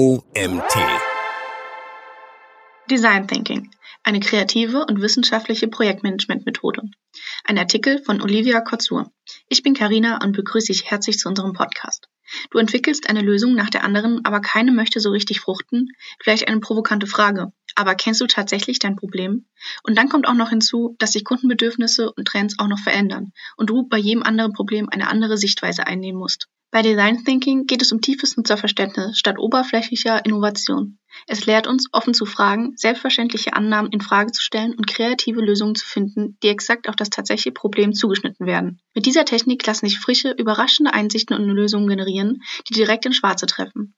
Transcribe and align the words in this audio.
OMT. 0.00 0.74
Design 2.90 3.28
Thinking, 3.28 3.70
eine 4.02 4.20
kreative 4.20 4.86
und 4.86 5.02
wissenschaftliche 5.02 5.68
Projektmanagementmethode. 5.68 6.84
Ein 7.44 7.58
Artikel 7.58 8.02
von 8.02 8.22
Olivia 8.22 8.62
Kotzur. 8.62 9.12
Ich 9.50 9.62
bin 9.62 9.74
Karina 9.74 10.18
und 10.24 10.34
begrüße 10.34 10.68
dich 10.68 10.90
herzlich 10.90 11.18
zu 11.18 11.28
unserem 11.28 11.52
Podcast. 11.52 12.08
Du 12.50 12.56
entwickelst 12.56 13.10
eine 13.10 13.20
Lösung 13.20 13.54
nach 13.54 13.68
der 13.68 13.84
anderen, 13.84 14.24
aber 14.24 14.40
keine 14.40 14.72
möchte 14.72 15.00
so 15.00 15.10
richtig 15.10 15.40
fruchten. 15.40 15.88
Vielleicht 16.22 16.48
eine 16.48 16.60
provokante 16.60 17.06
Frage. 17.06 17.52
Aber 17.74 17.94
kennst 17.94 18.22
du 18.22 18.26
tatsächlich 18.26 18.78
dein 18.78 18.96
Problem? 18.96 19.50
Und 19.82 19.98
dann 19.98 20.08
kommt 20.08 20.26
auch 20.26 20.32
noch 20.32 20.48
hinzu, 20.48 20.96
dass 20.98 21.12
sich 21.12 21.26
Kundenbedürfnisse 21.26 22.10
und 22.10 22.24
Trends 22.26 22.58
auch 22.58 22.68
noch 22.68 22.78
verändern 22.78 23.34
und 23.58 23.68
du 23.68 23.86
bei 23.86 23.98
jedem 23.98 24.22
anderen 24.22 24.54
Problem 24.54 24.88
eine 24.88 25.08
andere 25.08 25.36
Sichtweise 25.36 25.86
einnehmen 25.86 26.18
musst. 26.18 26.48
Bei 26.72 26.82
Design 26.82 27.24
Thinking 27.24 27.66
geht 27.66 27.82
es 27.82 27.90
um 27.90 28.00
tiefes 28.00 28.36
Nutzerverständnis 28.36 29.18
statt 29.18 29.40
oberflächlicher 29.40 30.24
Innovation. 30.24 31.00
Es 31.26 31.44
lehrt 31.44 31.66
uns, 31.66 31.88
offen 31.90 32.14
zu 32.14 32.26
fragen, 32.26 32.76
selbstverständliche 32.76 33.54
Annahmen 33.54 33.90
in 33.90 34.00
Frage 34.00 34.30
zu 34.30 34.40
stellen 34.40 34.74
und 34.74 34.86
kreative 34.86 35.40
Lösungen 35.40 35.74
zu 35.74 35.84
finden, 35.84 36.38
die 36.44 36.48
exakt 36.48 36.88
auf 36.88 36.94
das 36.94 37.10
tatsächliche 37.10 37.50
Problem 37.50 37.92
zugeschnitten 37.92 38.46
werden. 38.46 38.80
Mit 38.94 39.06
dieser 39.06 39.24
Technik 39.24 39.66
lassen 39.66 39.88
sich 39.88 39.98
frische, 39.98 40.30
überraschende 40.30 40.94
Einsichten 40.94 41.36
und 41.36 41.48
Lösungen 41.48 41.88
generieren, 41.88 42.40
die 42.68 42.74
direkt 42.74 43.04
ins 43.04 43.16
Schwarze 43.16 43.46
treffen. 43.46 43.96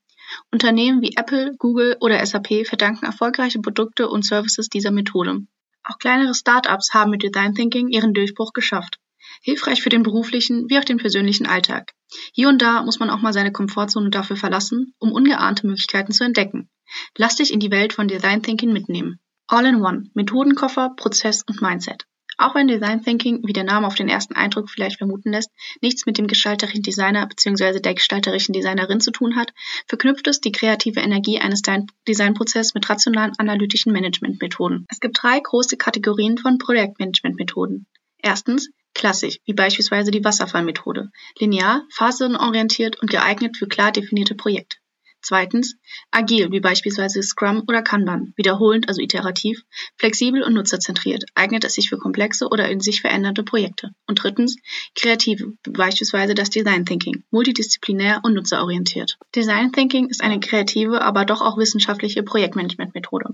Unternehmen 0.50 1.02
wie 1.02 1.14
Apple, 1.16 1.54
Google 1.58 1.98
oder 2.00 2.24
SAP 2.24 2.66
verdanken 2.66 3.04
erfolgreiche 3.04 3.60
Produkte 3.60 4.08
und 4.08 4.24
Services 4.24 4.70
dieser 4.70 4.92
Methode. 4.92 5.41
Auch 5.84 5.98
kleinere 5.98 6.34
Startups 6.34 6.94
haben 6.94 7.10
mit 7.10 7.22
Design 7.22 7.54
Thinking 7.54 7.88
ihren 7.88 8.14
Durchbruch 8.14 8.54
geschafft. 8.54 8.98
Hilfreich 9.42 9.82
für 9.82 9.91
den 9.91 10.02
beruflichen 10.02 10.70
wie 10.70 10.78
auch 10.78 10.84
den 10.84 10.98
persönlichen 10.98 11.46
Alltag. 11.46 11.92
Hier 12.33 12.48
und 12.48 12.62
da 12.62 12.83
muss 12.83 13.00
man 13.00 13.10
auch 13.10 13.20
mal 13.20 13.33
seine 13.33 13.52
Komfortzone 13.52 14.10
dafür 14.10 14.37
verlassen, 14.37 14.95
um 14.98 15.12
ungeahnte 15.12 15.66
Möglichkeiten 15.66 16.12
zu 16.12 16.24
entdecken. 16.24 16.70
Lass 17.16 17.37
dich 17.37 17.52
in 17.52 17.60
die 17.60 17.70
Welt 17.70 17.92
von 17.92 18.09
Design 18.09 18.42
Thinking 18.42 18.73
mitnehmen. 18.73 19.19
All 19.48 19.66
in 19.66 19.83
One. 19.83 20.05
Methodenkoffer, 20.14 20.94
Prozess 20.97 21.42
und 21.47 21.61
Mindset. 21.61 22.06
Auch 22.39 22.55
wenn 22.55 22.66
Design 22.66 23.03
Thinking, 23.03 23.42
wie 23.44 23.53
der 23.53 23.64
Name 23.64 23.86
auf 23.86 23.94
den 23.94 24.08
ersten 24.08 24.34
Eindruck 24.34 24.70
vielleicht 24.70 24.98
vermuten 24.98 25.33
lässt, 25.33 25.50
nichts 25.81 26.06
mit 26.06 26.19
dem 26.19 26.27
gestalterischen 26.27 26.83
Designer 26.83 27.27
bzw. 27.27 27.81
der 27.81 27.94
gestalterischen 27.94 28.53
Designerin 28.53 29.00
zu 29.00 29.11
tun 29.11 29.36
hat, 29.36 29.53
verknüpft 29.86 30.27
es 30.28 30.41
die 30.41 30.53
kreative 30.53 31.00
Energie 31.00 31.38
eines 31.38 31.62
Designprozesses 32.09 32.75
mit 32.75 32.88
rationalen 32.88 33.33
analytischen 33.38 33.92
Managementmethoden. 33.92 34.86
Es 34.88 35.00
gibt 35.00 35.22
drei 35.22 35.38
große 35.41 35.77
Kategorien 35.77 36.38
von 36.38 36.59
Projektmanagementmethoden. 36.59 37.86
Erstens 38.19 38.70
klassisch, 38.94 39.38
wie 39.44 39.54
beispielsweise 39.54 40.10
die 40.10 40.24
Wasserfallmethode, 40.24 41.10
linear, 41.38 41.86
phasenorientiert 41.90 43.00
und 43.00 43.10
geeignet 43.10 43.56
für 43.56 43.66
klar 43.66 43.92
definierte 43.92 44.34
Projekte. 44.34 44.76
Zweitens, 45.24 45.76
agil, 46.10 46.50
wie 46.50 46.58
beispielsweise 46.58 47.22
Scrum 47.22 47.62
oder 47.68 47.80
Kanban, 47.82 48.32
wiederholend, 48.36 48.88
also 48.88 49.00
iterativ, 49.00 49.62
flexibel 49.96 50.42
und 50.42 50.54
nutzerzentriert, 50.54 51.24
eignet 51.36 51.62
es 51.62 51.74
sich 51.74 51.88
für 51.88 51.96
komplexe 51.96 52.48
oder 52.48 52.68
in 52.68 52.80
sich 52.80 53.02
veränderte 53.02 53.44
Projekte. 53.44 53.90
Und 54.08 54.20
drittens, 54.20 54.56
kreative, 54.96 55.52
wie 55.64 55.70
beispielsweise 55.70 56.34
das 56.34 56.50
Design 56.50 56.84
Thinking, 56.86 57.22
multidisziplinär 57.30 58.20
und 58.24 58.34
nutzerorientiert. 58.34 59.16
Design 59.36 59.70
Thinking 59.70 60.08
ist 60.08 60.22
eine 60.22 60.40
kreative, 60.40 61.02
aber 61.02 61.24
doch 61.24 61.40
auch 61.40 61.56
wissenschaftliche 61.56 62.24
Projektmanagementmethode. 62.24 63.26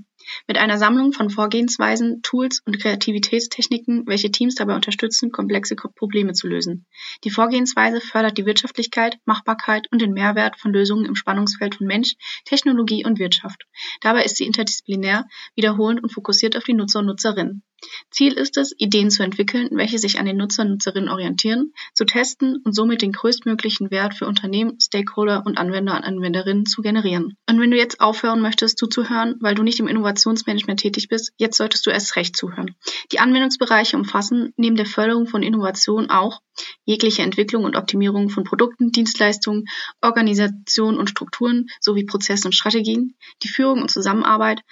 Mit 0.46 0.58
einer 0.58 0.78
Sammlung 0.78 1.12
von 1.12 1.30
Vorgehensweisen, 1.30 2.22
Tools 2.22 2.60
und 2.64 2.78
Kreativitätstechniken, 2.78 4.06
welche 4.06 4.30
Teams 4.30 4.54
dabei 4.54 4.74
unterstützen, 4.74 5.30
komplexe 5.30 5.76
Probleme 5.76 6.32
zu 6.32 6.48
lösen. 6.48 6.86
Die 7.24 7.30
Vorgehensweise 7.30 8.00
fördert 8.00 8.38
die 8.38 8.46
Wirtschaftlichkeit, 8.46 9.18
Machbarkeit 9.24 9.88
und 9.90 10.02
den 10.02 10.12
Mehrwert 10.12 10.58
von 10.58 10.72
Lösungen 10.72 11.04
im 11.04 11.14
Spannungsfeld 11.14 11.76
von 11.76 11.86
Mensch, 11.86 12.14
Technologie 12.44 13.04
und 13.04 13.18
Wirtschaft. 13.18 13.66
Dabei 14.00 14.24
ist 14.24 14.36
sie 14.36 14.44
interdisziplinär, 14.44 15.26
wiederholend 15.54 16.02
und 16.02 16.12
fokussiert 16.12 16.56
auf 16.56 16.64
die 16.64 16.74
Nutzer 16.74 17.00
und 17.00 17.06
Nutzerinnen. 17.06 17.62
Ziel 18.10 18.32
ist 18.32 18.56
es, 18.56 18.74
Ideen 18.78 19.10
zu 19.10 19.22
entwickeln, 19.22 19.68
welche 19.72 19.98
sich 19.98 20.18
an 20.18 20.26
den 20.26 20.36
Nutzer 20.36 20.62
und 20.62 20.70
Nutzerinnen 20.70 21.08
orientieren, 21.08 21.72
zu 21.94 22.04
testen 22.04 22.60
und 22.64 22.74
somit 22.74 23.02
den 23.02 23.12
größtmöglichen 23.12 23.90
Wert 23.90 24.14
für 24.14 24.26
Unternehmen, 24.26 24.80
Stakeholder 24.80 25.44
und 25.46 25.58
Anwender 25.58 25.96
und 25.96 26.04
Anwenderinnen 26.04 26.66
zu 26.66 26.82
generieren. 26.82 27.36
Und 27.48 27.60
wenn 27.60 27.70
du 27.70 27.76
jetzt 27.76 28.00
aufhören 28.00 28.40
möchtest 28.40 28.78
zuzuhören, 28.78 29.36
weil 29.40 29.54
du 29.54 29.62
nicht 29.62 29.78
im 29.80 29.88
Innovationsmanagement 29.88 30.80
tätig 30.80 31.08
bist, 31.08 31.32
jetzt 31.36 31.56
solltest 31.56 31.86
du 31.86 31.90
erst 31.90 32.16
recht 32.16 32.36
zuhören. 32.36 32.74
Die 33.12 33.20
Anwendungsbereiche 33.20 33.96
umfassen 33.96 34.52
neben 34.56 34.76
der 34.76 34.86
Förderung 34.86 35.26
von 35.26 35.42
Innovation 35.42 36.10
auch 36.10 36.40
jegliche 36.84 37.22
Entwicklung 37.22 37.64
und 37.64 37.76
Optimierung 37.76 38.30
von 38.30 38.44
Produkten, 38.44 38.90
Dienstleistungen, 38.90 39.66
Organisation 40.00 40.96
und 40.96 41.10
Strukturen 41.10 41.66
sowie 41.80 42.04
Prozessen 42.04 42.48
und 42.48 42.54
Strategien, 42.54 43.14
die 43.42 43.48
Führung 43.48 43.82
und 43.82 43.90
Zusammenarbeit 43.90 44.62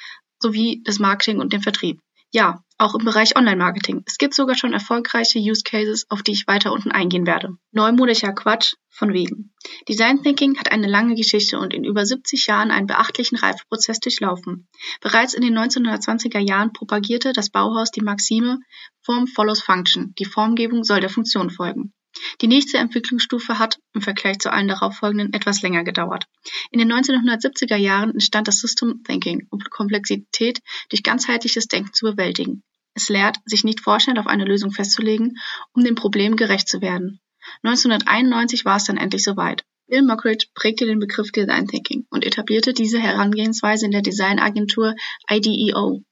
sowie 0.41 0.83
das 0.85 0.99
Marketing 0.99 1.41
und 1.41 1.53
den 1.53 1.63
Vertrieb. 1.63 2.01
Ja, 2.37 2.63
auch 2.77 2.95
im 2.95 3.07
Bereich 3.07 3.35
Online-Marketing. 3.35 4.03
Es 4.05 4.19
gibt 4.19 4.35
sogar 4.35 4.59
schon 4.59 4.75
erfolgreiche 4.75 5.39
Use 5.39 5.63
Cases, 5.65 6.05
auf 6.11 6.23
die 6.23 6.33
ich 6.33 6.47
weiter 6.47 6.71
unten 6.71 6.91
eingehen 6.91 7.27
werde. 7.27 7.57
Neumodischer 7.73 8.35
Quatsch 8.35 8.75
von 8.91 9.15
wegen. 9.15 9.55
Design 9.89 10.23
Thinking 10.23 10.59
hat 10.59 10.71
eine 10.71 10.87
lange 10.87 11.15
Geschichte 11.15 11.59
und 11.59 11.73
in 11.73 11.83
über 11.83 12.05
70 12.05 12.47
Jahren 12.47 12.71
einen 12.71 12.89
beachtlichen 12.89 13.39
Reifeprozess 13.39 14.01
durchlaufen. 14.01 14.69
Bereits 15.01 15.33
in 15.33 15.41
den 15.41 15.57
1920er 15.57 16.39
Jahren 16.39 16.75
propagierte 16.75 17.33
das 17.33 17.49
Bauhaus 17.49 17.91
die 17.91 18.03
Maxime 18.03 18.59
Form 19.01 19.27
follows 19.27 19.63
Function. 19.63 20.13
Die 20.19 20.27
Formgebung 20.27 20.85
soll 20.85 21.01
der 21.01 21.09
Funktion 21.09 21.49
folgen. 21.49 21.95
Die 22.41 22.49
nächste 22.49 22.79
Entwicklungsstufe 22.79 23.59
hat, 23.59 23.79
im 23.95 24.03
Vergleich 24.03 24.39
zu 24.39 24.53
allen 24.53 24.69
darauffolgenden, 24.69 25.33
etwas 25.33 25.63
länger 25.63 25.85
gedauert. 25.85 26.27
In 26.71 26.79
den 26.79 26.93
1970er 26.93 27.77
Jahren 27.77 28.13
entstand 28.13 28.49
das 28.49 28.59
System 28.59 29.03
Thinking, 29.05 29.47
um 29.51 29.61
Komplexität 29.61 30.61
durch 30.91 31.03
ganzheitliches 31.03 31.69
Denken 31.69 31.93
zu 31.93 32.07
bewältigen. 32.07 32.63
Es 32.95 33.09
lehrt, 33.09 33.39
sich 33.45 33.63
nicht 33.63 33.81
vorschnell 33.81 34.19
auf 34.19 34.27
eine 34.27 34.45
Lösung 34.45 34.71
festzulegen, 34.71 35.39
um 35.73 35.85
dem 35.85 35.95
Problem 35.95 36.37
gerecht 36.37 36.69
zu 36.69 36.81
werden. 36.81 37.21
1991 37.63 38.65
war 38.65 38.77
es 38.77 38.85
dann 38.85 38.97
endlich 38.97 39.23
soweit. 39.23 39.65
Bill 39.89 40.03
Mockridge 40.03 40.47
prägte 40.55 40.87
den 40.87 40.99
Begriff 40.99 41.31
Design 41.31 41.69
Thinking 41.69 42.07
und 42.11 42.25
etablierte 42.25 42.73
diese 42.73 42.99
Herangehensweise 42.99 43.85
in 43.85 43.93
der 43.93 44.03
Designagentur 44.03 44.95
IDEO. 45.31 46.03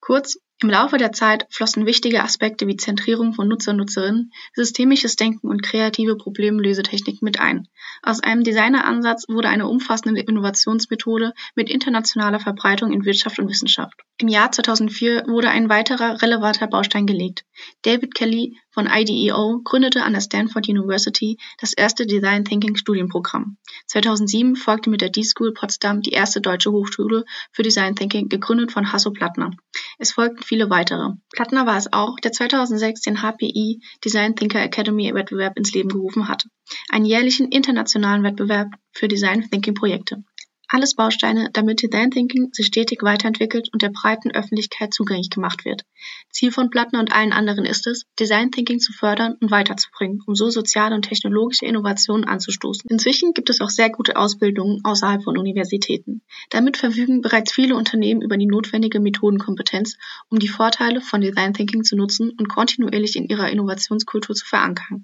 Kurz, 0.00 0.38
im 0.64 0.70
Laufe 0.70 0.96
der 0.96 1.12
Zeit 1.12 1.46
flossen 1.50 1.84
wichtige 1.84 2.22
Aspekte 2.22 2.66
wie 2.66 2.78
Zentrierung 2.78 3.34
von 3.34 3.46
Nutzer 3.46 3.72
und 3.72 3.76
Nutzerinnen, 3.76 4.32
systemisches 4.54 5.14
Denken 5.14 5.48
und 5.48 5.62
kreative 5.62 6.16
Problemlösetechniken 6.16 7.20
mit 7.20 7.38
ein. 7.38 7.68
Aus 8.02 8.20
einem 8.20 8.44
Designeransatz 8.44 9.28
wurde 9.28 9.50
eine 9.50 9.68
umfassende 9.68 10.22
Innovationsmethode 10.22 11.34
mit 11.54 11.68
internationaler 11.68 12.40
Verbreitung 12.40 12.94
in 12.94 13.04
Wirtschaft 13.04 13.38
und 13.38 13.50
Wissenschaft. 13.50 14.00
Im 14.16 14.28
Jahr 14.28 14.52
2004 14.52 15.24
wurde 15.26 15.50
ein 15.50 15.68
weiterer 15.68 16.22
relevanter 16.22 16.66
Baustein 16.66 17.04
gelegt. 17.04 17.44
David 17.82 18.14
Kelly 18.14 18.56
von 18.74 18.88
IDEO 18.90 19.60
gründete 19.62 20.02
an 20.02 20.12
der 20.12 20.20
Stanford 20.20 20.68
University 20.68 21.38
das 21.58 21.72
erste 21.72 22.06
Design 22.06 22.44
Thinking 22.44 22.76
Studienprogramm. 22.76 23.56
2007 23.86 24.56
folgte 24.56 24.90
mit 24.90 25.00
der 25.00 25.10
D-School 25.10 25.54
Potsdam 25.54 26.02
die 26.02 26.10
erste 26.10 26.40
deutsche 26.40 26.72
Hochschule 26.72 27.24
für 27.52 27.62
Design 27.62 27.94
Thinking, 27.94 28.28
gegründet 28.28 28.72
von 28.72 28.92
Hasso 28.92 29.12
Plattner. 29.12 29.52
Es 29.98 30.12
folgten 30.12 30.42
viele 30.42 30.70
weitere. 30.70 31.12
Plattner 31.32 31.66
war 31.66 31.78
es 31.78 31.92
auch, 31.92 32.16
der 32.18 32.32
2006 32.32 33.02
den 33.02 33.22
HPI 33.22 33.80
Design 34.04 34.34
Thinker 34.34 34.62
Academy 34.62 35.14
Wettbewerb 35.14 35.56
ins 35.56 35.72
Leben 35.72 35.90
gerufen 35.90 36.26
hat, 36.28 36.46
einen 36.90 37.04
jährlichen 37.04 37.48
internationalen 37.48 38.24
Wettbewerb 38.24 38.72
für 38.92 39.06
Design 39.06 39.48
Thinking 39.48 39.74
Projekte. 39.74 40.24
Alles 40.68 40.94
Bausteine, 40.94 41.50
damit 41.52 41.82
Design 41.82 42.10
Thinking 42.10 42.48
sich 42.52 42.66
stetig 42.66 43.02
weiterentwickelt 43.02 43.68
und 43.72 43.82
der 43.82 43.90
breiten 43.90 44.30
Öffentlichkeit 44.30 44.94
zugänglich 44.94 45.28
gemacht 45.28 45.64
wird. 45.64 45.82
Ziel 46.30 46.52
von 46.52 46.70
Plattner 46.70 47.00
und 47.00 47.12
allen 47.12 47.32
anderen 47.32 47.64
ist 47.64 47.86
es, 47.86 48.06
Design 48.18 48.50
Thinking 48.50 48.80
zu 48.80 48.92
fördern 48.92 49.36
und 49.40 49.50
weiterzubringen, 49.50 50.20
um 50.26 50.34
so 50.34 50.50
soziale 50.50 50.94
und 50.94 51.02
technologische 51.02 51.66
Innovationen 51.66 52.24
anzustoßen. 52.24 52.90
Inzwischen 52.90 53.34
gibt 53.34 53.50
es 53.50 53.60
auch 53.60 53.68
sehr 53.68 53.90
gute 53.90 54.16
Ausbildungen 54.16 54.80
außerhalb 54.84 55.22
von 55.22 55.36
Universitäten. 55.36 56.22
Damit 56.50 56.76
verfügen 56.78 57.20
bereits 57.20 57.52
viele 57.52 57.76
Unternehmen 57.76 58.22
über 58.22 58.36
die 58.36 58.46
notwendige 58.46 59.00
Methodenkompetenz, 59.00 59.96
um 60.28 60.38
die 60.38 60.48
Vorteile 60.48 61.00
von 61.00 61.20
Design 61.20 61.52
Thinking 61.52 61.84
zu 61.84 61.94
nutzen 61.94 62.30
und 62.30 62.48
kontinuierlich 62.48 63.16
in 63.16 63.28
ihrer 63.28 63.50
Innovationskultur 63.50 64.34
zu 64.34 64.46
verankern. 64.46 65.02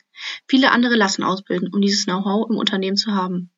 Viele 0.49 0.71
andere 0.71 0.97
lassen 0.97 1.23
ausbilden, 1.23 1.69
um 1.73 1.81
dieses 1.81 2.05
Know-how 2.05 2.49
im 2.51 2.57
Unternehmen 2.57 2.97
zu 2.97 3.13
haben. 3.13 3.51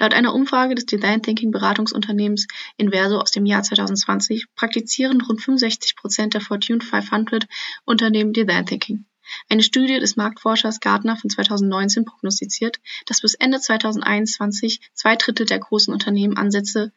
Laut 0.00 0.14
einer 0.14 0.34
Umfrage 0.34 0.76
des 0.76 0.86
Design 0.86 1.22
Thinking 1.22 1.50
Beratungsunternehmens 1.50 2.46
Inverso 2.76 3.18
aus 3.18 3.32
dem 3.32 3.46
Jahr 3.46 3.64
2020 3.64 4.46
praktizieren 4.54 5.20
rund 5.20 5.42
65 5.42 5.96
Prozent 5.96 6.34
der 6.34 6.40
Fortune 6.40 6.80
500 6.80 7.46
Unternehmen 7.84 8.32
Design 8.32 8.64
Thinking. 8.64 9.06
Eine 9.48 9.62
Studie 9.62 9.98
des 9.98 10.16
Marktforschers 10.16 10.80
Gartner 10.80 11.16
von 11.16 11.28
2019 11.28 12.04
prognostiziert, 12.04 12.78
dass 13.06 13.20
bis 13.20 13.34
Ende 13.34 13.60
2021 13.60 14.80
zwei 14.94 15.16
Drittel 15.16 15.46
der 15.46 15.58
großen 15.58 15.92
Unternehmen 15.92 16.36
Ansätze 16.36 16.92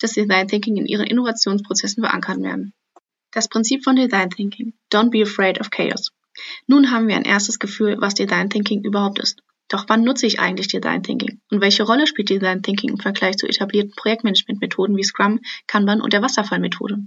des 0.00 0.12
Design 0.12 0.48
Thinking 0.48 0.76
in 0.76 0.86
ihren 0.86 1.06
Innovationsprozessen 1.06 2.02
verankern 2.02 2.42
werden. 2.42 2.72
Das 3.32 3.48
Prinzip 3.48 3.84
von 3.84 3.96
Design 3.96 4.30
Thinking. 4.30 4.74
Don't 4.92 5.10
be 5.10 5.22
afraid 5.22 5.60
of 5.60 5.70
chaos. 5.70 6.12
Nun 6.66 6.90
haben 6.90 7.08
wir 7.08 7.16
ein 7.16 7.24
erstes 7.24 7.58
Gefühl, 7.58 7.96
was 7.98 8.14
Design 8.14 8.48
Thinking 8.48 8.82
überhaupt 8.82 9.18
ist. 9.18 9.42
Doch 9.68 9.86
wann 9.88 10.02
nutze 10.02 10.26
ich 10.26 10.40
eigentlich 10.40 10.68
Design 10.68 11.02
Thinking? 11.02 11.40
Und 11.50 11.60
welche 11.60 11.84
Rolle 11.84 12.06
spielt 12.06 12.28
Design 12.28 12.62
Thinking 12.62 12.90
im 12.90 12.98
Vergleich 12.98 13.36
zu 13.36 13.46
etablierten 13.46 13.94
Projektmanagement-Methoden 13.96 14.96
wie 14.96 15.04
Scrum, 15.04 15.40
Kanban 15.66 16.00
und 16.00 16.12
der 16.12 16.22
Wasserfallmethode? 16.22 16.98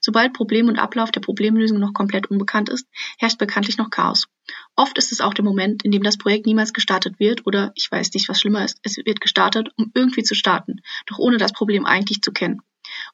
Sobald 0.00 0.32
Problem 0.32 0.68
und 0.68 0.78
Ablauf 0.78 1.12
der 1.12 1.20
Problemlösung 1.20 1.78
noch 1.78 1.92
komplett 1.92 2.26
unbekannt 2.26 2.68
ist, 2.68 2.86
herrscht 3.18 3.38
bekanntlich 3.38 3.78
noch 3.78 3.90
Chaos. 3.90 4.26
Oft 4.74 4.98
ist 4.98 5.12
es 5.12 5.20
auch 5.20 5.34
der 5.34 5.44
Moment, 5.44 5.84
in 5.84 5.92
dem 5.92 6.02
das 6.02 6.18
Projekt 6.18 6.46
niemals 6.46 6.72
gestartet 6.72 7.20
wird 7.20 7.46
oder, 7.46 7.72
ich 7.76 7.90
weiß 7.90 8.12
nicht, 8.14 8.28
was 8.28 8.40
schlimmer 8.40 8.64
ist, 8.64 8.80
es 8.82 8.96
wird 8.96 9.20
gestartet, 9.20 9.68
um 9.76 9.92
irgendwie 9.94 10.24
zu 10.24 10.34
starten, 10.34 10.80
doch 11.06 11.18
ohne 11.18 11.36
das 11.36 11.52
Problem 11.52 11.86
eigentlich 11.86 12.22
zu 12.22 12.32
kennen. 12.32 12.60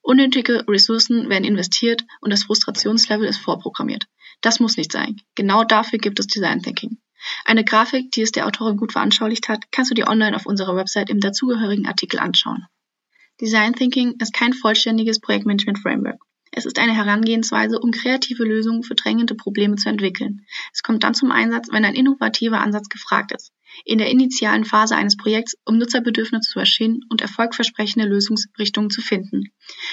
Unnötige 0.00 0.66
Ressourcen 0.66 1.28
werden 1.28 1.44
investiert 1.44 2.04
und 2.20 2.32
das 2.32 2.44
Frustrationslevel 2.44 3.28
ist 3.28 3.38
vorprogrammiert. 3.38 4.06
Das 4.40 4.60
muss 4.60 4.76
nicht 4.76 4.92
sein. 4.92 5.20
Genau 5.34 5.64
dafür 5.64 5.98
gibt 5.98 6.18
es 6.18 6.26
Design 6.26 6.62
Thinking. 6.62 6.98
Eine 7.44 7.64
Grafik, 7.64 8.10
die 8.12 8.22
es 8.22 8.32
der 8.32 8.46
Autorin 8.46 8.76
gut 8.76 8.92
veranschaulicht 8.92 9.48
hat, 9.48 9.70
kannst 9.72 9.90
du 9.90 9.94
dir 9.94 10.08
online 10.08 10.36
auf 10.36 10.46
unserer 10.46 10.76
Website 10.76 11.10
im 11.10 11.20
dazugehörigen 11.20 11.86
Artikel 11.86 12.18
anschauen. 12.18 12.66
Design 13.40 13.74
Thinking 13.74 14.14
ist 14.20 14.32
kein 14.32 14.54
vollständiges 14.54 15.20
Projektmanagement 15.20 15.78
Framework. 15.78 16.20
Es 16.52 16.64
ist 16.64 16.78
eine 16.78 16.94
Herangehensweise, 16.94 17.78
um 17.78 17.90
kreative 17.90 18.44
Lösungen 18.44 18.82
für 18.82 18.94
drängende 18.94 19.34
Probleme 19.34 19.76
zu 19.76 19.90
entwickeln. 19.90 20.46
Es 20.72 20.82
kommt 20.82 21.04
dann 21.04 21.12
zum 21.12 21.30
Einsatz, 21.30 21.68
wenn 21.70 21.84
ein 21.84 21.94
innovativer 21.94 22.60
Ansatz 22.60 22.88
gefragt 22.88 23.32
ist. 23.32 23.52
In 23.84 23.98
der 23.98 24.08
initialen 24.08 24.64
Phase 24.64 24.96
eines 24.96 25.18
Projekts, 25.18 25.58
um 25.66 25.76
Nutzerbedürfnisse 25.76 26.50
zu 26.52 26.58
erschienen 26.58 27.02
und 27.10 27.20
erfolgversprechende 27.20 28.08
Lösungsrichtungen 28.08 28.88
zu 28.88 29.02
finden. 29.02 29.52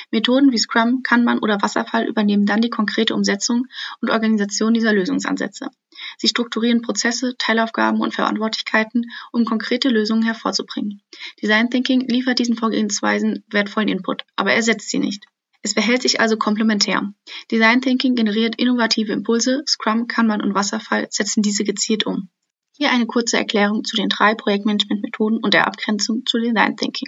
Methoden 0.09 0.53
wie 0.53 0.57
Scrum, 0.57 1.03
Kanban 1.03 1.39
oder 1.39 1.62
Wasserfall 1.62 2.07
übernehmen 2.07 2.45
dann 2.45 2.62
die 2.62 2.69
konkrete 2.69 3.13
Umsetzung 3.13 3.65
und 4.00 4.09
Organisation 4.09 4.74
dieser 4.74 4.94
Lösungsansätze. 4.94 5.69
Sie 6.18 6.27
strukturieren 6.27 6.81
Prozesse, 6.81 7.36
Teilaufgaben 7.38 8.01
und 8.01 8.13
Verantwortlichkeiten, 8.13 9.12
um 9.31 9.45
konkrete 9.45 9.89
Lösungen 9.89 10.24
hervorzubringen. 10.24 11.01
Design 11.42 11.69
Thinking 11.69 12.01
liefert 12.01 12.39
diesen 12.39 12.57
Vorgehensweisen 12.57 13.44
wertvollen 13.50 13.89
Input, 13.89 14.24
aber 14.36 14.54
ersetzt 14.54 14.89
sie 14.89 15.00
nicht. 15.00 15.25
Es 15.62 15.74
verhält 15.74 16.01
sich 16.01 16.19
also 16.19 16.36
komplementär. 16.36 17.13
Design 17.50 17.81
Thinking 17.81 18.15
generiert 18.15 18.56
innovative 18.57 19.13
Impulse, 19.13 19.63
Scrum, 19.68 20.07
Kanban 20.07 20.42
und 20.42 20.54
Wasserfall 20.54 21.07
setzen 21.10 21.42
diese 21.42 21.63
gezielt 21.63 22.06
um. 22.06 22.30
Hier 22.75 22.92
eine 22.92 23.06
kurze 23.06 23.38
Erklärung 23.38 23.83
zu 23.83 23.95
den 23.95 24.10
drei 24.10 24.36
Projektmanagement-Methoden 24.36 25.38
und 25.38 25.54
der 25.54 25.68
Abgrenzung 25.68 26.25
zu 26.25 26.39
Design 26.39 26.75
Thinking. 26.75 27.07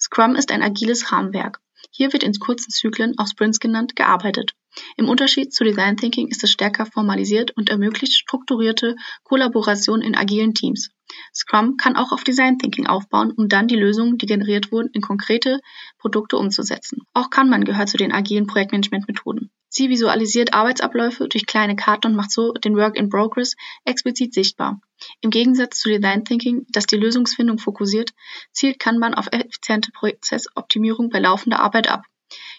Scrum 0.00 0.36
ist 0.36 0.52
ein 0.52 0.62
agiles 0.62 1.12
Rahmenwerk. 1.12 1.60
Hier 1.90 2.12
wird 2.12 2.22
in 2.22 2.32
kurzen 2.34 2.70
Zyklen, 2.70 3.18
auch 3.18 3.26
Sprints 3.26 3.60
genannt, 3.60 3.96
gearbeitet. 3.96 4.52
Im 4.96 5.08
Unterschied 5.08 5.54
zu 5.54 5.64
Design 5.64 5.96
Thinking 5.96 6.28
ist 6.28 6.44
es 6.44 6.50
stärker 6.50 6.86
formalisiert 6.86 7.56
und 7.56 7.70
ermöglicht 7.70 8.12
strukturierte 8.12 8.96
Kollaboration 9.24 10.02
in 10.02 10.14
agilen 10.14 10.54
Teams. 10.54 10.90
Scrum 11.34 11.76
kann 11.76 11.96
auch 11.96 12.12
auf 12.12 12.24
Design 12.24 12.58
Thinking 12.58 12.86
aufbauen, 12.86 13.30
um 13.30 13.48
dann 13.48 13.68
die 13.68 13.76
Lösungen, 13.76 14.18
die 14.18 14.26
generiert 14.26 14.72
wurden, 14.72 14.90
in 14.92 15.00
konkrete 15.00 15.60
Produkte 15.98 16.36
umzusetzen. 16.36 17.02
Auch 17.14 17.30
Kanban 17.30 17.64
gehört 17.64 17.88
zu 17.88 17.96
den 17.96 18.12
agilen 18.12 18.46
Projektmanagement-Methoden. 18.46 19.50
Sie 19.68 19.90
visualisiert 19.90 20.54
Arbeitsabläufe 20.54 21.28
durch 21.28 21.46
kleine 21.46 21.76
Karten 21.76 22.08
und 22.08 22.16
macht 22.16 22.30
so 22.30 22.52
den 22.52 22.76
Work 22.76 22.96
in 22.96 23.08
Progress 23.08 23.56
explizit 23.84 24.32
sichtbar. 24.32 24.80
Im 25.20 25.30
Gegensatz 25.30 25.78
zu 25.80 25.88
Design 25.88 26.24
Thinking, 26.24 26.66
das 26.70 26.86
die 26.86 26.96
Lösungsfindung 26.96 27.58
fokussiert, 27.58 28.12
zielt 28.52 28.78
Kanban 28.78 29.14
auf 29.14 29.28
effiziente 29.32 29.90
Prozessoptimierung 29.92 31.10
bei 31.10 31.18
laufender 31.18 31.60
Arbeit 31.60 31.88
ab. 31.88 32.04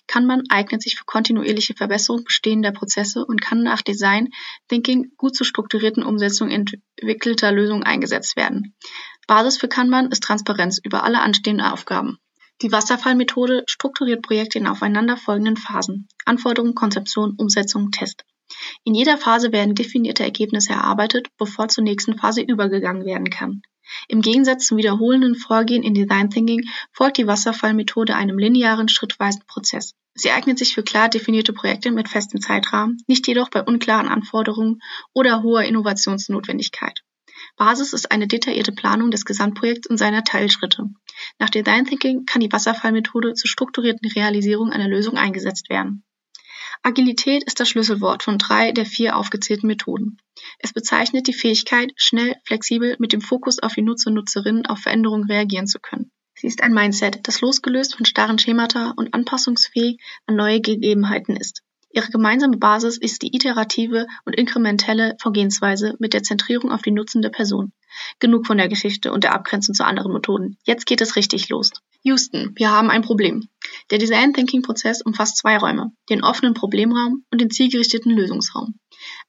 Kanban 0.07 0.44
eignet 0.50 0.81
sich 0.81 0.95
für 0.95 1.04
kontinuierliche 1.04 1.74
Verbesserung 1.74 2.24
bestehender 2.24 2.71
Prozesse 2.71 3.25
und 3.25 3.42
kann 3.42 3.63
nach 3.63 3.81
Design 3.81 4.30
Thinking 4.69 5.12
gut 5.18 5.36
zur 5.36 5.45
strukturierten 5.45 6.04
Umsetzung 6.04 6.50
entwickelter 6.50 7.51
Lösungen 7.51 7.83
eingesetzt 7.83 8.38
werden. 8.38 8.75
Basis 9.27 9.57
für 9.57 9.68
Kanban 9.68 10.09
ist 10.09 10.24
Transparenz 10.24 10.80
über 10.81 11.04
alle 11.04 11.19
anstehenden 11.19 11.65
Aufgaben. 11.65 12.18
Die 12.63 12.71
Wasserfallmethode 12.71 13.63
strukturiert 13.68 14.24
Projekte 14.24 14.57
in 14.57 14.65
aufeinanderfolgenden 14.65 15.57
Phasen. 15.57 16.07
Anforderung, 16.25 16.74
Konzeption, 16.74 17.36
Umsetzung, 17.38 17.92
Test. 17.92 18.24
In 18.83 18.95
jeder 18.95 19.18
Phase 19.18 19.51
werden 19.51 19.75
definierte 19.75 20.24
Ergebnisse 20.24 20.74
erarbeitet, 20.74 21.27
bevor 21.38 21.68
zur 21.68 21.83
nächsten 21.83 22.18
Phase 22.18 22.42
übergegangen 22.42 23.06
werden 23.06 23.30
kann. 23.30 23.62
Im 24.07 24.21
Gegensatz 24.21 24.65
zum 24.65 24.77
wiederholenden 24.77 25.36
Vorgehen 25.36 25.83
in 25.83 25.94
Design 25.94 26.31
Thinking 26.31 26.68
folgt 26.92 27.18
die 27.18 27.27
Wasserfallmethode 27.27 28.15
einem 28.15 28.39
linearen, 28.39 28.89
schrittweisen 28.89 29.44
Prozess. 29.48 29.94
Sie 30.15 30.31
eignet 30.31 30.57
sich 30.57 30.74
für 30.74 30.83
klar 30.83 31.09
definierte 31.09 31.54
Projekte 31.54 31.92
mit 31.92 32.09
festem 32.09 32.42
Zeitrahmen, 32.42 32.98
nicht 33.06 33.27
jedoch 33.27 33.50
bei 33.50 33.62
unklaren 33.62 34.07
Anforderungen 34.07 34.81
oder 35.13 35.44
hoher 35.44 35.63
Innovationsnotwendigkeit. 35.63 37.04
Basis 37.57 37.92
ist 37.94 38.12
eine 38.12 38.27
detaillierte 38.27 38.71
Planung 38.71 39.09
des 39.09 39.25
Gesamtprojekts 39.25 39.88
und 39.88 39.98
seiner 39.98 40.24
Teilschritte. 40.24 40.89
Nach 41.39 41.50
Design 41.50 41.86
Thinking 41.86 42.25
kann 42.25 42.39
die 42.39 42.51
Wasserfallmethode 42.51 43.33
zur 43.33 43.50
strukturierten 43.50 44.09
Realisierung 44.12 44.71
einer 44.71 44.88
Lösung 44.88 45.18
eingesetzt 45.18 45.69
werden. 45.69 46.04
Agilität 46.83 47.44
ist 47.44 47.59
das 47.59 47.69
Schlüsselwort 47.69 48.21
von 48.21 48.38
drei 48.38 48.71
der 48.71 48.86
vier 48.86 49.18
aufgezählten 49.18 49.65
Methoden. 49.65 50.18
Es 50.59 50.71
bezeichnet 50.71 51.27
die 51.27 51.33
Fähigkeit, 51.33 51.92
schnell, 51.95 52.36
flexibel 52.45 52.95
mit 53.00 53.12
dem 53.12 53.21
Fokus 53.21 53.57
auf 53.59 53.74
die 53.74 53.81
Nutzer 53.81 54.09
und 54.09 54.13
Nutzerinnen 54.13 54.68
auf 54.68 54.80
Veränderungen 54.80 55.25
reagieren 55.25 55.65
zu 55.65 55.80
können. 55.80 56.12
Sie 56.36 56.45
ist 56.45 56.62
ein 56.62 56.74
Mindset, 56.74 57.27
das 57.27 57.42
losgelöst 57.42 57.95
von 57.95 58.06
starren 58.06 58.38
Schemata 58.38 58.94
und 58.95 59.15
anpassungsfähig 59.15 60.00
an 60.27 60.36
neue 60.36 60.62
Gegebenheiten 60.62 61.36
ist. 61.36 61.63
Ihre 61.89 62.10
gemeinsame 62.10 62.57
Basis 62.57 62.98
ist 62.98 63.22
die 63.22 63.36
iterative 63.36 64.07
und 64.25 64.36
inkrementelle 64.36 65.16
Vorgehensweise 65.22 65.95
mit 66.00 66.13
der 66.13 66.24
Zentrierung 66.24 66.72
auf 66.72 66.81
die 66.81 66.92
nutzende 66.92 67.30
Person. 67.30 67.72
Genug 68.19 68.45
von 68.45 68.57
der 68.57 68.68
Geschichte 68.68 69.12
und 69.12 69.24
der 69.24 69.34
Abgrenzung 69.34 69.74
zu 69.74 69.86
anderen 69.86 70.13
Methoden. 70.13 70.57
Jetzt 70.63 70.86
geht 70.86 71.01
es 71.01 71.16
richtig 71.16 71.50
los. 71.50 71.72
Houston, 72.04 72.51
wir 72.56 72.72
haben 72.72 72.89
ein 72.89 73.01
Problem. 73.01 73.48
Der 73.89 73.98
Design 73.98 74.34
Thinking 74.34 74.62
Prozess 74.62 75.01
umfasst 75.01 75.38
zwei 75.38 75.57
Räume, 75.57 75.92
den 76.10 76.24
offenen 76.24 76.54
Problemraum 76.54 77.24
und 77.31 77.42
den 77.42 77.50
zielgerichteten 77.50 78.12
Lösungsraum. 78.12 78.75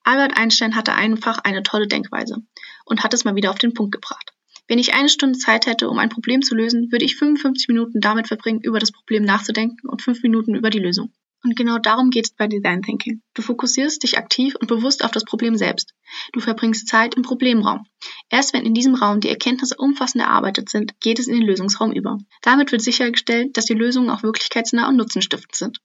Albert 0.05 0.37
Einstein 0.37 0.75
hatte 0.75 0.95
einfach 0.95 1.39
eine 1.39 1.63
tolle 1.63 1.87
Denkweise 1.87 2.39
und 2.85 3.03
hat 3.05 3.15
es 3.15 3.25
mal 3.25 3.37
wieder 3.37 3.51
auf 3.51 3.59
den 3.59 3.75
Punkt 3.75 3.93
gebracht. 3.93 4.33
Wenn 4.67 4.79
ich 4.79 4.95
eine 4.95 5.09
Stunde 5.09 5.39
Zeit 5.39 5.67
hätte, 5.67 5.89
um 5.89 5.99
ein 5.99 6.11
Problem 6.11 6.43
zu 6.43 6.55
lösen, 6.55 6.93
würde 6.93 7.05
ich 7.05 7.17
55 7.17 7.69
Minuten 7.69 8.01
damit 8.01 8.29
verbringen, 8.29 8.61
über 8.61 8.79
das 8.79 8.93
Problem 8.93 9.25
nachzudenken 9.25 9.89
und 9.89 10.03
5 10.03 10.23
Minuten 10.23 10.55
über 10.55 10.69
die 10.69 10.79
Lösung. 10.79 11.13
Und 11.49 11.57
genau 11.57 11.79
darum 11.79 12.11
geht 12.11 12.27
es 12.27 12.35
bei 12.35 12.47
Design 12.47 12.83
Thinking. 12.83 13.23
Du 13.33 13.41
fokussierst 13.41 14.03
dich 14.03 14.19
aktiv 14.19 14.55
und 14.61 14.67
bewusst 14.67 15.03
auf 15.03 15.13
das 15.13 15.25
Problem 15.25 15.57
selbst. 15.57 15.95
Du 16.35 16.41
verbringst 16.41 16.89
Zeit 16.89 17.15
im 17.15 17.23
Problemraum. 17.23 17.87
Erst 18.29 18.53
wenn 18.53 18.67
in 18.67 18.75
diesem 18.75 18.95
Raum 18.95 19.21
die 19.21 19.31
Erkenntnisse 19.31 19.77
umfassend 19.79 20.23
erarbeitet 20.23 20.69
sind, 20.69 21.01
geht 21.01 21.19
es 21.19 21.27
in 21.27 21.33
den 21.33 21.47
Lösungsraum 21.47 21.93
über. 21.93 22.19
Damit 22.43 22.71
wird 22.71 22.83
sichergestellt, 22.83 23.57
dass 23.57 23.65
die 23.65 23.73
Lösungen 23.73 24.11
auch 24.11 24.23
wirklichkeitsnah 24.23 24.91
und 24.91 24.97
nutzenstiftend 24.97 25.55
sind. 25.55 25.79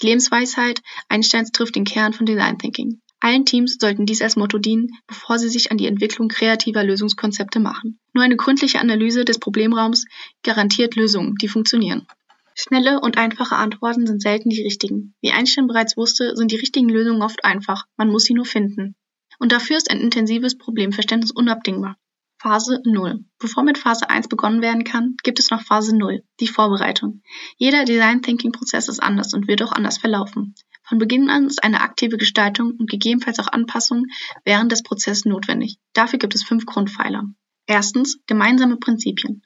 Die 0.00 0.06
Lebensweisheit 0.06 0.80
Einsteins 1.10 1.52
trifft 1.52 1.76
den 1.76 1.84
Kern 1.84 2.14
von 2.14 2.24
Design 2.24 2.56
Thinking. 2.56 3.02
Allen 3.20 3.44
Teams 3.44 3.76
sollten 3.78 4.06
dies 4.06 4.22
als 4.22 4.36
Motto 4.36 4.56
dienen, 4.56 4.92
bevor 5.06 5.38
sie 5.38 5.50
sich 5.50 5.70
an 5.70 5.76
die 5.76 5.88
Entwicklung 5.88 6.28
kreativer 6.28 6.82
Lösungskonzepte 6.82 7.60
machen. 7.60 8.00
Nur 8.14 8.24
eine 8.24 8.36
gründliche 8.36 8.80
Analyse 8.80 9.26
des 9.26 9.38
Problemraums 9.38 10.06
garantiert 10.42 10.96
Lösungen, 10.96 11.34
die 11.34 11.48
funktionieren. 11.48 12.06
Schnelle 12.54 13.00
und 13.00 13.18
einfache 13.18 13.56
Antworten 13.56 14.06
sind 14.06 14.20
selten 14.20 14.50
die 14.50 14.62
richtigen. 14.62 15.14
Wie 15.20 15.32
Einstein 15.32 15.66
bereits 15.66 15.96
wusste, 15.96 16.36
sind 16.36 16.50
die 16.50 16.56
richtigen 16.56 16.88
Lösungen 16.88 17.22
oft 17.22 17.44
einfach, 17.44 17.86
man 17.96 18.08
muss 18.08 18.24
sie 18.24 18.34
nur 18.34 18.44
finden. 18.44 18.94
Und 19.38 19.52
dafür 19.52 19.76
ist 19.76 19.90
ein 19.90 20.00
intensives 20.00 20.58
Problemverständnis 20.58 21.30
unabdingbar. 21.30 21.96
Phase 22.42 22.80
0. 22.84 23.24
Bevor 23.38 23.62
mit 23.62 23.78
Phase 23.78 24.10
1 24.10 24.26
begonnen 24.26 24.62
werden 24.62 24.82
kann, 24.82 25.16
gibt 25.22 25.38
es 25.38 25.50
noch 25.50 25.62
Phase 25.62 25.96
0, 25.96 26.24
die 26.40 26.48
Vorbereitung. 26.48 27.22
Jeder 27.56 27.84
Design 27.84 28.20
Thinking 28.20 28.50
Prozess 28.50 28.88
ist 28.88 29.00
anders 29.00 29.32
und 29.32 29.46
wird 29.46 29.62
auch 29.62 29.70
anders 29.70 29.98
verlaufen. 29.98 30.54
Von 30.82 30.98
Beginn 30.98 31.30
an 31.30 31.46
ist 31.46 31.62
eine 31.62 31.80
aktive 31.80 32.16
Gestaltung 32.16 32.72
und 32.72 32.90
gegebenenfalls 32.90 33.38
auch 33.38 33.46
Anpassung 33.46 34.06
während 34.44 34.72
des 34.72 34.82
Prozesses 34.82 35.24
notwendig. 35.24 35.78
Dafür 35.92 36.18
gibt 36.18 36.34
es 36.34 36.42
fünf 36.42 36.66
Grundpfeiler. 36.66 37.24
Erstens 37.66 38.18
gemeinsame 38.26 38.76
Prinzipien. 38.76 39.42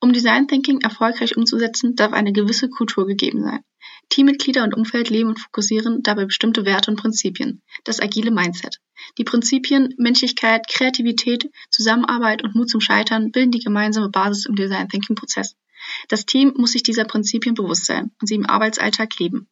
Um 0.00 0.12
Design 0.12 0.48
Thinking 0.48 0.80
erfolgreich 0.80 1.36
umzusetzen, 1.36 1.96
darf 1.96 2.12
eine 2.12 2.32
gewisse 2.32 2.68
Kultur 2.68 3.06
gegeben 3.06 3.42
sein. 3.42 3.64
Teammitglieder 4.08 4.64
und 4.64 4.74
Umfeld 4.74 5.10
leben 5.10 5.28
und 5.28 5.40
fokussieren 5.40 6.02
dabei 6.02 6.24
bestimmte 6.24 6.64
Werte 6.64 6.90
und 6.90 6.96
Prinzipien. 6.98 7.62
Das 7.84 8.00
agile 8.00 8.30
Mindset. 8.30 8.80
Die 9.18 9.24
Prinzipien 9.24 9.94
Menschlichkeit, 9.98 10.66
Kreativität, 10.68 11.50
Zusammenarbeit 11.70 12.42
und 12.42 12.54
Mut 12.54 12.70
zum 12.70 12.80
Scheitern 12.80 13.30
bilden 13.30 13.52
die 13.52 13.60
gemeinsame 13.60 14.08
Basis 14.08 14.46
im 14.46 14.56
Design 14.56 14.88
Thinking 14.88 15.16
Prozess. 15.16 15.56
Das 16.08 16.26
Team 16.26 16.54
muss 16.56 16.72
sich 16.72 16.82
dieser 16.82 17.04
Prinzipien 17.04 17.54
bewusst 17.54 17.84
sein 17.86 18.10
und 18.20 18.26
sie 18.26 18.34
im 18.34 18.46
Arbeitsalltag 18.46 19.18
leben. 19.18 19.48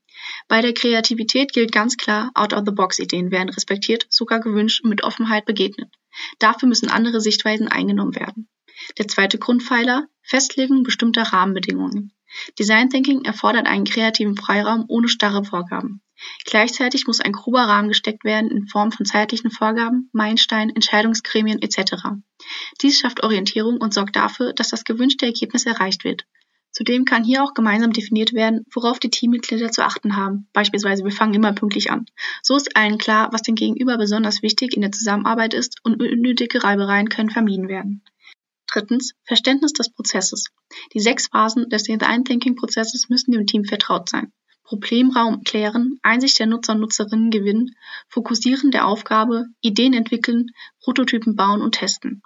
Bei 0.49 0.63
der 0.63 0.75
Kreativität 0.75 1.53
gilt 1.53 1.73
ganz 1.73 1.97
klar, 1.97 2.31
Out-of-the-Box-Ideen 2.35 3.31
werden 3.31 3.51
respektiert, 3.51 4.07
sogar 4.09 4.41
gewünscht 4.41 4.83
und 4.83 4.91
mit 4.91 5.05
Offenheit 5.05 5.45
begegnet. 5.45 5.93
Dafür 6.39 6.69
müssen 6.69 6.89
andere 6.89 7.21
Sichtweisen 7.21 7.69
eingenommen 7.69 8.17
werden. 8.17 8.49
Der 8.99 9.09
zweite 9.09 9.39
Grundpfeiler, 9.39 10.07
Festlegung 10.23 10.83
bestimmter 10.83 11.23
Rahmenbedingungen. 11.23 12.13
Design 12.59 12.91
Thinking 12.91 13.25
erfordert 13.25 13.67
einen 13.67 13.85
kreativen 13.85 14.37
Freiraum 14.37 14.85
ohne 14.89 15.09
starre 15.09 15.45
Vorgaben. 15.45 16.03
Gleichzeitig 16.45 17.07
muss 17.07 17.21
ein 17.21 17.33
grober 17.33 17.63
Rahmen 17.63 17.89
gesteckt 17.89 18.25
werden 18.25 18.51
in 18.51 18.67
Form 18.67 18.91
von 18.91 19.05
zeitlichen 19.07 19.51
Vorgaben, 19.51 20.09
Meilensteinen, 20.13 20.75
Entscheidungsgremien 20.75 21.61
etc. 21.61 21.95
Dies 22.81 22.99
schafft 22.99 23.23
Orientierung 23.23 23.79
und 23.79 23.93
sorgt 23.93 24.17
dafür, 24.17 24.53
dass 24.53 24.71
das 24.71 24.85
gewünschte 24.85 25.27
Ergebnis 25.27 25.67
erreicht 25.67 26.05
wird. 26.05 26.25
Zudem 26.71 27.07
kann 27.07 27.25
hier 27.25 27.43
auch 27.43 27.55
gemeinsam 27.55 27.93
definiert 27.93 28.35
werden, 28.35 28.67
worauf 28.71 28.99
die 28.99 29.09
Teammitglieder 29.09 29.71
zu 29.71 29.83
achten 29.83 30.15
haben. 30.15 30.47
Beispielsweise, 30.53 31.05
wir 31.05 31.11
fangen 31.11 31.33
immer 31.33 31.55
pünktlich 31.55 31.91
an. 31.91 32.05
So 32.43 32.55
ist 32.55 32.77
allen 32.77 32.99
klar, 32.99 33.31
was 33.33 33.41
dem 33.41 33.55
Gegenüber 33.55 33.97
besonders 33.97 34.43
wichtig 34.43 34.75
in 34.75 34.83
der 34.83 34.93
Zusammenarbeit 34.93 35.55
ist 35.55 35.81
und 35.85 36.03
unnötige 36.03 36.63
Reibereien 36.63 37.09
können 37.09 37.31
vermieden 37.31 37.69
werden. 37.69 38.03
Drittens, 38.67 39.15
Verständnis 39.25 39.73
des 39.73 39.91
Prozesses. 39.91 40.47
Die 40.93 41.01
sechs 41.01 41.29
Phasen 41.29 41.69
des 41.69 41.85
Design 41.85 42.25
Thinking 42.25 42.57
Prozesses 42.57 43.09
müssen 43.09 43.33
dem 43.33 43.47
Team 43.47 43.65
vertraut 43.65 44.09
sein. 44.09 44.33
Problemraum 44.65 45.45
klären, 45.45 46.01
Einsicht 46.03 46.41
der 46.41 46.47
Nutzer 46.47 46.73
und 46.73 46.81
Nutzerinnen 46.81 47.31
gewinnen, 47.31 47.77
Fokussieren 48.09 48.73
der 48.73 48.87
Aufgabe, 48.87 49.47
Ideen 49.61 49.93
entwickeln, 49.93 50.49
Prototypen 50.81 51.37
bauen 51.37 51.63
und 51.63 51.77
testen. 51.77 52.23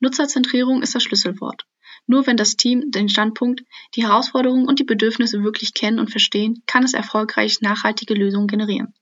Nutzerzentrierung 0.00 0.82
ist 0.82 0.94
das 0.94 1.02
Schlüsselwort. 1.02 1.66
Nur 2.06 2.26
wenn 2.26 2.38
das 2.38 2.56
Team 2.56 2.90
den 2.90 3.08
Standpunkt, 3.08 3.62
die 3.94 4.04
Herausforderungen 4.04 4.66
und 4.66 4.78
die 4.78 4.84
Bedürfnisse 4.84 5.42
wirklich 5.42 5.74
kennen 5.74 5.98
und 5.98 6.10
verstehen, 6.10 6.62
kann 6.66 6.84
es 6.84 6.94
erfolgreich 6.94 7.60
nachhaltige 7.60 8.14
Lösungen 8.14 8.46
generieren. 8.46 8.94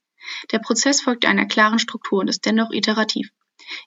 Der 0.51 0.59
Prozess 0.59 1.01
folgt 1.01 1.25
einer 1.25 1.45
klaren 1.45 1.79
Struktur 1.79 2.19
und 2.19 2.29
ist 2.29 2.45
dennoch 2.45 2.71
iterativ. 2.71 3.31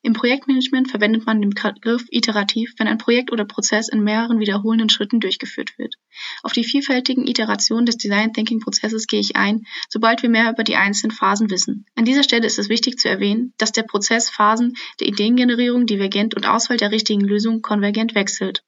Im 0.02 0.12
Projektmanagement 0.12 0.90
verwendet 0.90 1.26
man 1.26 1.40
den 1.40 1.50
Begriff 1.50 2.05
iterativ, 2.11 2.75
wenn 2.78 2.88
ein 2.88 2.99
Projekt 2.99 3.33
oder 3.33 3.45
Prozess 3.45 3.88
in 3.88 4.02
mehreren 4.02 4.40
wiederholenden 4.40 4.88
Schritten 4.88 5.21
durchgeführt 5.21 5.78
wird. 5.78 5.95
Auf 6.43 6.52
die 6.52 6.64
vielfältigen 6.64 7.26
Iterationen 7.26 7.87
des 7.87 7.97
Design 7.97 8.33
Thinking 8.33 8.61
Prozesses 8.61 9.07
gehe 9.07 9.21
ich 9.21 9.37
ein, 9.37 9.66
sobald 9.88 10.23
wir 10.23 10.31
mehr 10.31 10.50
über 10.50 10.64
die 10.64 10.76
einzelnen 10.76 11.11
Phasen 11.11 11.50
wissen. 11.50 11.87
An 11.95 12.05
dieser 12.05 12.23
Stelle 12.23 12.47
ist 12.47 12.59
es 12.59 12.69
wichtig 12.69 12.99
zu 12.99 13.09
erwähnen, 13.09 13.52
dass 13.59 13.73
der 13.73 13.83
Prozess 13.83 14.31
Phasen 14.31 14.75
der 15.00 15.09
Ideengenerierung 15.09 15.87
divergent 15.87 16.35
und 16.35 16.47
Auswahl 16.47 16.76
der 16.76 16.93
richtigen 16.93 17.23
Lösung 17.23 17.62
konvergent 17.62 18.14
wechselt. 18.14 18.62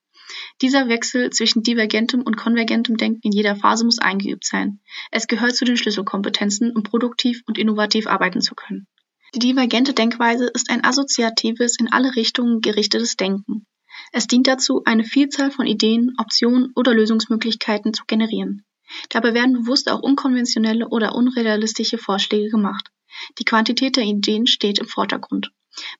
Dieser 0.60 0.88
Wechsel 0.88 1.30
zwischen 1.30 1.62
divergentem 1.62 2.22
und 2.22 2.36
konvergentem 2.36 2.96
Denken 2.96 3.20
in 3.22 3.32
jeder 3.32 3.56
Phase 3.56 3.84
muss 3.84 3.98
eingeübt 3.98 4.44
sein. 4.44 4.80
Es 5.10 5.26
gehört 5.26 5.56
zu 5.56 5.64
den 5.64 5.76
Schlüsselkompetenzen, 5.76 6.74
um 6.76 6.82
produktiv 6.82 7.42
und 7.46 7.58
innovativ 7.58 8.06
arbeiten 8.06 8.40
zu 8.40 8.54
können. 8.54 8.86
Die 9.34 9.40
divergente 9.40 9.92
Denkweise 9.92 10.46
ist 10.54 10.70
ein 10.70 10.84
assoziatives, 10.84 11.78
in 11.78 11.92
alle 11.92 12.16
Richtungen 12.16 12.60
gerichtetes 12.62 13.16
Denken. 13.16 13.66
Es 14.12 14.26
dient 14.26 14.46
dazu, 14.46 14.82
eine 14.84 15.04
Vielzahl 15.04 15.50
von 15.50 15.66
Ideen, 15.66 16.14
Optionen 16.18 16.72
oder 16.74 16.94
Lösungsmöglichkeiten 16.94 17.92
zu 17.92 18.04
generieren. 18.06 18.64
Dabei 19.10 19.34
werden 19.34 19.52
bewusst 19.52 19.90
auch 19.90 20.00
unkonventionelle 20.00 20.88
oder 20.88 21.14
unrealistische 21.14 21.98
Vorschläge 21.98 22.48
gemacht. 22.48 22.90
Die 23.38 23.44
Quantität 23.44 23.96
der 23.96 24.04
Ideen 24.04 24.46
steht 24.46 24.78
im 24.78 24.86
Vordergrund. 24.86 25.50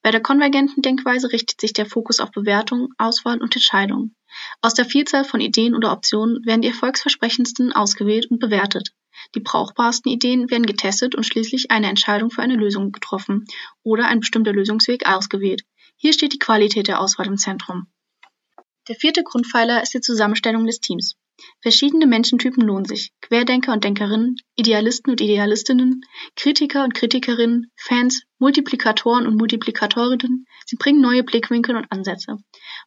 Bei 0.02 0.10
der 0.10 0.22
konvergenten 0.22 0.82
Denkweise 0.82 1.30
richtet 1.30 1.60
sich 1.60 1.72
der 1.72 1.86
Fokus 1.86 2.20
auf 2.20 2.30
Bewertung, 2.30 2.94
Auswahl 2.96 3.40
und 3.40 3.54
Entscheidung. 3.54 4.14
Aus 4.60 4.74
der 4.74 4.84
Vielzahl 4.84 5.24
von 5.24 5.40
Ideen 5.40 5.74
oder 5.74 5.92
Optionen 5.92 6.44
werden 6.46 6.62
die 6.62 6.68
erfolgsversprechendsten 6.68 7.72
ausgewählt 7.72 8.30
und 8.30 8.40
bewertet. 8.40 8.92
Die 9.34 9.40
brauchbarsten 9.40 10.10
Ideen 10.10 10.50
werden 10.50 10.66
getestet 10.66 11.14
und 11.14 11.24
schließlich 11.24 11.70
eine 11.70 11.88
Entscheidung 11.88 12.30
für 12.30 12.42
eine 12.42 12.56
Lösung 12.56 12.92
getroffen 12.92 13.44
oder 13.82 14.06
ein 14.06 14.20
bestimmter 14.20 14.52
Lösungsweg 14.52 15.08
ausgewählt. 15.08 15.62
Hier 15.96 16.12
steht 16.12 16.32
die 16.32 16.38
Qualität 16.38 16.88
der 16.88 17.00
Auswahl 17.00 17.26
im 17.26 17.36
Zentrum. 17.36 17.88
Der 18.88 18.96
vierte 18.96 19.22
Grundpfeiler 19.22 19.82
ist 19.82 19.94
die 19.94 20.00
Zusammenstellung 20.00 20.66
des 20.66 20.80
Teams. 20.80 21.16
Verschiedene 21.60 22.06
Menschentypen 22.06 22.64
lohnen 22.64 22.84
sich. 22.84 23.12
Querdenker 23.20 23.72
und 23.72 23.84
Denkerinnen, 23.84 24.36
Idealisten 24.56 25.10
und 25.10 25.20
Idealistinnen, 25.20 26.02
Kritiker 26.36 26.84
und 26.84 26.94
Kritikerinnen, 26.94 27.70
Fans, 27.76 28.22
Multiplikatoren 28.38 29.26
und 29.26 29.36
Multiplikatorinnen. 29.36 30.46
Sie 30.66 30.76
bringen 30.76 31.00
neue 31.00 31.24
Blickwinkel 31.24 31.76
und 31.76 31.90
Ansätze. 31.90 32.36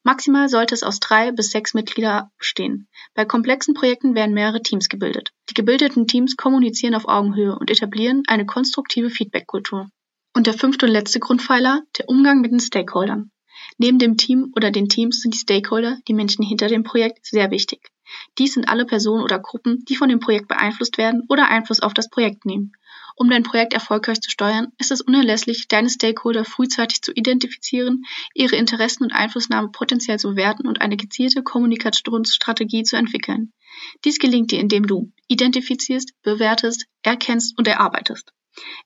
Maximal 0.04 0.50
sollte 0.50 0.74
es 0.74 0.84
aus 0.84 1.00
drei 1.00 1.32
bis 1.32 1.52
sechs 1.52 1.74
Mitglieder 1.74 2.32
bestehen. 2.38 2.88
Bei 3.14 3.26
komplexen 3.26 3.74
Projekten 3.74 4.16
werden 4.16 4.34
mehrere 4.34 4.62
Teams 4.62 4.90
gebildet. 4.90 5.32
Die 5.50 5.54
gebildeten 5.54 6.08
Teams 6.08 6.36
kommunizieren 6.38 6.96
auf 6.96 7.08
Augenhöhe 7.08 7.58
und 7.58 7.70
etablieren 7.70 8.24
eine 8.28 8.46
konstruktive 8.46 9.10
Feedback-Kultur. 9.10 9.90
Und 10.34 10.48
der 10.48 10.54
fünfte 10.54 10.86
und 10.86 10.92
letzte 10.94 11.20
Grundpfeiler, 11.20 11.82
der 11.98 12.08
Umgang 12.08 12.42
mit 12.42 12.52
den 12.52 12.60
Stakeholdern. 12.60 13.32
Neben 13.78 14.00
dem 14.00 14.18
Team 14.18 14.52
oder 14.56 14.72
den 14.72 14.90
Teams 14.90 15.22
sind 15.22 15.34
die 15.34 15.40
Stakeholder, 15.40 16.00
die 16.08 16.14
Menschen 16.14 16.44
hinter 16.44 16.68
dem 16.68 16.84
Projekt, 16.84 17.26
sehr 17.26 17.52
wichtig. 17.52 17.90
Dies 18.38 18.54
sind 18.54 18.70
alle 18.70 18.86
Personen 18.86 19.24
oder 19.24 19.40
Gruppen, 19.40 19.84
die 19.88 19.96
von 19.96 20.10
dem 20.10 20.20
Projekt 20.20 20.48
beeinflusst 20.48 20.98
werden 20.98 21.24
oder 21.30 21.50
Einfluss 21.50 21.80
auf 21.80 21.94
das 21.94 22.10
Projekt 22.10 22.46
nehmen. 22.46 22.74
Um 23.16 23.30
dein 23.30 23.44
Projekt 23.44 23.74
erfolgreich 23.74 24.22
zu 24.22 24.30
steuern, 24.30 24.68
ist 24.78 24.92
es 24.92 25.02
unerlässlich, 25.02 25.68
deine 25.68 25.90
Stakeholder 25.90 26.46
frühzeitig 26.46 27.02
zu 27.02 27.12
identifizieren, 27.12 28.04
ihre 28.34 28.56
Interessen 28.56 29.04
und 29.04 29.12
Einflussnahme 29.12 29.70
potenziell 29.70 30.18
zu 30.18 30.30
bewerten 30.30 30.68
und 30.68 30.82
eine 30.82 30.98
gezielte 30.98 31.44
Kommunikationsstrategie 31.44 32.84
zu 32.84 32.96
entwickeln. 32.96 33.54
Dies 34.06 34.20
gelingt 34.20 34.52
dir, 34.52 34.60
indem 34.60 34.88
du 34.88 35.12
identifizierst, 35.28 36.14
bewertest, 36.24 36.86
erkennst 37.04 37.58
und 37.58 37.68
erarbeitest. 37.68 38.34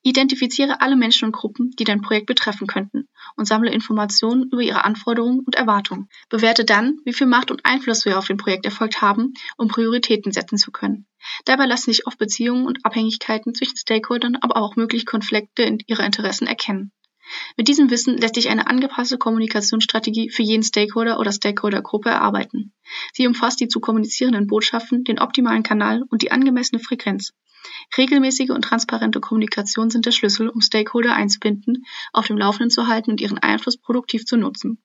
Identifiziere 0.04 0.82
alle 0.82 0.96
Menschen 0.96 1.26
und 1.26 1.32
Gruppen, 1.32 1.72
die 1.72 1.84
dein 1.84 2.02
Projekt 2.02 2.28
betreffen 2.28 2.68
könnten, 2.68 3.08
und 3.36 3.46
sammle 3.46 3.72
Informationen 3.72 4.50
über 4.52 4.62
ihre 4.62 4.86
Anforderungen 4.86 5.40
und 5.40 5.56
Erwartungen. 5.56 6.08
Bewerte 6.30 6.66
dann, 6.66 7.00
wie 7.04 7.14
viel 7.14 7.28
Macht 7.28 7.52
und 7.52 7.66
Einfluss 7.66 8.06
wir 8.06 8.20
auf 8.20 8.28
dem 8.28 8.38
Projekterfolg 8.38 9.02
haben, 9.02 9.34
um 9.58 9.68
Prioritäten 9.68 10.32
setzen 10.32 10.58
zu 10.58 10.72
können. 10.72 11.08
Dabei 11.46 11.66
lassen 11.66 11.92
sich 11.92 12.06
oft 12.06 12.18
Beziehungen 12.18 12.68
und 12.68 12.86
Abhängigkeiten 12.86 13.56
zwischen 13.56 13.78
Stakeholdern, 13.78 14.38
aber 14.40 14.58
auch 14.58 14.76
mögliche 14.76 15.06
Konflikte 15.06 15.64
in 15.64 15.80
ihrer 15.88 16.06
Interessen 16.06 16.46
erkennen. 16.46 16.92
Mit 17.58 17.68
diesem 17.68 17.90
Wissen 17.90 18.18
lässt 18.18 18.36
sich 18.36 18.50
eine 18.50 18.68
angepasste 18.68 19.18
Kommunikationsstrategie 19.18 20.30
für 20.30 20.44
jeden 20.44 20.62
Stakeholder 20.62 21.20
oder 21.20 21.32
Stakeholdergruppe 21.32 22.10
erarbeiten. 22.10 22.74
Sie 23.14 23.26
umfasst 23.26 23.60
die 23.60 23.68
zu 23.68 23.80
kommunizierenden 23.80 24.46
Botschaften, 24.46 25.04
den 25.04 25.20
optimalen 25.20 25.64
Kanal 25.64 26.04
und 26.10 26.22
die 26.22 26.32
angemessene 26.32 26.80
Frequenz. 26.80 27.34
Regelmäßige 27.98 28.50
und 28.52 28.64
transparente 28.64 29.20
Kommunikation 29.20 29.90
sind 29.90 30.06
der 30.06 30.12
Schlüssel, 30.12 30.50
um 30.50 30.62
Stakeholder 30.62 31.16
einzubinden, 31.16 31.86
auf 32.14 32.28
dem 32.28 32.38
Laufenden 32.38 32.70
zu 32.70 32.88
halten 32.88 33.12
und 33.12 33.22
ihren 33.22 33.38
Einfluss 33.38 33.78
produktiv 33.78 34.26
zu 34.26 34.38
nutzen. 34.38 34.82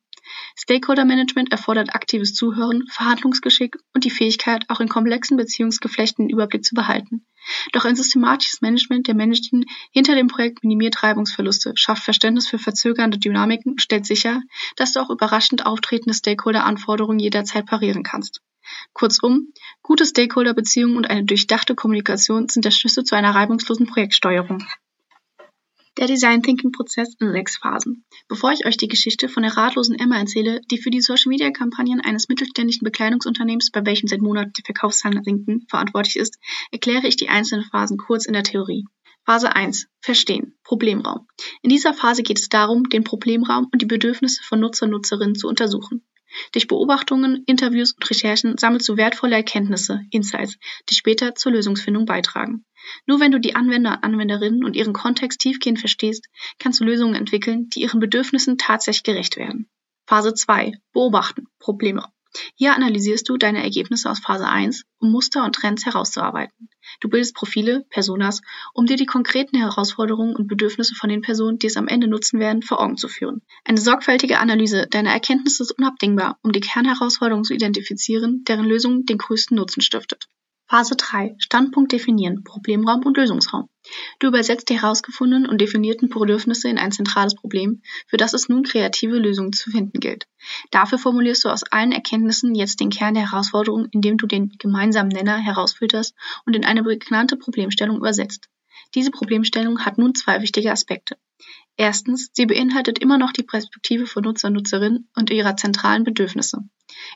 Stakeholder 0.57 1.05
Management 1.05 1.51
erfordert 1.51 1.95
aktives 1.95 2.35
Zuhören, 2.35 2.87
Verhandlungsgeschick 2.89 3.77
und 3.95 4.05
die 4.05 4.11
Fähigkeit, 4.11 4.65
auch 4.69 4.81
in 4.81 4.89
komplexen 4.89 5.37
Beziehungsgeflechten 5.37 6.27
den 6.27 6.35
Überblick 6.35 6.65
zu 6.65 6.75
behalten. 6.75 7.27
Doch 7.73 7.85
ein 7.85 7.97
systematisches 7.97 8.61
Management 8.61 9.07
der 9.07 9.15
Menschen 9.15 9.65
hinter 9.91 10.15
dem 10.15 10.29
Projekt 10.29 10.63
minimiert 10.63 11.03
Reibungsverluste, 11.03 11.73
schafft 11.75 12.05
Verständnis 12.05 12.49
für 12.49 12.59
verzögernde 12.59 13.19
Dynamiken 13.19 13.73
und 13.73 13.83
stellt 13.83 14.07
sicher, 14.07 14.43
dass 14.77 14.93
du 14.93 15.01
auch 15.01 15.11
überraschend 15.11 15.67
auftretende 15.67 16.15
Stakeholder-Anforderungen 16.15 17.19
jederzeit 17.19 17.67
parieren 17.67 18.03
kannst. 18.03 18.41
Kurzum, 18.93 19.53
gute 19.83 20.07
Stakeholder-Beziehungen 20.07 20.97
und 20.97 21.09
eine 21.09 21.25
durchdachte 21.25 21.75
Kommunikation 21.75 22.49
sind 22.49 22.65
der 22.65 22.71
Schlüssel 22.71 23.05
zu 23.05 23.15
einer 23.15 23.35
reibungslosen 23.35 23.87
Projektsteuerung. 23.87 24.67
Der 25.99 26.07
Design 26.07 26.43
Thinking 26.43 26.73
Prozess 26.73 27.15
in 27.21 27.33
sechs 27.33 27.59
Phasen. 27.59 28.05
Bevor 28.29 28.53
ich 28.53 28.65
euch 28.65 28.77
die 28.77 28.89
Geschichte 28.89 29.29
von 29.29 29.43
der 29.43 29.57
ratlosen 29.57 29.99
Emma 29.99 30.19
erzähle, 30.19 30.61
die 30.71 30.79
für 30.79 30.91
die 30.91 31.03
Social 31.03 31.29
Media 31.29 31.50
Kampagnen 31.50 32.00
eines 32.00 32.29
mittelständischen 32.29 32.85
Bekleidungsunternehmens, 32.85 33.71
bei 33.71 33.85
welchem 33.85 34.07
seit 34.07 34.23
Monaten 34.23 34.53
die 34.57 34.62
Verkaufszahlen 34.65 35.23
sinken, 35.25 35.67
verantwortlich 35.69 36.17
ist, 36.17 36.39
erkläre 36.71 37.07
ich 37.07 37.17
die 37.17 37.29
einzelnen 37.29 37.65
Phasen 37.65 37.99
kurz 37.99 38.25
in 38.25 38.33
der 38.33 38.45
Theorie. 38.45 38.85
Phase 39.27 39.55
1. 39.55 39.89
Verstehen. 40.00 40.59
Problemraum. 40.65 41.27
In 41.62 41.71
dieser 41.71 41.93
Phase 41.93 42.23
geht 42.23 42.39
es 42.39 42.49
darum, 42.49 42.89
den 42.89 43.05
Problemraum 43.05 43.69
und 43.73 43.83
die 43.83 43.87
Bedürfnisse 43.87 44.43
von 44.43 44.61
Nutzer 44.61 44.87
und 44.87 44.93
Nutzerinnen 44.93 45.35
zu 45.35 45.49
untersuchen. 45.49 46.03
Durch 46.53 46.67
Beobachtungen, 46.67 47.43
Interviews 47.47 47.93
und 47.93 48.09
Recherchen 48.09 48.59
sammelst 48.59 48.89
du 48.89 48.97
wertvolle 48.97 49.37
Erkenntnisse, 49.37 50.01
Insights, 50.11 50.57
die 50.89 50.95
später 50.95 51.35
zur 51.35 51.53
Lösungsfindung 51.53 52.05
beitragen. 52.05 52.65
Nur 53.07 53.21
wenn 53.21 53.33
du 53.33 53.39
die 53.39 53.55
Anwender 53.55 53.95
und 53.95 54.05
Anwenderinnen 54.05 54.65
und 54.65 54.77
ihren 54.77 54.93
Kontext 54.93 55.41
tiefgehend 55.41 55.79
verstehst, 55.79 56.29
kannst 56.59 56.81
du 56.81 56.85
Lösungen 56.85 57.15
entwickeln, 57.15 57.69
die 57.71 57.83
ihren 57.83 58.01
Bedürfnissen 58.01 58.59
tatsächlich 58.59 59.03
gerecht 59.03 59.37
werden. 59.37 59.69
Phase 60.07 60.35
2. 60.35 60.73
Beobachten. 60.93 61.47
Probleme. 61.59 62.05
Hier 62.55 62.75
analysierst 62.75 63.29
du 63.29 63.37
deine 63.37 63.63
Ergebnisse 63.63 64.11
aus 64.11 64.21
Phase 64.21 64.47
1, 64.47 64.85
um 64.99 65.11
Muster 65.11 65.45
und 65.45 65.55
Trends 65.55 65.87
herauszuarbeiten. 65.87 66.69
Du 67.01 67.09
bildest 67.09 67.35
Profile, 67.35 67.85
Personas, 67.91 68.43
um 68.75 68.87
dir 68.87 68.97
die 68.97 69.07
konkreten 69.07 69.57
Herausforderungen 69.57 70.37
und 70.37 70.47
Bedürfnisse 70.47 70.95
von 70.95 71.11
den 71.11 71.23
Personen, 71.23 71.59
die 71.59 71.67
es 71.67 71.77
am 71.77 71.89
Ende 71.89 72.07
nutzen 72.07 72.41
werden, 72.41 72.63
vor 72.63 72.81
Augen 72.81 72.97
zu 72.97 73.09
führen. 73.09 73.43
Eine 73.65 73.81
sorgfältige 73.81 74.39
Analyse 74.39 74.87
deiner 74.89 75.11
Erkenntnisse 75.11 75.63
ist 75.63 75.73
unabdingbar, 75.73 76.39
um 76.43 76.53
die 76.53 76.61
Kernherausforderungen 76.61 77.45
zu 77.45 77.55
identifizieren, 77.55 78.45
deren 78.45 78.65
Lösung 78.65 79.07
den 79.07 79.19
größten 79.19 79.57
Nutzen 79.57 79.81
stiftet. 79.81 80.29
Phase 80.71 80.95
3. 80.95 81.35
Standpunkt 81.39 81.91
definieren, 81.91 82.45
Problemraum 82.45 83.05
und 83.05 83.17
Lösungsraum. 83.17 83.69
Du 84.21 84.29
übersetzt 84.29 84.69
die 84.69 84.81
herausgefundenen 84.81 85.50
und 85.50 85.61
definierten 85.61 86.09
Bedürfnisse 86.09 86.69
in 86.69 86.79
ein 86.79 86.93
zentrales 86.93 87.35
Problem, 87.35 87.83
für 88.07 88.19
das 88.19 88.35
es 88.35 88.49
nun 88.49 88.62
kreative 88.62 89.19
Lösungen 89.19 89.53
zu 89.53 89.73
finden 89.73 89.99
gilt. 89.99 90.29
Dafür 90.71 90.99
formulierst 90.99 91.43
du 91.43 91.49
aus 91.49 91.65
allen 91.65 91.91
Erkenntnissen 91.91 92.55
jetzt 92.55 92.79
den 92.79 92.91
Kern 92.91 93.15
der 93.15 93.33
Herausforderung, 93.33 93.89
indem 93.91 94.17
du 94.17 94.29
den 94.29 94.53
gemeinsamen 94.61 95.09
Nenner 95.09 95.39
herausfilterst 95.39 96.15
und 96.47 96.55
in 96.55 96.65
eine 96.65 96.85
bekannte 96.85 97.37
Problemstellung 97.37 97.97
übersetzt. 97.97 98.49
Diese 98.95 99.11
Problemstellung 99.11 99.85
hat 99.85 99.99
nun 99.99 100.15
zwei 100.15 100.41
wichtige 100.41 100.71
Aspekte. 100.71 101.17
Erstens, 101.77 102.31
sie 102.33 102.47
beinhaltet 102.47 103.00
immer 103.00 103.19
noch 103.19 103.33
die 103.33 103.43
Perspektive 103.43 104.07
von 104.07 104.23
Nutzer 104.23 104.47
und 104.47 104.55
Nutzerinnen 104.55 105.09
und 105.17 105.31
ihrer 105.31 105.57
zentralen 105.57 106.05
Bedürfnisse. 106.05 106.59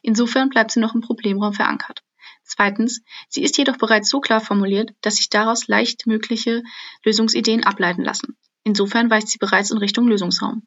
Insofern 0.02 0.48
bleibt 0.48 0.72
sie 0.72 0.80
noch 0.80 0.96
im 0.96 1.02
Problemraum 1.02 1.52
verankert. 1.52 2.02
Zweitens, 2.44 3.02
sie 3.28 3.42
ist 3.42 3.58
jedoch 3.58 3.78
bereits 3.78 4.10
so 4.10 4.20
klar 4.20 4.40
formuliert, 4.40 4.92
dass 5.00 5.16
sich 5.16 5.30
daraus 5.30 5.66
leicht 5.66 6.06
mögliche 6.06 6.62
Lösungsideen 7.04 7.64
ableiten 7.64 8.04
lassen. 8.04 8.36
Insofern 8.62 9.10
weist 9.10 9.28
sie 9.28 9.38
bereits 9.38 9.70
in 9.70 9.78
Richtung 9.78 10.06
Lösungsraum. 10.06 10.66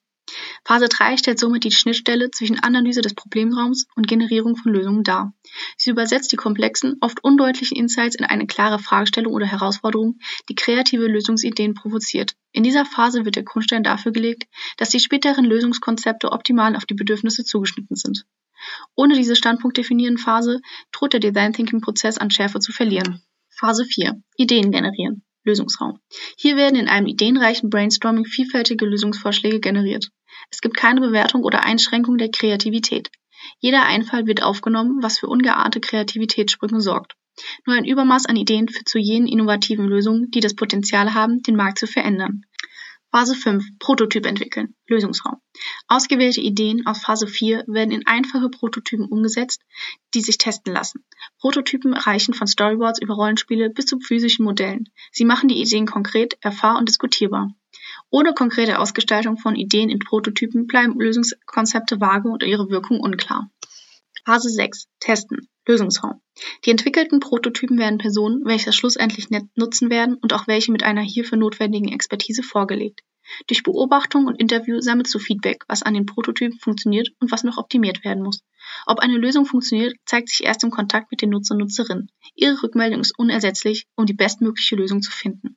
Phase 0.66 0.90
3 0.90 1.16
stellt 1.18 1.40
somit 1.40 1.64
die 1.64 1.72
Schnittstelle 1.72 2.32
zwischen 2.32 2.60
Analyse 2.60 3.02
des 3.02 3.14
Problemraums 3.14 3.88
und 3.96 4.08
Generierung 4.08 4.58
von 4.58 4.74
Lösungen 4.74 5.04
dar. 5.04 5.34
Sie 5.78 5.90
übersetzt 5.90 6.32
die 6.32 6.36
komplexen, 6.36 6.98
oft 7.00 7.24
undeutlichen 7.24 7.78
Insights 7.78 8.16
in 8.16 8.26
eine 8.26 8.46
klare 8.46 8.80
Fragestellung 8.80 9.34
oder 9.34 9.46
Herausforderung, 9.46 10.20
die 10.50 10.56
kreative 10.56 11.08
Lösungsideen 11.08 11.74
provoziert. 11.76 12.36
In 12.52 12.64
dieser 12.64 12.86
Phase 12.86 13.24
wird 13.24 13.38
der 13.38 13.44
Grundstein 13.44 13.84
dafür 13.84 14.12
gelegt, 14.12 14.44
dass 14.76 14.90
die 14.90 15.00
späteren 15.00 15.46
Lösungskonzepte 15.46 16.32
optimal 16.32 16.76
auf 16.76 16.86
die 16.86 16.96
Bedürfnisse 16.96 17.46
zugeschnitten 17.46 17.96
sind. 17.96 18.26
Ohne 18.96 19.16
diese 19.16 19.36
standpunktdefinierende 19.36 20.22
Phase 20.22 20.62
droht 20.92 21.14
der 21.14 21.20
Design 21.20 21.54
Thinking 21.54 21.82
Prozess 21.82 22.18
an 22.18 22.32
Schärfe 22.32 22.60
zu 22.60 22.72
verlieren. 22.72 23.22
Phase 23.50 23.86
4. 23.86 24.22
Ideen 24.36 24.72
generieren. 24.72 25.24
Lösungsraum. 25.44 26.00
Hier 26.38 26.58
werden 26.58 26.76
in 26.76 26.90
einem 26.90 27.08
ideenreichen 27.08 27.70
Brainstorming 27.70 28.26
vielfältige 28.26 28.86
Lösungsvorschläge 28.86 29.60
generiert. 29.60 30.10
Es 30.52 30.62
gibt 30.62 30.78
keine 30.78 31.02
Bewertung 31.02 31.44
oder 31.44 31.64
Einschränkung 31.64 32.18
der 32.18 32.30
Kreativität. 32.30 33.10
Jeder 33.60 33.86
Einfall 33.86 34.28
wird 34.28 34.44
aufgenommen, 34.44 35.02
was 35.02 35.20
für 35.20 35.28
ungeahnte 35.28 35.80
Kreativitätssprünge 35.80 36.82
sorgt. 36.82 37.16
Nur 37.66 37.76
ein 37.76 37.86
Übermaß 37.86 38.26
an 38.26 38.36
Ideen 38.36 38.68
führt 38.68 38.90
zu 38.90 39.00
jenen 39.00 39.28
innovativen 39.28 39.88
Lösungen, 39.88 40.30
die 40.32 40.40
das 40.40 40.56
Potenzial 40.56 41.14
haben, 41.14 41.42
den 41.44 41.56
Markt 41.56 41.80
zu 41.80 41.88
verändern. 41.88 42.42
Phase 43.12 43.36
5 43.36 43.80
Prototyp 43.80 44.26
entwickeln 44.26 44.76
Lösungsraum. 44.88 45.38
Ausgewählte 45.88 46.42
Ideen 46.42 46.86
aus 46.86 47.00
Phase 47.00 47.28
4 47.28 47.64
werden 47.68 47.92
in 47.92 48.06
einfache 48.06 48.50
Prototypen 48.50 49.06
umgesetzt, 49.06 49.62
die 50.14 50.22
sich 50.22 50.38
testen 50.38 50.74
lassen. 50.74 51.04
Prototypen 51.40 51.94
reichen 51.94 52.34
von 52.34 52.48
Storyboards 52.48 53.02
über 53.02 53.16
Rollenspiele 53.16 53.70
bis 53.70 53.86
zu 53.86 54.00
physischen 54.00 54.46
Modellen. 54.46 54.90
Sie 55.12 55.26
machen 55.26 55.50
die 55.50 55.62
Ideen 55.62 55.86
konkret, 55.86 56.38
erfahr- 56.42 56.78
und 56.78 56.90
diskutierbar. 56.90 57.54
Ohne 58.10 58.34
konkrete 58.34 58.80
Ausgestaltung 58.80 59.38
von 59.38 59.56
Ideen 59.56 59.90
in 59.90 60.00
Prototypen 60.00 60.68
bleiben 60.68 61.00
Lösungskonzepte 61.00 62.00
vage 62.00 62.30
und 62.30 62.44
ihre 62.44 62.70
Wirkung 62.70 63.00
unklar. 63.00 63.50
Phase 64.28 64.50
6 64.50 64.88
Testen 65.00 65.48
Lösungsraum. 65.66 66.20
Die 66.66 66.72
entwickelten 66.72 67.22
Prototypen 67.22 67.78
werden 67.78 67.98
Personen, 67.98 68.44
welche 68.44 68.66
das 68.66 68.76
schlussendlich 68.76 69.30
nutzen 69.56 69.90
werden 69.90 70.16
und 70.16 70.34
auch 70.34 70.48
welche 70.48 70.74
mit 70.74 70.84
einer 70.84 71.00
hierfür 71.00 71.38
notwendigen 71.38 71.94
Expertise 71.94 72.44
vorgelegt. 72.44 73.04
Durch 73.48 73.64
Beobachtung 73.64 74.26
und 74.26 74.36
Interview 74.36 74.82
sammelst 74.82 75.16
du 75.16 75.20
Feedback, 75.20 75.64
was 75.70 75.82
an 75.82 75.94
den 75.94 76.06
Prototypen 76.06 76.60
funktioniert 76.60 77.08
und 77.22 77.32
was 77.32 77.46
noch 77.46 77.58
optimiert 77.58 78.04
werden 78.04 78.22
muss. 78.22 78.44
Ob 78.86 79.00
eine 79.00 79.16
Lösung 79.16 79.46
funktioniert, 79.46 79.96
zeigt 80.06 80.28
sich 80.28 80.44
erst 80.44 80.62
im 80.66 80.72
Kontakt 80.72 81.10
mit 81.10 81.22
den 81.22 81.30
Nutzer 81.30 81.56
und 81.56 81.62
Nutzerinnen. 81.62 82.12
Ihre 82.36 82.62
Rückmeldung 82.62 83.00
ist 83.00 83.18
unersetzlich, 83.18 83.86
um 83.96 84.06
die 84.06 84.14
bestmögliche 84.14 84.76
Lösung 84.76 85.02
zu 85.02 85.12
finden. 85.12 85.56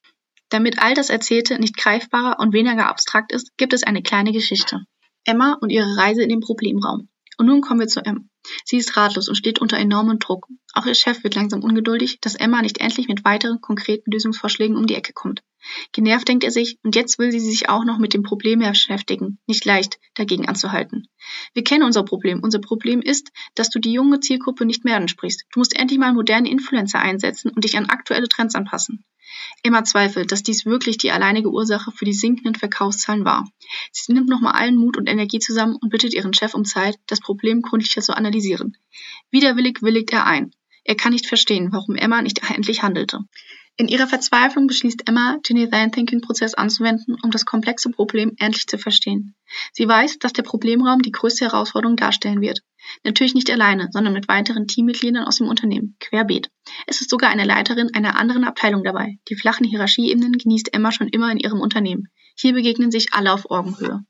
Damit 0.49 0.79
all 0.79 0.95
das 0.95 1.11
Erzählte 1.11 1.59
nicht 1.59 1.77
greifbarer 1.77 2.39
und 2.39 2.53
weniger 2.53 2.87
abstrakt 2.87 3.33
ist, 3.33 3.50
gibt 3.57 3.73
es 3.73 3.83
eine 3.83 4.05
kleine 4.05 4.31
Geschichte. 4.31 4.85
Emma 5.25 5.59
und 5.61 5.71
ihre 5.71 5.97
Reise 5.97 6.23
in 6.23 6.29
den 6.29 6.41
Problemraum. 6.41 7.09
Und 7.37 7.47
nun 7.47 7.62
kommen 7.62 7.81
wir 7.81 7.89
zu 7.89 8.05
Emma. 8.05 8.30
Sie 8.65 8.79
ist 8.79 8.97
ratlos 8.97 9.29
und 9.29 9.35
steht 9.35 9.61
unter 9.61 9.77
enormem 9.77 10.19
Druck. 10.19 10.47
Auch 10.73 10.87
ihr 10.87 10.95
Chef 10.95 11.23
wird 11.25 11.35
langsam 11.35 11.63
ungeduldig, 11.63 12.21
dass 12.21 12.35
Emma 12.35 12.63
nicht 12.63 12.79
endlich 12.79 13.09
mit 13.09 13.25
weiteren 13.25 13.61
konkreten 13.61 14.11
Lösungsvorschlägen 14.11 14.77
um 14.77 14.87
die 14.87 14.95
Ecke 14.95 15.13
kommt. 15.13 15.43
Genervt 15.93 16.27
denkt 16.29 16.45
er 16.45 16.51
sich, 16.51 16.79
und 16.83 16.97
jetzt 16.97 17.19
will 17.19 17.31
sie 17.33 17.41
sich 17.41 17.69
auch 17.69 17.85
noch 17.85 17.99
mit 17.99 18.15
dem 18.15 18.23
Problem 18.23 18.61
beschäftigen. 18.61 19.39
Nicht 19.47 19.65
leicht, 19.65 19.99
dagegen 20.15 20.49
anzuhalten. 20.49 21.09
Wir 21.53 21.65
kennen 21.65 21.83
unser 21.83 22.03
Problem. 22.03 22.41
Unser 22.43 22.61
Problem 22.61 23.03
ist, 23.03 23.31
dass 23.55 23.69
du 23.69 23.79
die 23.79 23.93
junge 23.93 24.21
Zielgruppe 24.21 24.65
nicht 24.65 24.85
mehr 24.85 24.97
ansprichst. 24.97 25.45
Du 25.53 25.61
musst 25.61 25.77
endlich 25.77 25.99
mal 25.99 26.15
moderne 26.15 26.51
Influencer 26.51 27.01
einsetzen 27.01 27.51
und 27.51 27.65
dich 27.65 27.77
an 27.77 27.87
aktuelle 27.87 28.29
Trends 28.29 28.55
anpassen. 28.55 29.05
Emma 29.63 29.85
zweifelt, 29.85 30.33
dass 30.33 30.43
dies 30.43 30.67
wirklich 30.67 30.99
die 30.99 31.13
alleinige 31.13 31.50
Ursache 31.50 31.93
für 31.93 32.04
die 32.04 32.13
sinkenden 32.13 32.54
Verkaufszahlen 32.54 33.25
war. 33.25 33.49
Sie 33.93 34.13
nimmt 34.13 34.28
nochmal 34.28 34.52
allen 34.52 34.76
Mut 34.76 34.97
und 34.97 35.09
Energie 35.09 35.39
zusammen 35.39 35.76
und 35.76 35.91
bittet 35.91 36.15
ihren 36.15 36.35
Chef 36.35 36.54
um 36.54 36.65
Zeit, 36.65 36.99
das 37.07 37.21
Problem 37.21 37.63
gründlicher 37.63 38.02
zu 38.02 38.17
analysieren. 38.17 38.76
Widerwillig 39.31 39.83
willigt 39.83 40.11
er 40.13 40.26
ein. 40.26 40.52
Er 40.85 40.95
kann 40.95 41.13
nicht 41.13 41.26
verstehen, 41.26 41.73
warum 41.73 41.95
Emma 41.95 42.23
nicht 42.23 42.50
endlich 42.50 42.83
handelte. 42.83 43.21
In 43.76 43.89
ihrer 43.89 44.06
Verzweiflung 44.06 44.67
beschließt 44.67 45.09
Emma, 45.09 45.39
den 45.49 45.56
Design 45.56 45.91
Thinking 45.91 46.21
Prozess 46.21 46.54
anzuwenden, 46.54 47.17
um 47.23 47.30
das 47.30 47.47
komplexe 47.47 47.91
Problem 47.91 48.33
endlich 48.39 48.67
zu 48.67 48.76
verstehen. 48.76 49.35
Sie 49.73 49.89
weiß, 49.89 50.19
dass 50.19 50.35
der 50.35 50.43
Problemraum 50.43 51.00
die 51.00 51.13
größte 51.13 51.47
Herausforderung 51.47 51.97
darstellen 51.97 52.41
wird. 52.41 52.61
Natürlich 53.04 53.35
nicht 53.35 53.50
alleine, 53.50 53.89
sondern 53.91 54.13
mit 54.13 54.28
weiteren 54.28 54.67
Teammitgliedern 54.67 55.25
aus 55.25 55.37
dem 55.37 55.49
Unternehmen, 55.49 55.97
querbeet. 55.99 56.50
Es 56.87 57.00
ist 57.00 57.11
sogar 57.11 57.30
eine 57.30 57.45
Leiterin 57.45 57.95
einer 57.95 58.19
anderen 58.19 58.45
Abteilung 58.45 58.85
dabei. 58.85 59.19
Die 59.28 59.37
flachen 59.37 59.65
Hierarchieebenen 59.67 60.33
genießt 60.33 60.75
Emma 60.75 60.93
schon 60.93 61.09
immer 61.09 61.30
in 61.33 61.39
ihrem 61.39 61.61
Unternehmen. 61.61 62.09
Hier 62.37 62.52
begegnen 62.52 62.91
sich 62.91 63.13
alle 63.13 63.33
auf 63.33 63.50
Augenhöhe. 63.50 64.04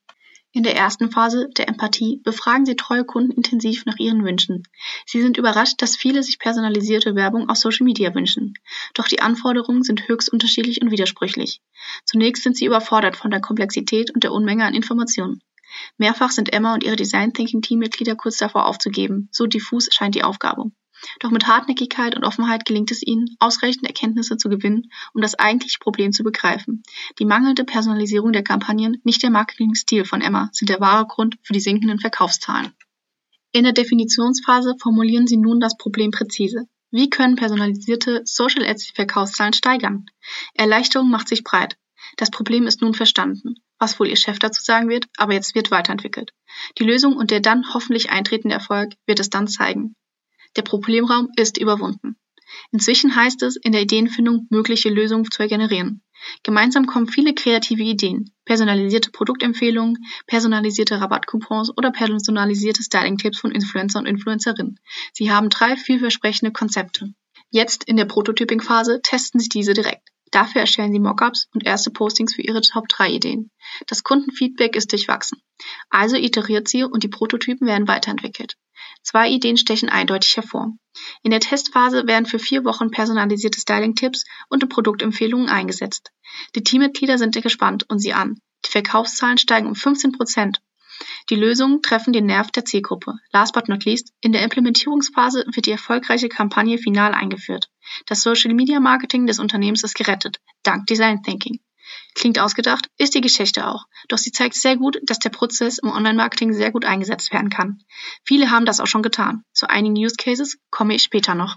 In 0.53 0.65
der 0.65 0.77
ersten 0.77 1.13
Phase, 1.13 1.49
der 1.57 1.69
Empathie, 1.69 2.21
befragen 2.25 2.67
Sie 2.67 2.75
treue 2.75 3.05
Kunden 3.05 3.31
intensiv 3.31 3.87
nach 3.87 3.99
ihren 3.99 4.25
Wünschen. 4.25 4.65
Sie 5.07 5.23
sind 5.23 5.37
überrascht, 5.37 5.81
dass 5.81 5.97
viele 5.97 6.25
sich 6.25 6.41
personalisierte 6.41 7.15
Werbung 7.15 7.49
auf 7.49 7.57
Social 7.57 7.85
Media 7.85 8.13
wünschen. 8.17 8.55
Doch 8.95 9.07
die 9.07 9.21
Anforderungen 9.21 9.85
sind 9.85 10.09
höchst 10.09 10.29
unterschiedlich 10.29 10.83
und 10.83 10.91
widersprüchlich. 10.91 11.63
Zunächst 12.05 12.43
sind 12.43 12.57
sie 12.57 12.65
überfordert 12.65 13.17
von 13.17 13.31
der 13.31 13.41
Komplexität 13.41 14.13
und 14.13 14.25
der 14.25 14.33
Unmenge 14.33 14.65
an 14.65 14.75
Informationen. 14.75 15.41
Mehrfach 15.99 16.33
sind 16.33 16.53
Emma 16.53 16.75
und 16.75 16.83
ihre 16.83 16.97
Design 16.97 17.33
Thinking 17.33 17.63
Teammitglieder 17.63 18.17
kurz 18.17 18.39
davor 18.39 18.67
aufzugeben. 18.67 19.29
So 19.31 19.47
diffus 19.47 19.89
scheint 19.93 20.17
die 20.17 20.25
Aufgabe. 20.25 20.73
Doch 21.21 21.31
mit 21.31 21.47
Hartnäckigkeit 21.47 22.17
und 22.17 22.25
Offenheit 22.25 22.65
gelingt 22.65 22.91
es 22.91 23.03
ihnen, 23.03 23.37
ausreichend 23.39 23.87
Erkenntnisse 23.87 24.37
zu 24.37 24.49
gewinnen, 24.49 24.91
um 25.15 25.23
das 25.23 25.35
eigentliche 25.35 25.79
Problem 25.79 26.13
zu 26.13 26.23
begreifen. 26.23 26.83
Die 27.19 27.25
mangelnde 27.25 27.65
Personalisierung 27.65 28.33
der 28.33 28.43
Kampagnen, 28.43 29.01
nicht 29.05 29.23
der 29.23 29.31
Marketingstil 29.31 30.05
von 30.05 30.21
Emma, 30.21 30.51
sind 30.53 30.69
der 30.69 30.81
wahre 30.81 31.07
Grund 31.07 31.37
für 31.43 31.53
die 31.53 31.61
sinkenden 31.61 31.99
Verkaufszahlen. 31.99 32.73
In 33.53 33.65
der 33.65 33.73
Definitionsphase 33.73 34.77
formulieren 34.81 35.27
sie 35.27 35.37
nun 35.37 35.59
das 35.59 35.77
Problem 35.77 36.11
präzise. 36.11 36.69
Wie 36.93 37.11
können 37.11 37.37
personalisierte 37.37 38.23
Social 38.25 38.67
Ads 38.67 38.87
die 38.89 38.95
Verkaufszahlen 38.95 39.53
steigern? 39.53 40.07
Erleichterung 40.55 41.11
macht 41.11 41.29
sich 41.29 41.45
breit. 41.45 41.77
Das 42.17 42.31
Problem 42.31 42.67
ist 42.67 42.81
nun 42.81 42.95
verstanden. 42.95 43.55
Was 43.79 43.99
wohl 43.99 44.09
Ihr 44.09 44.17
Chef 44.17 44.39
dazu 44.39 44.63
sagen 44.63 44.89
wird, 44.89 45.07
aber 45.17 45.33
jetzt 45.33 45.55
wird 45.55 45.71
weiterentwickelt. 45.71 46.33
Die 46.79 46.85
Lösung 46.85 47.17
und 47.17 47.31
der 47.31 47.41
dann 47.41 47.73
hoffentlich 47.73 48.11
eintretende 48.11 48.55
Erfolg 48.55 48.95
wird 49.07 49.21
es 49.21 49.31
dann 49.31 49.49
zeigen. 49.49 49.95
Der 50.57 50.63
Problemraum 50.63 51.29
ist 51.37 51.59
überwunden. 51.59 52.17
Inzwischen 52.73 53.15
heißt 53.15 53.43
es, 53.43 53.57
in 53.57 53.73
der 53.73 53.83
Ideenfindung 53.83 54.47
mögliche 54.51 54.91
Lösungen 54.91 55.31
zu 55.31 55.47
generieren. 55.47 56.03
Gemeinsam 56.43 56.87
kommen 56.87 57.07
viele 57.07 57.33
kreative 57.33 57.83
Ideen, 57.83 58.33
personalisierte 58.45 59.11
Produktempfehlungen, 59.11 59.97
personalisierte 60.27 61.01
Rabattcoupons 61.01 61.71
oder 61.77 61.93
personalisierte 61.93 62.83
Styling-Tipps 62.83 63.39
von 63.39 63.53
Influencer 63.53 64.01
und 64.01 64.07
Influencerinnen. 64.07 64.79
Sie 65.13 65.31
haben 65.31 65.49
drei 65.49 65.77
vielversprechende 65.77 66.53
Konzepte. 66.53 67.15
Jetzt 67.51 67.85
in 67.85 67.97
der 67.97 68.05
Prototyping-Phase 68.05 69.01
testen 69.03 69.41
Sie 69.41 69.49
diese 69.49 69.73
direkt. 69.73 70.09
Dafür 70.31 70.61
erstellen 70.61 70.93
sie 70.93 71.01
Mockups 71.01 71.49
und 71.55 71.67
erste 71.67 71.91
Postings 71.91 72.35
für 72.35 72.43
ihre 72.43 72.61
Top-3-Ideen. 72.61 73.51
Das 73.89 74.05
Kundenfeedback 74.05 74.77
ist 74.77 74.93
durchwachsen. 74.93 75.43
Also 75.89 76.17
iteriert 76.17 76.69
sie 76.69 76.85
und 76.85 77.03
die 77.03 77.09
Prototypen 77.09 77.67
werden 77.67 77.89
weiterentwickelt. 77.89 78.57
Zwei 79.03 79.29
Ideen 79.29 79.57
stechen 79.57 79.89
eindeutig 79.89 80.37
hervor. 80.37 80.73
In 81.23 81.31
der 81.31 81.41
Testphase 81.41 82.07
werden 82.07 82.27
für 82.27 82.39
vier 82.39 82.65
Wochen 82.65 82.91
personalisierte 82.91 83.61
Styling-Tipps 83.61 84.25
und 84.49 84.69
Produktempfehlungen 84.69 85.49
eingesetzt. 85.49 86.13
Die 86.55 86.63
Teammitglieder 86.63 87.19
sind 87.19 87.41
gespannt 87.41 87.85
und 87.89 87.99
sie 87.99 88.13
an. 88.13 88.41
Die 88.67 88.71
Verkaufszahlen 88.71 89.39
steigen 89.39 89.67
um 89.67 89.75
15 89.75 90.13
Prozent 90.13 90.61
die 91.31 91.37
Lösungen 91.37 91.81
treffen 91.83 92.13
den 92.13 92.27
Nerv 92.27 92.51
der 92.51 92.65
Zielgruppe. 92.65 93.15
Last 93.33 93.55
but 93.55 93.69
not 93.69 93.85
least, 93.85 94.13
in 94.21 94.33
der 94.33 94.43
Implementierungsphase 94.43 95.45
wird 95.53 95.67
die 95.67 95.71
erfolgreiche 95.71 96.29
Kampagne 96.29 96.79
final 96.79 97.15
eingeführt. 97.15 97.71
Das 98.07 98.23
Social 98.23 98.55
Media 98.55 98.81
Marketing 98.81 99.27
des 99.27 99.39
Unternehmens 99.39 99.83
ist 99.83 99.95
gerettet, 99.95 100.41
dank 100.63 100.87
Design 100.87 101.23
Thinking. 101.23 101.61
Klingt 102.15 102.39
ausgedacht, 102.39 102.87
ist 102.99 103.15
die 103.15 103.21
Geschichte 103.21 103.67
auch. 103.67 103.85
Doch 104.09 104.19
sie 104.19 104.33
zeigt 104.33 104.55
sehr 104.55 104.77
gut, 104.77 104.99
dass 105.05 105.19
der 105.19 105.31
Prozess 105.31 105.79
im 105.79 105.91
Online-Marketing 105.91 106.53
sehr 106.53 106.73
gut 106.73 106.85
eingesetzt 106.85 107.33
werden 107.33 107.51
kann. 107.51 107.83
Viele 108.25 108.51
haben 108.51 108.67
das 108.67 108.81
auch 108.81 108.87
schon 108.87 109.03
getan. 109.03 109.43
Zu 109.53 109.69
einigen 109.71 109.97
Use 109.97 110.17
Cases 110.17 110.59
komme 110.71 110.95
ich 110.95 111.03
später 111.03 111.35
noch. 111.35 111.57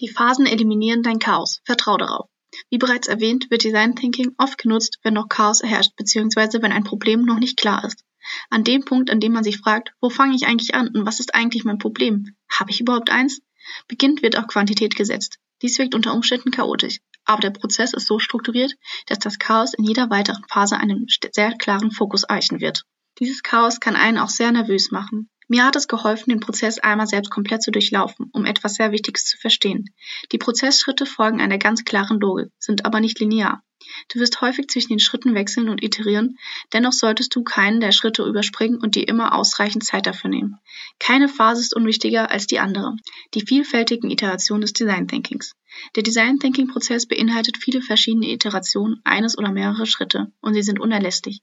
Die 0.00 0.08
Phasen 0.08 0.46
eliminieren 0.46 1.02
dein 1.02 1.18
Chaos. 1.18 1.60
Vertrau 1.64 1.96
darauf. 1.96 2.28
Wie 2.70 2.78
bereits 2.78 3.08
erwähnt, 3.08 3.50
wird 3.50 3.64
Design 3.64 3.96
Thinking 3.96 4.34
oft 4.38 4.58
genutzt, 4.58 4.98
wenn 5.02 5.14
noch 5.14 5.28
Chaos 5.28 5.62
herrscht, 5.62 5.96
bzw. 5.96 6.62
wenn 6.62 6.72
ein 6.72 6.84
Problem 6.84 7.22
noch 7.22 7.38
nicht 7.38 7.56
klar 7.58 7.84
ist. 7.84 8.04
An 8.50 8.64
dem 8.64 8.84
Punkt, 8.84 9.10
an 9.10 9.20
dem 9.20 9.32
man 9.32 9.44
sich 9.44 9.58
fragt, 9.58 9.92
wo 10.00 10.10
fange 10.10 10.34
ich 10.34 10.46
eigentlich 10.46 10.74
an 10.74 10.88
und 10.88 11.06
was 11.06 11.20
ist 11.20 11.34
eigentlich 11.34 11.64
mein 11.64 11.78
Problem? 11.78 12.36
Habe 12.50 12.70
ich 12.70 12.80
überhaupt 12.80 13.10
eins? 13.10 13.40
Beginnt 13.88 14.22
wird 14.22 14.36
auf 14.36 14.46
Quantität 14.46 14.96
gesetzt. 14.96 15.38
Dies 15.62 15.78
wirkt 15.78 15.94
unter 15.94 16.12
Umständen 16.14 16.50
chaotisch. 16.50 16.98
aber 17.24 17.40
der 17.40 17.50
Prozess 17.50 17.92
ist 17.92 18.06
so 18.06 18.18
strukturiert, 18.18 18.72
dass 19.06 19.18
das 19.18 19.38
Chaos 19.38 19.74
in 19.74 19.84
jeder 19.84 20.10
weiteren 20.10 20.44
Phase 20.48 20.76
einen 20.76 21.06
sehr 21.32 21.56
klaren 21.56 21.90
Fokus 21.90 22.28
eichen 22.28 22.60
wird. 22.60 22.84
Dieses 23.18 23.42
Chaos 23.42 23.80
kann 23.80 23.96
einen 23.96 24.18
auch 24.18 24.28
sehr 24.28 24.52
nervös 24.52 24.90
machen. 24.90 25.28
Mir 25.48 25.64
hat 25.64 25.76
es 25.76 25.86
geholfen, 25.88 26.30
den 26.30 26.40
Prozess 26.40 26.78
einmal 26.78 27.06
selbst 27.06 27.30
komplett 27.30 27.62
zu 27.62 27.70
durchlaufen, 27.70 28.30
um 28.32 28.44
etwas 28.44 28.74
sehr 28.74 28.92
Wichtiges 28.92 29.24
zu 29.24 29.38
verstehen. 29.38 29.90
Die 30.32 30.38
Prozessschritte 30.38 31.06
folgen 31.06 31.40
einer 31.40 31.58
ganz 31.58 31.84
klaren 31.84 32.18
Logik, 32.18 32.50
sind 32.58 32.84
aber 32.84 33.00
nicht 33.00 33.20
linear. 33.20 33.62
Du 34.08 34.18
wirst 34.18 34.40
häufig 34.40 34.68
zwischen 34.68 34.88
den 34.88 34.98
Schritten 34.98 35.34
wechseln 35.34 35.68
und 35.68 35.82
iterieren, 35.82 36.38
dennoch 36.72 36.92
solltest 36.92 37.34
du 37.36 37.44
keinen 37.44 37.80
der 37.80 37.92
Schritte 37.92 38.24
überspringen 38.24 38.80
und 38.80 38.96
dir 38.96 39.06
immer 39.06 39.34
ausreichend 39.34 39.84
Zeit 39.84 40.06
dafür 40.06 40.30
nehmen. 40.30 40.58
Keine 40.98 41.28
Phase 41.28 41.60
ist 41.60 41.76
unwichtiger 41.76 42.30
als 42.30 42.46
die 42.46 42.58
andere. 42.58 42.96
Die 43.34 43.46
vielfältigen 43.46 44.10
Iterationen 44.10 44.62
des 44.62 44.72
Design 44.72 45.06
Thinkings. 45.06 45.52
Der 45.94 46.02
Design 46.02 46.38
Thinking 46.38 46.68
Prozess 46.68 47.06
beinhaltet 47.06 47.58
viele 47.58 47.82
verschiedene 47.82 48.30
Iterationen 48.30 49.00
eines 49.04 49.36
oder 49.38 49.52
mehrere 49.52 49.86
Schritte 49.86 50.32
und 50.40 50.54
sie 50.54 50.62
sind 50.62 50.80
unerlässlich. 50.80 51.42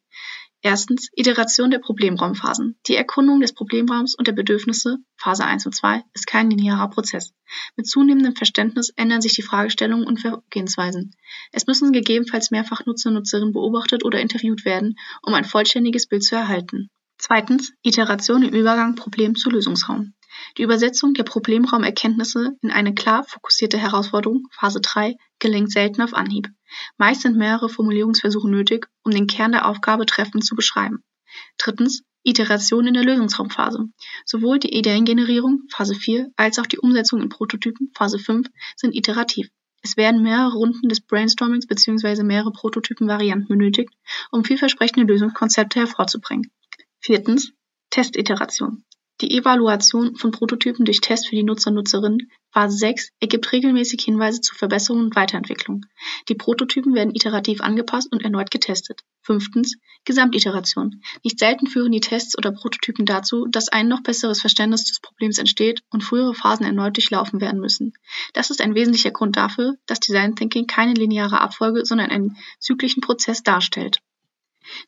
Erstens 0.66 1.10
Iteration 1.14 1.72
der 1.72 1.80
Problemraumphasen. 1.80 2.78
Die 2.88 2.96
Erkundung 2.96 3.42
des 3.42 3.54
Problemraums 3.54 4.16
und 4.16 4.30
der 4.30 4.32
Bedürfnisse 4.32 4.96
(Phase 5.18 5.44
1 5.44 5.66
und 5.66 5.76
2) 5.76 6.06
ist 6.14 6.26
kein 6.26 6.50
linearer 6.50 6.90
Prozess. 6.90 7.34
Mit 7.76 7.86
zunehmendem 7.86 8.34
Verständnis 8.34 8.90
ändern 8.96 9.20
sich 9.20 9.34
die 9.34 9.42
Fragestellungen 9.42 10.08
und 10.08 10.22
Vorgehensweisen. 10.22 11.18
Es 11.52 11.68
müssen 11.68 11.92
gegebenenfalls 11.92 12.50
mehrfach 12.50 12.86
Nutzer 12.86 13.10
und 13.10 13.16
Nutzerinnen 13.16 13.52
beobachtet 13.52 14.06
oder 14.06 14.22
interviewt 14.22 14.64
werden, 14.64 14.96
um 15.22 15.34
ein 15.34 15.44
vollständiges 15.44 16.08
Bild 16.08 16.24
zu 16.24 16.36
erhalten. 16.36 16.88
Zweitens 17.18 17.74
Iteration 17.82 18.44
im 18.44 18.54
Übergang 18.54 18.96
Problem 18.96 19.36
zu 19.36 19.50
Lösungsraum. 19.50 20.14
Die 20.58 20.64
Übersetzung 20.64 21.14
der 21.14 21.24
Problemraumerkenntnisse 21.24 22.58
in 22.62 22.72
eine 22.72 22.94
klar 22.94 23.24
fokussierte 23.24 23.78
Herausforderung 23.78 24.48
(Phase 24.52 24.82
3) 24.82 25.16
gelingt 25.40 25.72
selten 25.72 26.02
auf 26.02 26.14
Anhieb. 26.14 26.48
Meist 26.98 27.22
sind 27.22 27.38
mehrere 27.38 27.70
Formulierungsversuche 27.70 28.50
nötig, 28.50 28.88
um 29.04 29.12
den 29.12 29.28
Kern 29.28 29.52
der 29.52 29.68
Aufgabe 29.68 30.06
treffend 30.06 30.46
zu 30.46 30.56
beschreiben. 30.56 31.04
Drittens 31.58 32.04
Iteration 32.24 32.88
in 32.88 32.94
der 32.94 33.04
Lösungsraumphase. 33.04 33.90
Sowohl 34.26 34.60
die 34.60 34.76
Ideengenerierung 34.78 35.64
(Phase 35.70 35.96
4) 35.96 36.32
als 36.36 36.60
auch 36.60 36.68
die 36.68 36.80
Umsetzung 36.80 37.22
in 37.22 37.30
Prototypen 37.30 37.92
(Phase 37.94 38.20
5) 38.20 38.48
sind 38.76 38.96
iterativ. 38.96 39.50
Es 39.82 39.98
werden 39.98 40.22
mehrere 40.22 40.54
Runden 40.54 40.88
des 40.88 41.02
Brainstormings 41.02 41.68
bzw. 41.68 42.24
mehrere 42.24 42.52
Prototypenvarianten 42.52 43.50
benötigt, 43.50 43.94
um 44.32 44.46
vielversprechende 44.46 45.12
Lösungskonzepte 45.12 45.80
hervorzubringen. 45.80 46.52
Viertens 47.00 47.52
Testiteration 47.90 48.86
die 49.24 49.38
Evaluation 49.38 50.18
von 50.18 50.32
Prototypen 50.32 50.84
durch 50.84 51.00
Tests 51.00 51.28
für 51.28 51.38
die 51.38 51.44
Nutzer 51.44 51.70
und 51.70 51.76
Nutzerinnen 51.76 52.30
(Phase 52.52 52.78
6) 52.78 53.12
ergibt 53.22 53.54
regelmäßig 53.54 54.04
Hinweise 54.04 54.42
zu 54.42 54.54
Verbesserungen 54.54 55.06
und 55.06 55.16
Weiterentwicklung. 55.16 55.86
Die 56.28 56.36
Prototypen 56.36 56.94
werden 56.94 57.16
iterativ 57.16 57.62
angepasst 57.62 58.12
und 58.12 58.22
erneut 58.22 58.52
getestet. 58.52 59.00
Fünftens 59.22 59.78
Gesamtiteration. 60.04 61.02
Nicht 61.24 61.40
selten 61.40 61.68
führen 61.68 61.94
die 61.94 62.02
Tests 62.02 62.38
oder 62.38 62.52
Prototypen 62.52 63.06
dazu, 63.06 63.48
dass 63.50 63.70
ein 63.70 63.88
noch 63.88 64.04
besseres 64.04 64.42
Verständnis 64.42 64.84
des 64.84 65.00
Problems 65.00 65.38
entsteht 65.38 65.84
und 65.90 66.04
frühere 66.04 66.34
Phasen 66.34 66.66
erneut 66.66 66.98
durchlaufen 66.98 67.40
werden 67.40 67.62
müssen. 67.62 67.94
Das 68.34 68.50
ist 68.50 68.60
ein 68.60 68.76
wesentlicher 68.76 69.12
Grund 69.12 69.38
dafür, 69.38 69.76
dass 69.86 70.02
Design 70.02 70.36
Thinking 70.36 70.68
keine 70.68 70.96
lineare 70.96 71.40
Abfolge, 71.40 71.86
sondern 71.86 72.12
einen 72.12 72.36
zyklischen 72.60 73.00
Prozess 73.00 73.42
darstellt 73.42 74.02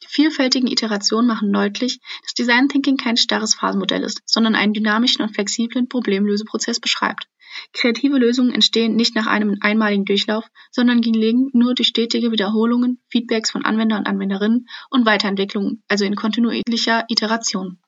die 0.04 0.08
vielfältigen 0.08 0.68
Iterationen 0.68 1.28
machen 1.28 1.52
deutlich, 1.52 2.00
dass 2.24 2.34
Design 2.34 2.70
Thinking 2.70 2.98
kein 2.98 3.18
starres 3.18 3.56
Phasenmodell 3.56 4.04
ist, 4.04 4.22
sondern 4.26 4.56
einen 4.56 4.74
dynamischen 4.74 5.24
und 5.24 5.34
flexiblen 5.34 5.90
Problemlöseprozess 5.90 6.80
beschreibt. 6.80 7.28
Kreative 7.74 8.18
Lösungen 8.18 8.54
entstehen 8.54 8.96
nicht 8.96 9.16
nach 9.16 9.28
einem 9.28 9.58
einmaligen 9.62 10.06
Durchlauf, 10.06 10.46
sondern 10.72 11.02
gelingen 11.02 11.50
nur 11.54 11.74
durch 11.74 11.88
stetige 11.88 12.32
Wiederholungen, 12.32 13.02
Feedbacks 13.10 13.52
von 13.52 13.64
Anwender 13.64 13.98
und 13.98 14.08
Anwenderinnen 14.08 14.68
und 14.90 15.06
Weiterentwicklungen, 15.06 15.84
also 15.88 16.06
in 16.06 16.16
kontinuierlicher 16.16 17.06
Iteration. 17.08 17.80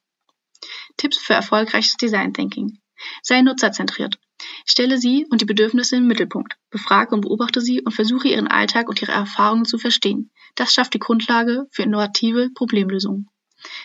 Tipps 0.96 1.18
für 1.18 1.34
erfolgreiches 1.34 1.98
Design 1.98 2.34
Thinking. 2.34 2.80
Sei 3.22 3.42
nutzerzentriert. 3.42 4.20
Stelle 4.66 4.98
sie 4.98 5.26
und 5.30 5.42
die 5.42 5.46
Bedürfnisse 5.46 5.96
im 5.98 6.08
Mittelpunkt, 6.08 6.58
befrage 6.70 7.16
und 7.16 7.22
beobachte 7.22 7.62
sie 7.62 7.82
und 7.82 7.92
versuche 7.92 8.28
ihren 8.28 8.48
Alltag 8.48 8.88
und 8.90 9.02
ihre 9.02 9.12
Erfahrungen 9.12 9.66
zu 9.66 9.78
verstehen. 9.78 10.32
Das 10.56 10.74
schafft 10.74 10.94
die 10.94 11.00
Grundlage 11.00 11.68
für 11.72 11.84
innovative 11.84 12.50
Problemlösungen. 12.54 13.30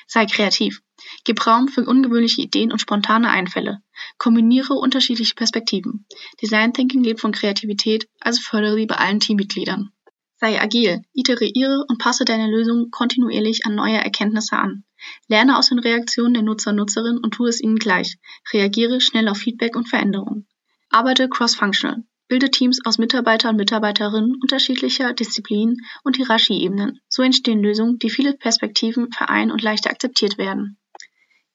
Sei 0.06 0.26
kreativ. 0.26 0.82
Gib 1.24 1.46
Raum 1.46 1.68
für 1.68 1.84
ungewöhnliche 1.84 2.42
Ideen 2.42 2.72
und 2.72 2.80
spontane 2.80 3.30
Einfälle. 3.30 3.82
Kombiniere 4.18 4.74
unterschiedliche 4.74 5.34
Perspektiven. 5.34 6.06
Design 6.40 6.72
Thinking 6.72 7.02
lebt 7.02 7.20
von 7.20 7.32
Kreativität, 7.32 8.08
also 8.20 8.40
fördere 8.42 8.76
sie 8.76 8.86
bei 8.86 8.96
allen 8.96 9.20
Teammitgliedern. 9.20 9.92
Sei 10.42 10.60
agil, 10.60 11.02
iteriere 11.12 11.84
und 11.86 11.98
passe 11.98 12.24
deine 12.24 12.50
Lösung 12.50 12.90
kontinuierlich 12.90 13.64
an 13.64 13.76
neue 13.76 13.98
Erkenntnisse 13.98 14.56
an. 14.56 14.82
Lerne 15.28 15.56
aus 15.56 15.68
den 15.68 15.78
Reaktionen 15.78 16.34
der 16.34 16.42
Nutzer 16.42 16.70
und 16.70 16.78
Nutzerinnen 16.78 17.22
und 17.22 17.34
tue 17.34 17.48
es 17.48 17.60
ihnen 17.60 17.76
gleich. 17.76 18.16
Reagiere 18.52 19.00
schnell 19.00 19.28
auf 19.28 19.38
Feedback 19.38 19.76
und 19.76 19.88
Veränderungen. 19.88 20.48
Arbeite 20.90 21.28
cross-functional. 21.28 22.02
Bilde 22.26 22.50
Teams 22.50 22.84
aus 22.84 22.98
Mitarbeiter 22.98 23.50
und 23.50 23.56
Mitarbeiterinnen 23.56 24.34
unterschiedlicher 24.42 25.12
Disziplinen 25.12 25.76
und 26.02 26.16
Hierarchieebenen. 26.16 26.98
So 27.08 27.22
entstehen 27.22 27.62
Lösungen, 27.62 28.00
die 28.00 28.10
viele 28.10 28.32
Perspektiven 28.32 29.12
vereinen 29.12 29.52
und 29.52 29.62
leichter 29.62 29.90
akzeptiert 29.90 30.38
werden. 30.38 30.76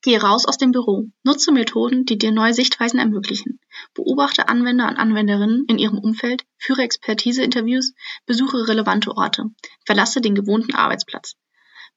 Gehe 0.08 0.22
raus 0.22 0.46
aus 0.46 0.58
dem 0.58 0.72
Büro. 0.72 1.12
Nutze 1.24 1.52
Methoden, 1.52 2.06
die 2.06 2.18
dir 2.18 2.32
neue 2.32 2.54
Sichtweisen 2.54 2.98
ermöglichen. 2.98 3.60
Beobachte 3.94 4.48
Anwender 4.48 4.88
und 4.88 4.96
Anwenderinnen 4.96 5.66
in 5.68 5.78
ihrem 5.78 5.98
Umfeld, 5.98 6.46
führe 6.58 6.84
Expertise-Interviews, 6.84 7.94
besuche 8.26 8.70
relevante 8.70 9.18
Orte. 9.18 9.48
Verlasse 9.86 10.22
den 10.22 10.34
gewohnten 10.34 10.76
Arbeitsplatz. 10.76 11.36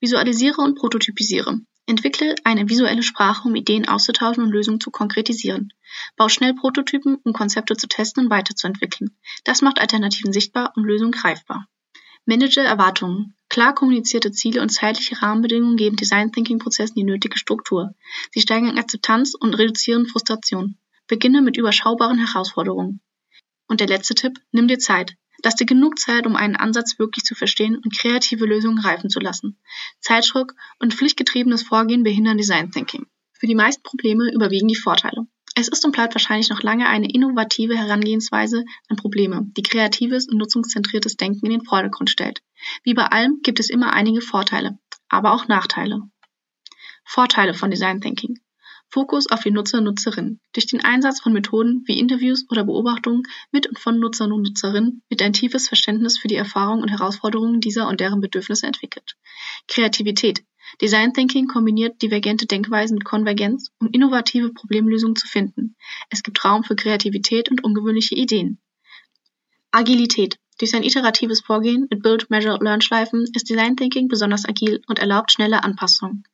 Visualisiere 0.01 0.61
und 0.61 0.75
prototypisiere. 0.75 1.61
Entwickle 1.87 2.35
eine 2.42 2.68
visuelle 2.68 3.05
Sprache, 3.05 3.46
um 3.46 3.55
Ideen 3.55 3.87
auszutauschen 3.87 4.42
und 4.42 4.51
Lösungen 4.51 4.81
zu 4.81 4.90
konkretisieren. 4.90 5.73
Bau 6.16 6.29
schnell 6.29 6.55
Prototypen, 6.55 7.18
um 7.23 7.33
Konzepte 7.33 7.77
zu 7.77 7.87
testen 7.87 8.25
und 8.25 8.31
weiterzuentwickeln. 8.33 9.16
Das 9.44 9.62
macht 9.62 9.81
Alternativen 9.81 10.33
sichtbar 10.33 10.73
und 10.75 10.83
Lösungen 10.83 11.12
greifbar. 11.12 11.68
Manage 12.25 12.59
Erwartungen. 12.59 13.37
Klar 13.51 13.75
kommunizierte 13.75 14.31
Ziele 14.31 14.63
und 14.63 14.69
zeitliche 14.71 15.21
Rahmenbedingungen 15.21 15.77
geben 15.77 15.97
Design 15.97 16.31
Thinking 16.31 16.61
Prozessen 16.61 16.95
die 16.95 17.05
nötige 17.05 17.37
Struktur. 17.37 17.95
Sie 18.31 18.41
steigern 18.41 18.79
Akzeptanz 18.79 19.35
und 19.35 19.55
reduzieren 19.55 20.07
Frustration. 20.07 20.79
Beginne 21.09 21.43
mit 21.43 21.57
überschaubaren 21.57 22.25
Herausforderungen. 22.25 23.01
Und 23.67 23.81
der 23.81 23.89
letzte 23.89 24.15
Tipp, 24.15 24.39
nimm 24.53 24.69
dir 24.69 24.79
Zeit. 24.79 25.17
Lass 25.43 25.57
dir 25.57 25.67
genug 25.67 25.99
Zeit, 25.99 26.29
um 26.29 26.37
einen 26.37 26.55
Ansatz 26.55 27.01
wirklich 27.01 27.25
zu 27.25 27.35
verstehen 27.35 27.75
und 27.75 27.97
kreative 27.99 28.47
Lösungen 28.47 28.79
reifen 28.79 29.11
zu 29.11 29.19
lassen. 29.19 29.59
Zeitdruck 29.99 30.55
und 30.79 30.95
pflichtgetriebenes 30.95 31.65
Vorgehen 31.65 32.05
behindern 32.05 32.39
Design 32.39 32.71
Thinking. 32.71 33.07
Für 33.33 33.49
die 33.49 33.57
meisten 33.57 33.83
Probleme 33.83 34.31
überwiegen 34.33 34.69
die 34.69 34.77
Vorteile. 34.77 35.27
Es 35.55 35.69
ist 35.69 35.85
und 35.85 35.93
bleibt 35.93 36.15
wahrscheinlich 36.15 36.49
noch 36.49 36.63
lange 36.63 36.89
eine 36.89 37.13
innovative 37.13 37.77
Herangehensweise 37.77 38.65
an 38.89 38.97
Probleme, 38.97 39.47
die 39.57 39.63
kreatives 39.63 40.29
und 40.29 40.39
nutzungszentriertes 40.39 41.17
Denken 41.17 41.47
in 41.47 41.53
den 41.53 41.65
Vordergrund 41.65 42.09
stellt. 42.09 42.41
Wie 42.85 42.95
bei 42.95 43.07
allem 43.07 43.41
gibt 43.43 43.61
es 43.61 43.69
immer 43.69 43.93
einige 43.93 44.21
Vorteile, 44.21 44.79
aber 45.09 45.33
auch 45.33 45.49
Nachteile. 45.49 46.03
Vorteile 47.05 47.55
von 47.55 47.71
Design 47.71 48.01
Thinking. 48.01 48.39
Fokus 48.93 49.31
auf 49.31 49.43
die 49.43 49.53
Nutzer 49.53 49.79
und 49.79 49.85
Nutzerinnen. 49.85 50.41
Durch 50.53 50.67
den 50.67 50.85
Einsatz 50.85 51.21
von 51.21 51.33
Methoden 51.33 51.85
wie 51.87 51.99
Interviews 51.99 52.47
oder 52.51 52.65
Beobachtungen 52.65 53.23
mit 53.53 53.69
und 53.69 53.79
von 53.79 54.01
Nutzern 54.01 54.33
und 54.33 54.43
Nutzerinnen 54.43 55.03
wird 55.09 55.23
ein 55.23 55.33
tiefes 55.33 55.69
Verständnis 55.69 56.19
für 56.19 56.27
die 56.27 56.35
Erfahrungen 56.35 56.83
und 56.83 56.89
Herausforderungen 56.89 57.61
dieser 57.61 57.87
und 57.89 58.01
deren 58.01 58.21
Bedürfnisse 58.21 58.67
entwickelt. 58.67 59.17
Kreativität. 59.69 60.43
Design 60.81 61.13
Thinking 61.13 61.47
kombiniert 61.47 62.01
divergente 62.03 62.47
Denkweisen 62.47 62.95
mit 62.95 63.05
Konvergenz, 63.05 63.71
um 63.81 63.89
innovative 63.93 64.53
Problemlösungen 64.53 65.17
zu 65.17 65.27
finden. 65.27 65.77
Es 66.11 66.23
gibt 66.23 66.45
Raum 66.45 66.65
für 66.65 66.77
Kreativität 66.77 67.51
und 67.51 67.65
ungewöhnliche 67.65 68.15
Ideen. 68.15 68.59
Agilität. 69.71 70.37
Durch 70.59 70.73
sein 70.73 70.83
iteratives 70.83 71.41
Vorgehen 71.41 71.87
mit 71.91 72.03
Build, 72.03 72.29
Measure, 72.29 72.59
Learn-Schleifen 72.61 73.27
ist 73.35 73.49
Design 73.49 73.77
Thinking 73.77 74.09
besonders 74.09 74.45
agil 74.45 74.83
und 74.89 74.99
erlaubt 74.99 75.33
schnelle 75.33 75.65
Anpassungen. 75.65 76.25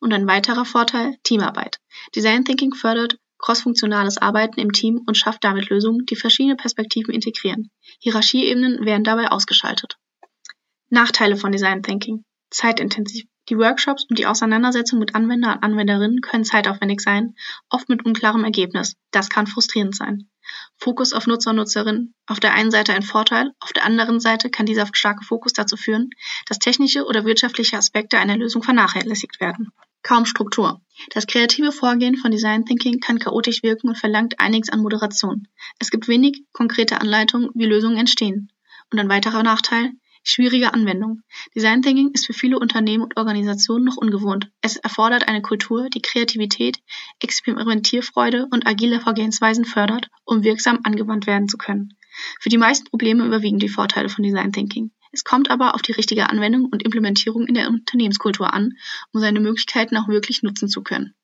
Und 0.00 0.12
ein 0.12 0.26
weiterer 0.26 0.64
Vorteil, 0.64 1.16
Teamarbeit. 1.22 1.78
Design 2.16 2.44
Thinking 2.44 2.74
fördert 2.74 3.18
crossfunktionales 3.38 4.18
Arbeiten 4.18 4.60
im 4.60 4.72
Team 4.72 5.02
und 5.06 5.16
schafft 5.16 5.44
damit 5.44 5.70
Lösungen, 5.70 6.06
die 6.06 6.16
verschiedene 6.16 6.56
Perspektiven 6.56 7.14
integrieren. 7.14 7.70
Hierarchieebenen 8.00 8.84
werden 8.84 9.04
dabei 9.04 9.30
ausgeschaltet. 9.30 9.96
Nachteile 10.88 11.36
von 11.36 11.52
Design 11.52 11.82
Thinking. 11.82 12.24
Zeitintensiv. 12.50 13.26
Die 13.50 13.58
Workshops 13.58 14.06
und 14.08 14.16
die 14.16 14.26
Auseinandersetzung 14.26 15.00
mit 15.00 15.16
Anwender 15.16 15.54
und 15.54 15.64
Anwenderinnen 15.64 16.20
können 16.20 16.44
zeitaufwendig 16.44 17.00
sein, 17.00 17.34
oft 17.68 17.88
mit 17.88 18.04
unklarem 18.04 18.44
Ergebnis. 18.44 18.94
Das 19.10 19.28
kann 19.28 19.48
frustrierend 19.48 19.96
sein. 19.96 20.30
Fokus 20.76 21.12
auf 21.12 21.26
Nutzer 21.26 21.50
und 21.50 21.56
Nutzerinnen. 21.56 22.14
Auf 22.26 22.38
der 22.38 22.54
einen 22.54 22.70
Seite 22.70 22.94
ein 22.94 23.02
Vorteil, 23.02 23.50
auf 23.58 23.72
der 23.72 23.84
anderen 23.84 24.20
Seite 24.20 24.50
kann 24.50 24.66
dieser 24.66 24.86
starke 24.92 25.24
Fokus 25.24 25.52
dazu 25.52 25.76
führen, 25.76 26.10
dass 26.46 26.60
technische 26.60 27.04
oder 27.04 27.24
wirtschaftliche 27.24 27.76
Aspekte 27.76 28.18
einer 28.18 28.36
Lösung 28.36 28.62
vernachlässigt 28.62 29.40
werden. 29.40 29.72
Kaum 30.04 30.26
Struktur. 30.26 30.80
Das 31.10 31.26
kreative 31.26 31.72
Vorgehen 31.72 32.16
von 32.16 32.30
Design 32.30 32.64
Thinking 32.64 33.00
kann 33.00 33.18
chaotisch 33.18 33.64
wirken 33.64 33.88
und 33.88 33.98
verlangt 33.98 34.38
einiges 34.38 34.70
an 34.70 34.80
Moderation. 34.80 35.48
Es 35.80 35.90
gibt 35.90 36.06
wenig 36.06 36.44
konkrete 36.52 37.00
Anleitungen, 37.00 37.50
wie 37.54 37.66
Lösungen 37.66 37.98
entstehen. 37.98 38.52
Und 38.92 38.98
ein 38.98 39.08
weiterer 39.08 39.42
Nachteil, 39.42 39.92
schwierige 40.22 40.74
Anwendung. 40.74 41.22
Design 41.54 41.82
Thinking 41.82 42.10
ist 42.12 42.26
für 42.26 42.32
viele 42.32 42.58
Unternehmen 42.58 43.04
und 43.04 43.16
Organisationen 43.16 43.84
noch 43.84 43.96
ungewohnt. 43.96 44.50
Es 44.60 44.76
erfordert 44.76 45.28
eine 45.28 45.42
Kultur, 45.42 45.88
die 45.88 46.02
Kreativität, 46.02 46.78
Experimentierfreude 47.20 48.46
und 48.50 48.66
agile 48.66 49.00
Vorgehensweisen 49.00 49.64
fördert, 49.64 50.08
um 50.24 50.44
wirksam 50.44 50.80
angewandt 50.84 51.26
werden 51.26 51.48
zu 51.48 51.56
können. 51.56 51.96
Für 52.40 52.48
die 52.48 52.58
meisten 52.58 52.88
Probleme 52.88 53.24
überwiegen 53.24 53.58
die 53.58 53.68
Vorteile 53.68 54.08
von 54.08 54.22
Design 54.22 54.52
Thinking. 54.52 54.90
Es 55.12 55.24
kommt 55.24 55.50
aber 55.50 55.74
auf 55.74 55.82
die 55.82 55.92
richtige 55.92 56.28
Anwendung 56.28 56.66
und 56.66 56.82
Implementierung 56.82 57.46
in 57.46 57.54
der 57.54 57.68
Unternehmenskultur 57.68 58.52
an, 58.52 58.74
um 59.12 59.20
seine 59.20 59.40
Möglichkeiten 59.40 59.96
auch 59.96 60.08
wirklich 60.08 60.42
nutzen 60.42 60.68
zu 60.68 60.82
können. 60.82 61.14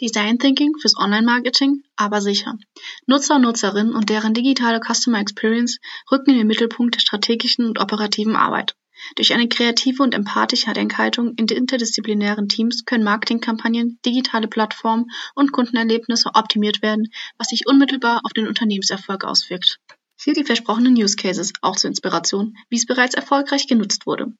Design 0.00 0.38
Thinking 0.38 0.74
fürs 0.78 0.96
Online-Marketing, 0.96 1.82
aber 1.96 2.20
sicher. 2.20 2.58
Nutzer 3.06 3.36
und 3.36 3.42
Nutzerinnen 3.42 3.94
und 3.94 4.10
deren 4.10 4.34
digitale 4.34 4.80
Customer 4.80 5.20
Experience 5.20 5.78
rücken 6.12 6.30
in 6.30 6.38
den 6.38 6.46
Mittelpunkt 6.46 6.96
der 6.96 7.00
strategischen 7.00 7.64
und 7.64 7.80
operativen 7.80 8.36
Arbeit. 8.36 8.76
Durch 9.14 9.32
eine 9.32 9.48
kreative 9.48 10.02
und 10.02 10.14
empathische 10.14 10.72
Denkhaltung 10.72 11.34
in 11.36 11.46
interdisziplinären 11.46 12.48
Teams 12.48 12.84
können 12.84 13.04
Marketingkampagnen, 13.04 13.98
digitale 14.04 14.48
Plattformen 14.48 15.10
und 15.34 15.52
Kundenerlebnisse 15.52 16.30
optimiert 16.34 16.82
werden, 16.82 17.08
was 17.38 17.48
sich 17.48 17.66
unmittelbar 17.66 18.20
auf 18.24 18.32
den 18.32 18.48
Unternehmenserfolg 18.48 19.24
auswirkt. 19.24 19.78
Hier 20.18 20.34
die 20.34 20.44
versprochenen 20.44 20.94
Use 20.94 21.16
Cases, 21.16 21.52
auch 21.60 21.76
zur 21.76 21.88
Inspiration, 21.88 22.56
wie 22.68 22.76
es 22.76 22.86
bereits 22.86 23.14
erfolgreich 23.14 23.66
genutzt 23.66 24.06
wurde. 24.06 24.32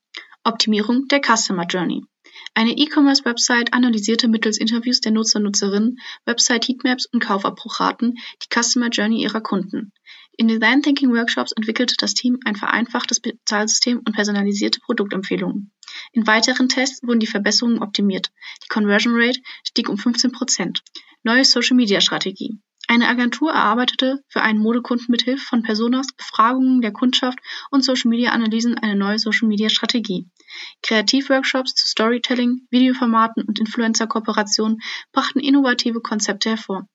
Optimierung 0.46 1.08
der 1.08 1.20
Customer 1.20 1.66
Journey. 1.66 2.04
Eine 2.54 2.78
E-Commerce-Website 2.78 3.74
analysierte 3.74 4.28
mittels 4.28 4.58
Interviews 4.58 5.00
der 5.00 5.10
Nutzer 5.10 5.38
und 5.38 5.44
Nutzerinnen, 5.46 5.98
Website-Heatmaps 6.24 7.06
und 7.06 7.18
Kaufabbruchraten 7.18 8.14
die 8.42 8.48
Customer 8.54 8.88
Journey 8.88 9.22
ihrer 9.22 9.40
Kunden. 9.40 9.92
In 10.36 10.46
Design 10.46 10.82
Thinking 10.82 11.12
Workshops 11.12 11.50
entwickelte 11.50 11.96
das 11.98 12.14
Team 12.14 12.38
ein 12.44 12.54
vereinfachtes 12.54 13.18
Bezahlsystem 13.18 13.98
und 13.98 14.12
personalisierte 14.14 14.78
Produktempfehlungen. 14.78 15.72
In 16.12 16.26
weiteren 16.28 16.68
Tests 16.68 17.02
wurden 17.02 17.20
die 17.20 17.26
Verbesserungen 17.26 17.82
optimiert. 17.82 18.30
Die 18.62 18.68
Conversion 18.68 19.14
Rate 19.16 19.40
stieg 19.64 19.88
um 19.88 19.98
15 19.98 20.30
Prozent. 20.30 20.84
Neue 21.24 21.44
Social 21.44 21.76
Media 21.76 22.00
Strategie. 22.00 22.60
Eine 22.88 23.08
Agentur 23.08 23.50
erarbeitete 23.50 24.22
für 24.28 24.42
einen 24.42 24.60
Modekunden 24.60 25.06
mit 25.08 25.22
Hilfe 25.22 25.44
von 25.44 25.62
Personas, 25.62 26.06
Befragungen 26.16 26.80
der 26.80 26.92
Kundschaft 26.92 27.38
und 27.70 27.84
Social-Media-Analysen 27.84 28.78
eine 28.78 28.94
neue 28.94 29.18
Social-Media-Strategie. 29.18 30.28
Kreativworkshops 30.82 31.74
zu 31.74 31.86
Storytelling, 31.86 32.66
Videoformaten 32.70 33.42
und 33.42 33.58
Influencer-Kooperationen 33.58 34.78
brachten 35.12 35.40
innovative 35.40 36.00
Konzepte 36.00 36.50
hervor. 36.50 36.86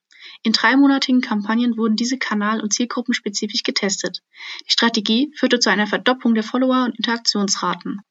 In 0.43 0.53
dreimonatigen 0.53 1.19
Kampagnen 1.19 1.77
wurden 1.77 1.97
diese 1.97 2.17
kanal- 2.17 2.61
und 2.61 2.73
zielgruppenspezifisch 2.73 3.63
getestet. 3.63 4.21
Die 4.65 4.71
Strategie 4.71 5.33
führte 5.35 5.59
zu 5.59 5.69
einer 5.69 5.87
Verdopplung 5.87 6.35
der 6.35 6.43
Follower- 6.43 6.85
und 6.85 6.95
Interaktionsraten. 6.95 8.01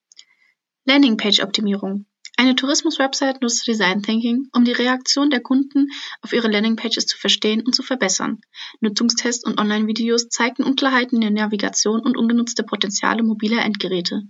Landingpage-Optimierung 0.85 2.07
eine 2.41 2.57
Tourismus-Website 2.57 3.43
nutzt 3.43 3.69
Design 3.69 4.03
Thinking, 4.03 4.49
um 4.55 4.65
die 4.65 4.73
Reaktion 4.73 5.29
der 5.29 5.43
Kunden 5.43 5.89
auf 6.23 6.33
ihre 6.33 6.49
Landingpages 6.49 7.05
zu 7.05 7.19
verstehen 7.19 7.61
und 7.61 7.75
zu 7.75 7.83
verbessern. 7.83 8.41
Nutzungstests 8.81 9.45
und 9.45 9.61
Online-Videos 9.61 10.31
zeigten 10.31 10.63
Unklarheiten 10.63 11.17
in 11.17 11.35
der 11.35 11.45
Navigation 11.45 12.01
und 12.01 12.17
ungenutzte 12.17 12.63
Potenziale 12.63 13.23
mobiler 13.23 13.63
Endgeräte. 13.63 14.23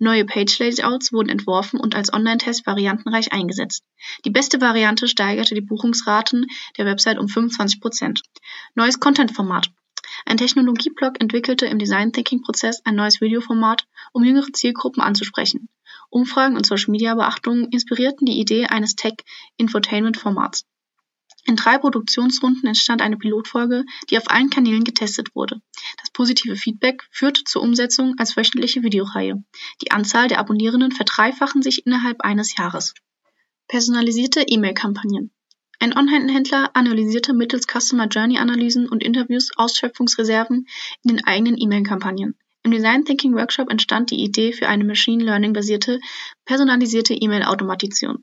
Neue 0.00 0.24
Page-Layouts 0.24 1.12
wurden 1.12 1.28
entworfen 1.28 1.78
und 1.78 1.94
als 1.94 2.12
Online-Test 2.12 2.66
variantenreich 2.66 3.32
eingesetzt. 3.32 3.84
Die 4.24 4.30
beste 4.30 4.60
Variante 4.60 5.06
steigerte 5.06 5.54
die 5.54 5.60
Buchungsraten 5.60 6.46
der 6.78 6.86
Website 6.86 7.20
um 7.20 7.28
25 7.28 7.80
Prozent. 7.80 8.22
Neues 8.74 8.98
Content-Format. 8.98 9.70
Ein 10.26 10.36
Technologieblog 10.36 11.20
entwickelte 11.20 11.66
im 11.66 11.78
Design 11.78 12.12
Thinking 12.12 12.42
Prozess 12.42 12.84
ein 12.84 12.96
neues 12.96 13.20
Videoformat, 13.20 13.86
um 14.12 14.24
jüngere 14.24 14.52
Zielgruppen 14.52 15.00
anzusprechen. 15.00 15.68
Umfragen 16.12 16.56
und 16.56 16.66
Social-Media-Beachtungen 16.66 17.68
inspirierten 17.70 18.26
die 18.26 18.38
Idee 18.38 18.66
eines 18.66 18.96
Tech-Infotainment-Formats. 18.96 20.66
In 21.44 21.56
drei 21.56 21.78
Produktionsrunden 21.78 22.68
entstand 22.68 23.02
eine 23.02 23.16
Pilotfolge, 23.16 23.84
die 24.10 24.18
auf 24.18 24.30
allen 24.30 24.50
Kanälen 24.50 24.84
getestet 24.84 25.34
wurde. 25.34 25.60
Das 26.00 26.10
positive 26.10 26.54
Feedback 26.54 27.08
führte 27.10 27.42
zur 27.44 27.62
Umsetzung 27.62 28.14
als 28.18 28.36
wöchentliche 28.36 28.82
Videoreihe. 28.82 29.42
Die 29.82 29.90
Anzahl 29.90 30.28
der 30.28 30.38
Abonnierenden 30.38 30.92
verdreifachen 30.92 31.62
sich 31.62 31.84
innerhalb 31.86 32.20
eines 32.20 32.56
Jahres. 32.56 32.94
Personalisierte 33.66 34.42
E-Mail-Kampagnen. 34.46 35.32
Ein 35.80 35.96
Online-Händler 35.96 36.70
analysierte 36.74 37.32
mittels 37.32 37.66
Customer 37.66 38.06
Journey 38.06 38.38
Analysen 38.38 38.88
und 38.88 39.02
Interviews 39.02 39.50
Ausschöpfungsreserven 39.56 40.68
in 41.02 41.08
den 41.08 41.24
eigenen 41.24 41.58
E-Mail-Kampagnen. 41.58 42.36
Im 42.64 42.70
Design 42.70 43.04
Thinking 43.04 43.34
Workshop 43.34 43.70
entstand 43.70 44.10
die 44.10 44.22
Idee 44.22 44.52
für 44.52 44.68
eine 44.68 44.84
Machine 44.84 45.24
Learning 45.24 45.52
basierte, 45.52 45.98
personalisierte 46.44 47.14
E-Mail-Automatisation. 47.14 48.22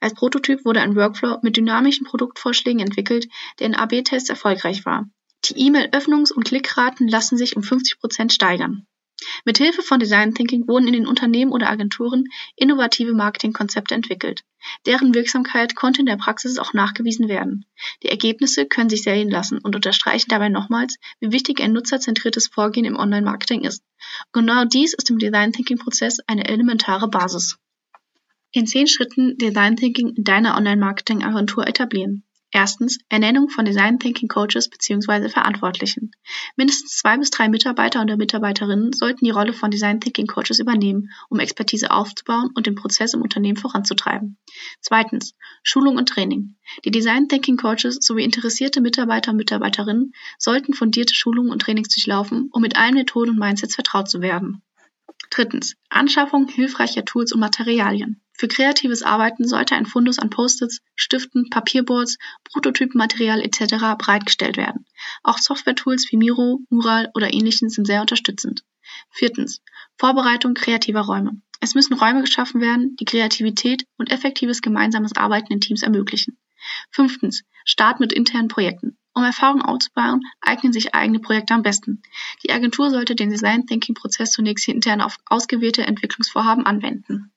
Als 0.00 0.14
Prototyp 0.14 0.64
wurde 0.64 0.80
ein 0.80 0.96
Workflow 0.96 1.38
mit 1.42 1.56
dynamischen 1.56 2.06
Produktvorschlägen 2.06 2.80
entwickelt, 2.80 3.28
der 3.58 3.68
in 3.68 3.74
AB-Tests 3.76 4.28
erfolgreich 4.28 4.84
war. 4.84 5.08
Die 5.44 5.66
E-Mail-Öffnungs- 5.66 6.32
und 6.32 6.44
Klickraten 6.44 7.06
lassen 7.06 7.36
sich 7.36 7.56
um 7.56 7.62
50 7.62 8.00
Prozent 8.00 8.32
steigern. 8.32 8.86
Mit 9.44 9.58
Hilfe 9.58 9.82
von 9.82 9.98
Design 9.98 10.34
Thinking 10.34 10.68
wurden 10.68 10.86
in 10.86 10.92
den 10.92 11.06
Unternehmen 11.06 11.52
oder 11.52 11.70
Agenturen 11.70 12.24
innovative 12.54 13.14
Marketingkonzepte 13.14 13.94
entwickelt. 13.94 14.44
Deren 14.84 15.14
Wirksamkeit 15.14 15.74
konnte 15.74 16.00
in 16.00 16.06
der 16.06 16.16
Praxis 16.16 16.58
auch 16.58 16.72
nachgewiesen 16.74 17.28
werden. 17.28 17.64
Die 18.02 18.08
Ergebnisse 18.08 18.66
können 18.66 18.90
sich 18.90 19.02
sehen 19.02 19.30
lassen 19.30 19.58
und 19.58 19.74
unterstreichen 19.74 20.28
dabei 20.28 20.48
nochmals, 20.48 20.96
wie 21.20 21.32
wichtig 21.32 21.60
ein 21.60 21.72
nutzerzentriertes 21.72 22.48
Vorgehen 22.48 22.84
im 22.84 22.96
Online-Marketing 22.96 23.62
ist. 23.62 23.82
Genau 24.32 24.64
dies 24.64 24.92
ist 24.92 25.10
im 25.10 25.18
Design 25.18 25.52
Thinking-Prozess 25.52 26.18
eine 26.26 26.46
elementare 26.48 27.08
Basis. 27.08 27.56
In 28.52 28.66
zehn 28.66 28.86
Schritten 28.86 29.36
Design 29.38 29.76
Thinking 29.76 30.14
in 30.16 30.24
deiner 30.24 30.56
Online-Marketing-Agentur 30.56 31.66
etablieren. 31.66 32.24
Erstens 32.52 32.98
Ernennung 33.08 33.48
von 33.48 33.64
Design 33.64 33.98
Thinking 33.98 34.28
Coaches 34.28 34.70
bzw. 34.70 35.28
Verantwortlichen. 35.28 36.12
Mindestens 36.56 36.96
zwei 36.96 37.18
bis 37.18 37.30
drei 37.30 37.48
Mitarbeiter 37.48 38.00
oder 38.00 38.16
Mitarbeiterinnen 38.16 38.92
sollten 38.92 39.24
die 39.24 39.30
Rolle 39.30 39.52
von 39.52 39.70
Design 39.70 40.00
Thinking 40.00 40.26
Coaches 40.26 40.60
übernehmen, 40.60 41.10
um 41.28 41.40
Expertise 41.40 41.90
aufzubauen 41.90 42.50
und 42.54 42.66
den 42.66 42.76
Prozess 42.76 43.14
im 43.14 43.22
Unternehmen 43.22 43.56
voranzutreiben. 43.56 44.38
Zweitens 44.80 45.34
Schulung 45.64 45.96
und 45.96 46.08
Training. 46.08 46.56
Die 46.84 46.92
Design 46.92 47.28
Thinking 47.28 47.56
Coaches 47.56 47.98
sowie 48.00 48.24
interessierte 48.24 48.80
Mitarbeiter 48.80 49.32
und 49.32 49.38
Mitarbeiterinnen 49.38 50.12
sollten 50.38 50.72
fundierte 50.72 51.14
Schulungen 51.14 51.50
und 51.50 51.62
Trainings 51.62 51.88
durchlaufen, 51.88 52.48
um 52.52 52.62
mit 52.62 52.76
allen 52.76 52.94
Methoden 52.94 53.30
und 53.30 53.38
Mindsets 53.38 53.74
vertraut 53.74 54.08
zu 54.08 54.20
werden. 54.20 54.62
Drittens 55.30 55.74
Anschaffung 55.88 56.48
hilfreicher 56.48 57.04
Tools 57.04 57.32
und 57.32 57.40
Materialien. 57.40 58.22
Für 58.38 58.48
kreatives 58.48 59.02
Arbeiten 59.02 59.48
sollte 59.48 59.74
ein 59.76 59.86
Fundus 59.86 60.18
an 60.18 60.28
Post-its, 60.28 60.80
Stiften, 60.94 61.48
Papierboards, 61.48 62.18
Prototypenmaterial 62.44 63.40
etc. 63.40 63.96
bereitgestellt 63.96 64.58
werden. 64.58 64.84
Auch 65.22 65.38
Software-Tools 65.38 66.08
wie 66.10 66.18
Miro, 66.18 66.60
Mural 66.68 67.10
oder 67.14 67.32
ähnlichen 67.32 67.70
sind 67.70 67.86
sehr 67.86 68.02
unterstützend. 68.02 68.62
Viertens. 69.10 69.62
Vorbereitung 69.96 70.52
kreativer 70.52 71.00
Räume. 71.00 71.40
Es 71.60 71.74
müssen 71.74 71.94
Räume 71.94 72.20
geschaffen 72.20 72.60
werden, 72.60 72.94
die 73.00 73.06
Kreativität 73.06 73.84
und 73.96 74.10
effektives 74.10 74.60
gemeinsames 74.60 75.16
Arbeiten 75.16 75.52
in 75.52 75.60
Teams 75.60 75.82
ermöglichen. 75.82 76.38
Fünftens. 76.90 77.42
Start 77.64 78.00
mit 78.00 78.12
internen 78.12 78.48
Projekten. 78.48 78.98
Um 79.14 79.24
Erfahrung 79.24 79.62
aufzubauen, 79.62 80.20
eignen 80.42 80.74
sich 80.74 80.94
eigene 80.94 81.20
Projekte 81.20 81.54
am 81.54 81.62
besten. 81.62 82.02
Die 82.44 82.52
Agentur 82.52 82.90
sollte 82.90 83.14
den 83.14 83.30
Design 83.30 83.66
Thinking 83.66 83.94
Prozess 83.94 84.30
zunächst 84.30 84.68
intern 84.68 85.00
auf 85.00 85.16
ausgewählte 85.24 85.86
Entwicklungsvorhaben 85.86 86.66
anwenden. 86.66 87.32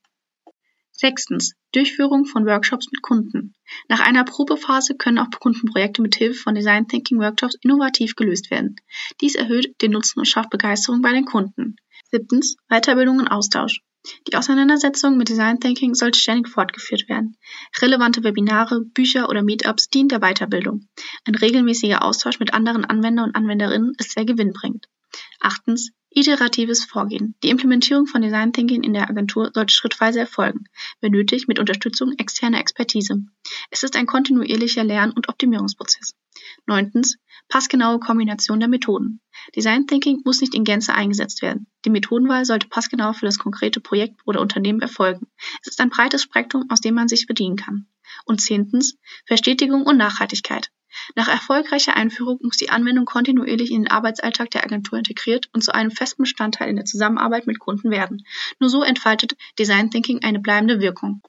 Sechstens. 1.02 1.54
Durchführung 1.72 2.26
von 2.26 2.46
Workshops 2.46 2.90
mit 2.92 3.02
Kunden. 3.02 3.54
Nach 3.88 4.02
einer 4.02 4.26
Probephase 4.26 4.96
können 4.96 5.18
auch 5.18 5.30
Kundenprojekte 5.40 6.02
mit 6.02 6.16
Hilfe 6.16 6.42
von 6.42 6.56
Design 6.56 6.90
Thinking 6.90 7.20
Workshops 7.20 7.56
innovativ 7.62 8.18
gelöst 8.18 8.52
werden. 8.52 8.76
Dies 9.22 9.36
erhöht 9.36 9.82
den 9.82 9.92
Nutzen 9.92 10.20
und 10.20 10.26
schafft 10.26 10.50
Begeisterung 10.50 11.02
bei 11.02 11.14
den 11.14 11.24
Kunden. 11.24 11.78
Siebtens. 12.12 12.58
Weiterbildung 12.68 13.20
und 13.20 13.30
Austausch. 13.30 13.80
Die 14.28 14.36
Auseinandersetzung 14.36 15.16
mit 15.16 15.30
Design 15.30 15.62
Thinking 15.62 15.96
sollte 15.96 16.20
ständig 16.20 16.50
fortgeführt 16.50 17.08
werden. 17.08 17.38
Relevante 17.82 18.26
Webinare, 18.26 18.82
Bücher 18.82 19.30
oder 19.30 19.42
Meetups 19.42 19.88
dienen 19.88 20.10
der 20.10 20.20
Weiterbildung. 20.20 20.90
Ein 21.24 21.36
regelmäßiger 21.36 22.04
Austausch 22.04 22.40
mit 22.40 22.54
anderen 22.54 22.84
Anwender 22.84 23.24
und 23.24 23.38
Anwenderinnen 23.38 23.94
ist 23.98 24.12
sehr 24.12 24.26
gewinnbringend. 24.26 24.88
Achtens. 25.40 25.92
Iteratives 26.12 26.86
Vorgehen. 26.86 27.36
Die 27.44 27.50
Implementierung 27.50 28.08
von 28.08 28.24
Design 28.24 28.52
Thinking 28.52 28.84
in 28.84 28.94
der 28.94 29.10
Agentur 29.10 29.52
sollte 29.54 29.74
schrittweise 29.74 30.20
erfolgen, 30.20 30.66
wenn 31.02 31.12
nötig 31.12 31.48
mit 31.48 31.60
Unterstützung 31.60 32.14
externer 32.18 32.60
Expertise. 32.60 33.24
Es 33.70 33.84
ist 33.84 33.96
ein 33.96 34.08
kontinuierlicher 34.08 34.84
Lern- 34.84 35.12
und 35.12 35.30
Optimierungsprozess. 35.30 36.16
Neuntens. 36.66 37.18
Passgenaue 37.48 38.00
Kombination 38.00 38.60
der 38.60 38.70
Methoden. 38.70 39.22
Design 39.56 39.88
Thinking 39.88 40.22
muss 40.26 40.42
nicht 40.42 40.56
in 40.56 40.64
Gänze 40.64 40.94
eingesetzt 40.94 41.42
werden. 41.42 41.68
Die 41.86 41.90
Methodenwahl 41.90 42.46
sollte 42.46 42.68
passgenau 42.68 43.14
für 43.14 43.26
das 43.26 43.40
konkrete 43.40 43.80
Projekt 43.80 44.20
oder 44.26 44.42
Unternehmen 44.42 44.82
erfolgen. 44.82 45.28
Es 45.62 45.68
ist 45.68 45.82
ein 45.82 45.90
breites 45.90 46.24
Spektrum, 46.24 46.66
aus 46.70 46.82
dem 46.82 46.96
man 46.96 47.08
sich 47.08 47.28
bedienen 47.28 47.56
kann. 47.56 47.88
Und 48.26 48.42
zehntens. 48.42 48.98
Verstetigung 49.26 49.84
und 49.84 49.98
Nachhaltigkeit. 49.98 50.72
Nach 51.16 51.28
erfolgreicher 51.28 51.96
Einführung 51.96 52.40
muss 52.42 52.58
die 52.58 52.70
Anwendung 52.70 53.06
kontinuierlich 53.06 53.72
in 53.72 53.84
den 53.84 53.92
Arbeitsalltag 53.92 54.52
der 54.52 54.64
Agentur 54.64 54.98
integriert 54.98 55.50
und 55.54 55.64
zu 55.64 55.74
einem 55.74 55.92
festen 55.92 56.24
Bestandteil 56.24 56.70
in 56.70 56.76
der 56.76 56.86
Zusammenarbeit 56.86 57.48
mit 57.48 57.60
Kunden 57.60 57.92
werden. 57.92 58.26
Nur 58.60 58.70
so 58.70 58.84
entfaltet 58.84 59.36
Design 59.58 59.92
Thinking 59.92 60.24
eine 60.24 60.40
bleibende 60.40 60.80
Wirkung. 60.80 61.22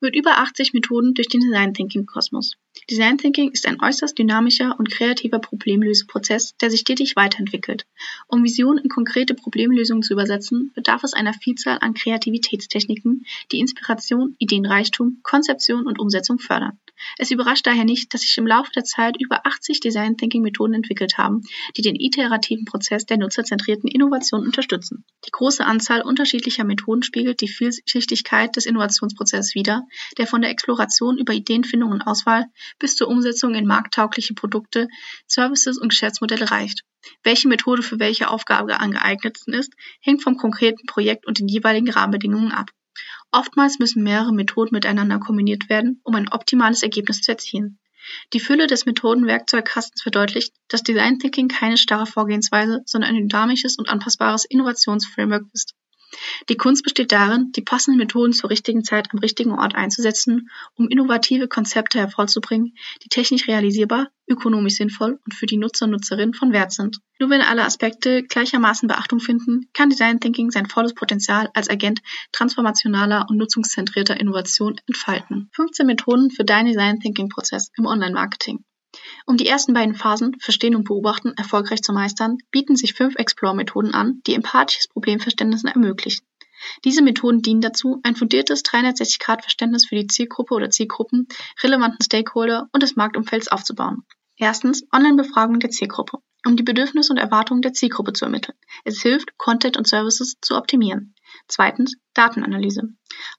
Mit 0.00 0.16
über 0.16 0.38
80 0.38 0.72
Methoden 0.72 1.14
durch 1.14 1.28
den 1.28 1.40
Design 1.40 1.74
Thinking 1.74 2.06
Kosmos. 2.06 2.56
Design 2.90 3.18
Thinking 3.18 3.52
ist 3.52 3.68
ein 3.68 3.80
äußerst 3.80 4.18
dynamischer 4.18 4.74
und 4.78 4.90
kreativer 4.90 5.38
Problemlöseprozess, 5.38 6.56
der 6.56 6.70
sich 6.70 6.80
stetig 6.80 7.14
weiterentwickelt. 7.14 7.86
Um 8.26 8.42
Visionen 8.42 8.82
in 8.82 8.88
konkrete 8.88 9.34
Problemlösungen 9.34 10.02
zu 10.02 10.12
übersetzen, 10.12 10.72
bedarf 10.74 11.04
es 11.04 11.12
einer 11.12 11.32
Vielzahl 11.32 11.78
an 11.80 11.94
Kreativitätstechniken, 11.94 13.26
die 13.52 13.60
Inspiration, 13.60 14.34
Ideenreichtum, 14.38 15.20
Konzeption 15.22 15.86
und 15.86 16.00
Umsetzung 16.00 16.40
fördern. 16.40 16.80
Es 17.16 17.30
überrascht 17.30 17.66
daher 17.66 17.84
nicht, 17.84 18.12
dass 18.12 18.22
sich 18.22 18.36
im 18.38 18.46
Laufe 18.46 18.70
der 18.72 18.84
Zeit 18.84 19.16
über 19.18 19.46
80 19.46 19.80
Design 19.80 20.16
Thinking 20.16 20.42
Methoden 20.42 20.74
entwickelt 20.74 21.16
haben, 21.16 21.42
die 21.76 21.82
den 21.82 21.96
iterativen 21.96 22.64
Prozess 22.66 23.06
der 23.06 23.18
nutzerzentrierten 23.18 23.88
Innovation 23.88 24.44
unterstützen. 24.44 25.04
Die 25.26 25.30
große 25.30 25.64
Anzahl 25.64 26.02
unterschiedlicher 26.02 26.64
Methoden 26.64 27.02
spiegelt 27.02 27.40
die 27.40 27.48
Vielschichtigkeit 27.48 28.54
des 28.56 28.66
Innovationsprozesses 28.66 29.54
wider, 29.54 29.86
der 30.18 30.26
von 30.26 30.42
der 30.42 30.50
Exploration 30.50 31.18
über 31.18 31.32
Ideenfindung 31.32 31.90
und 31.90 32.02
Auswahl 32.02 32.46
bis 32.78 32.96
zur 32.96 33.08
Umsetzung 33.08 33.54
in 33.54 33.66
markttaugliche 33.66 34.34
Produkte, 34.34 34.88
Services 35.26 35.78
und 35.78 35.88
Geschäftsmodelle 35.88 36.50
reicht. 36.50 36.82
Welche 37.22 37.48
Methode 37.48 37.82
für 37.82 37.98
welche 37.98 38.28
Aufgabe 38.28 38.80
am 38.80 38.90
geeignetsten 38.90 39.54
ist, 39.54 39.72
hängt 40.00 40.22
vom 40.22 40.36
konkreten 40.36 40.86
Projekt 40.86 41.26
und 41.26 41.38
den 41.38 41.48
jeweiligen 41.48 41.90
Rahmenbedingungen 41.90 42.52
ab. 42.52 42.70
Oftmals 43.32 43.78
müssen 43.78 44.02
mehrere 44.02 44.32
Methoden 44.32 44.74
miteinander 44.74 45.18
kombiniert 45.18 45.68
werden, 45.68 46.00
um 46.02 46.14
ein 46.14 46.28
optimales 46.28 46.82
Ergebnis 46.82 47.22
zu 47.22 47.32
erzielen. 47.32 47.78
Die 48.32 48.40
Fülle 48.40 48.66
des 48.66 48.86
Methodenwerkzeugkastens 48.86 50.02
verdeutlicht, 50.02 50.54
dass 50.68 50.82
Design 50.82 51.18
Thinking 51.18 51.48
keine 51.48 51.76
starre 51.76 52.06
Vorgehensweise, 52.06 52.80
sondern 52.86 53.14
ein 53.14 53.28
dynamisches 53.28 53.78
und 53.78 53.88
anpassbares 53.88 54.44
Innovationsframework 54.46 55.44
ist. 55.52 55.74
Die 56.48 56.56
Kunst 56.56 56.82
besteht 56.82 57.12
darin, 57.12 57.52
die 57.52 57.62
passenden 57.62 57.98
Methoden 57.98 58.32
zur 58.32 58.50
richtigen 58.50 58.84
Zeit 58.84 59.08
am 59.12 59.18
richtigen 59.18 59.52
Ort 59.52 59.74
einzusetzen, 59.74 60.50
um 60.74 60.88
innovative 60.88 61.48
Konzepte 61.48 61.98
hervorzubringen, 61.98 62.74
die 63.04 63.08
technisch 63.08 63.46
realisierbar, 63.48 64.08
ökonomisch 64.28 64.74
sinnvoll 64.74 65.18
und 65.24 65.34
für 65.34 65.46
die 65.46 65.56
Nutzer 65.56 65.86
und 65.86 65.92
Nutzerinnen 65.92 66.34
von 66.34 66.52
Wert 66.52 66.72
sind. 66.72 66.98
Nur 67.18 67.30
wenn 67.30 67.42
alle 67.42 67.64
Aspekte 67.64 68.22
gleichermaßen 68.22 68.88
Beachtung 68.88 69.20
finden, 69.20 69.68
kann 69.72 69.90
Design 69.90 70.20
Thinking 70.20 70.50
sein 70.50 70.66
volles 70.66 70.94
Potenzial 70.94 71.50
als 71.54 71.68
Agent 71.68 72.00
transformationaler 72.32 73.26
und 73.28 73.36
nutzungszentrierter 73.36 74.18
Innovation 74.18 74.80
entfalten. 74.86 75.50
15 75.52 75.86
Methoden 75.86 76.30
für 76.30 76.44
deinen 76.44 76.66
Design 76.66 77.00
Thinking 77.00 77.28
Prozess 77.28 77.70
im 77.76 77.86
Online-Marketing. 77.86 78.64
Um 79.24 79.36
die 79.36 79.46
ersten 79.46 79.72
beiden 79.72 79.94
Phasen 79.94 80.36
(Verstehen 80.40 80.74
und 80.74 80.82
Beobachten) 80.82 81.32
erfolgreich 81.36 81.80
zu 81.80 81.92
meistern, 81.92 82.38
bieten 82.50 82.74
sich 82.74 82.94
fünf 82.94 83.14
Explore-Methoden 83.14 83.94
an, 83.94 84.20
die 84.26 84.34
empathisches 84.34 84.88
Problemverständnis 84.88 85.62
ermöglichen. 85.62 86.26
Diese 86.84 87.00
Methoden 87.00 87.40
dienen 87.40 87.60
dazu, 87.60 88.00
ein 88.02 88.16
fundiertes 88.16 88.64
360-Grad-Verständnis 88.64 89.86
für 89.86 89.94
die 89.94 90.08
Zielgruppe 90.08 90.54
oder 90.54 90.70
Zielgruppen, 90.70 91.28
relevanten 91.62 92.02
Stakeholder 92.02 92.68
und 92.72 92.82
des 92.82 92.96
Marktumfelds 92.96 93.46
aufzubauen. 93.46 94.02
Erstens 94.42 94.84
Online-Befragung 94.90 95.60
der 95.60 95.68
Zielgruppe, 95.68 96.16
um 96.46 96.56
die 96.56 96.62
Bedürfnisse 96.62 97.12
und 97.12 97.18
Erwartungen 97.18 97.60
der 97.60 97.74
Zielgruppe 97.74 98.14
zu 98.14 98.24
ermitteln. 98.24 98.56
Es 98.86 99.02
hilft, 99.02 99.36
Content 99.36 99.76
und 99.76 99.86
Services 99.86 100.38
zu 100.40 100.56
optimieren. 100.56 101.14
Zweitens 101.46 101.96
Datenanalyse. 102.14 102.84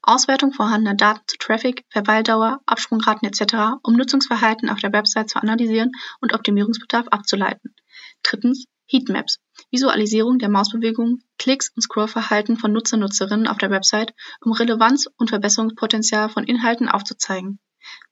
Auswertung 0.00 0.52
vorhandener 0.52 0.94
Daten 0.94 1.24
zu 1.26 1.38
Traffic, 1.38 1.84
Verweildauer, 1.88 2.60
Absprungraten 2.66 3.26
etc., 3.26 3.80
um 3.82 3.94
Nutzungsverhalten 3.94 4.70
auf 4.70 4.78
der 4.78 4.92
Website 4.92 5.28
zu 5.28 5.42
analysieren 5.42 5.90
und 6.20 6.34
Optimierungsbedarf 6.34 7.08
abzuleiten. 7.08 7.74
Drittens 8.22 8.66
Heatmaps. 8.86 9.40
Visualisierung 9.72 10.38
der 10.38 10.50
Mausbewegungen, 10.50 11.24
Klicks 11.36 11.72
und 11.74 11.82
Scrollverhalten 11.82 12.56
von 12.58 12.72
Nutzer/Nutzerinnen 12.72 13.48
auf 13.48 13.58
der 13.58 13.70
Website, 13.70 14.14
um 14.40 14.52
Relevanz 14.52 15.08
und 15.16 15.30
Verbesserungspotenzial 15.30 16.28
von 16.28 16.44
Inhalten 16.44 16.88
aufzuzeigen. 16.88 17.58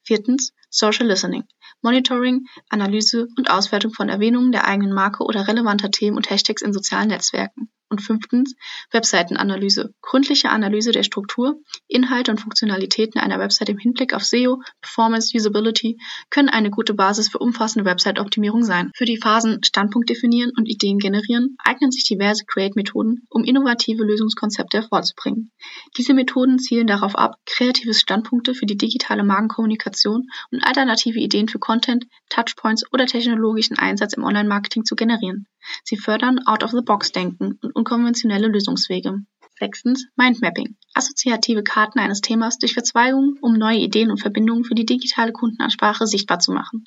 Viertens 0.03 0.53
Social 0.69 1.07
Listening. 1.07 1.45
Monitoring, 1.83 2.47
Analyse 2.69 3.29
und 3.37 3.51
Auswertung 3.51 3.93
von 3.93 4.09
Erwähnungen 4.09 4.53
der 4.53 4.67
eigenen 4.67 4.93
Marke 4.93 5.25
oder 5.25 5.47
relevanter 5.47 5.91
Themen 5.91 6.17
und 6.17 6.29
Hashtags 6.29 6.63
in 6.63 6.73
sozialen 6.73 7.09
Netzwerken. 7.09 7.71
Und 7.91 8.01
fünftens 8.01 8.55
Webseitenanalyse. 8.93 9.93
Gründliche 10.01 10.51
Analyse 10.51 10.93
der 10.93 11.03
Struktur, 11.03 11.61
Inhalte 11.89 12.31
und 12.31 12.39
Funktionalitäten 12.39 13.21
einer 13.21 13.41
Website 13.41 13.69
im 13.69 13.79
Hinblick 13.79 14.15
auf 14.15 14.25
SEO, 14.25 14.63
Performance, 14.81 15.37
Usability 15.37 15.99
können 16.31 16.49
eine 16.49 16.71
gute 16.71 16.95
Basis 16.95 17.29
für 17.29 17.39
umfassende 17.39 17.85
Website-Optimierung 17.85 18.63
sein. 18.63 18.93
Für 18.95 19.07
die 19.07 19.17
Phasen 19.17 19.65
Standpunkt 19.65 20.09
definieren 20.09 20.53
und 20.57 20.69
Ideen 20.69 20.99
generieren 20.99 21.57
eignen 21.59 21.91
sich 21.91 22.05
diverse 22.05 22.45
Create-Methoden, 22.47 23.27
um 23.29 23.43
innovative 23.43 24.05
Lösungskonzepte 24.05 24.79
hervorzubringen. 24.83 25.51
Diese 25.97 26.15
Methoden 26.15 26.61
zielen 26.61 26.87
darauf 26.87 27.17
ab, 27.17 27.35
kreative 27.45 27.95
Standpunkte 27.95 28.55
für 28.55 28.67
die 28.67 28.77
digitale 28.77 29.25
Markenkommunikation 29.25 30.29
und 30.53 30.65
alternative 30.65 31.19
Ideen 31.19 31.49
für 31.49 31.59
Content, 31.59 32.07
Touchpoints 32.29 32.85
oder 32.93 33.07
technologischen 33.07 33.79
Einsatz 33.79 34.13
im 34.13 34.23
Online-Marketing 34.23 34.85
zu 34.85 34.95
generieren. 34.95 35.47
Sie 35.85 35.97
fördern 35.97 36.41
Out-of-the-Box-Denken 36.47 37.59
und 37.63 37.77
unkonventionelle 37.77 38.49
Lösungswege. 38.49 39.25
Sechstens 39.59 40.07
Mindmapping. 40.17 40.77
Assoziative 40.95 41.63
Karten 41.63 41.99
eines 41.99 42.23
Themas 42.23 42.59
durch 42.59 42.73
Verzweigungen, 42.73 43.37
um 43.43 43.53
neue 43.53 43.79
Ideen 43.79 44.11
und 44.11 44.19
Verbindungen 44.21 44.65
für 44.65 44.75
die 44.75 44.87
digitale 44.87 45.33
Kundenansprache 45.33 46.07
sichtbar 46.07 46.39
zu 46.39 46.53
machen. 46.53 46.85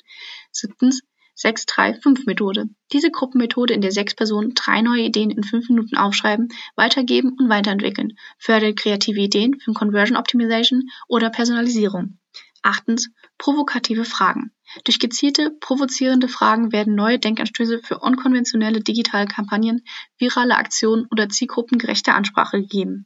Siebtens 0.50 1.02
6-3-5-Methode. 1.36 2.68
Diese 2.92 3.10
Gruppenmethode, 3.10 3.74
in 3.74 3.80
der 3.80 3.92
sechs 3.92 4.14
Personen 4.14 4.54
drei 4.54 4.82
neue 4.82 5.02
Ideen 5.02 5.30
in 5.30 5.42
fünf 5.42 5.68
Minuten 5.68 5.96
aufschreiben, 5.96 6.48
weitergeben 6.76 7.36
und 7.38 7.48
weiterentwickeln, 7.48 8.16
fördert 8.38 8.76
kreative 8.76 9.20
Ideen 9.20 9.58
für 9.58 9.72
Conversion 9.72 10.16
Optimization 10.16 10.88
oder 11.08 11.30
Personalisierung. 11.30 12.18
Achtens 12.64 13.10
provokative 13.36 14.06
Fragen. 14.06 14.50
Durch 14.84 14.98
gezielte, 14.98 15.50
provozierende 15.60 16.28
Fragen 16.28 16.72
werden 16.72 16.94
neue 16.94 17.18
Denkanstöße 17.18 17.80
für 17.80 17.98
unkonventionelle 17.98 18.80
digitale 18.80 19.26
Kampagnen, 19.26 19.84
virale 20.18 20.56
Aktionen 20.56 21.06
oder 21.10 21.28
zielgruppengerechte 21.28 22.14
Ansprache 22.14 22.62
gegeben. 22.62 23.04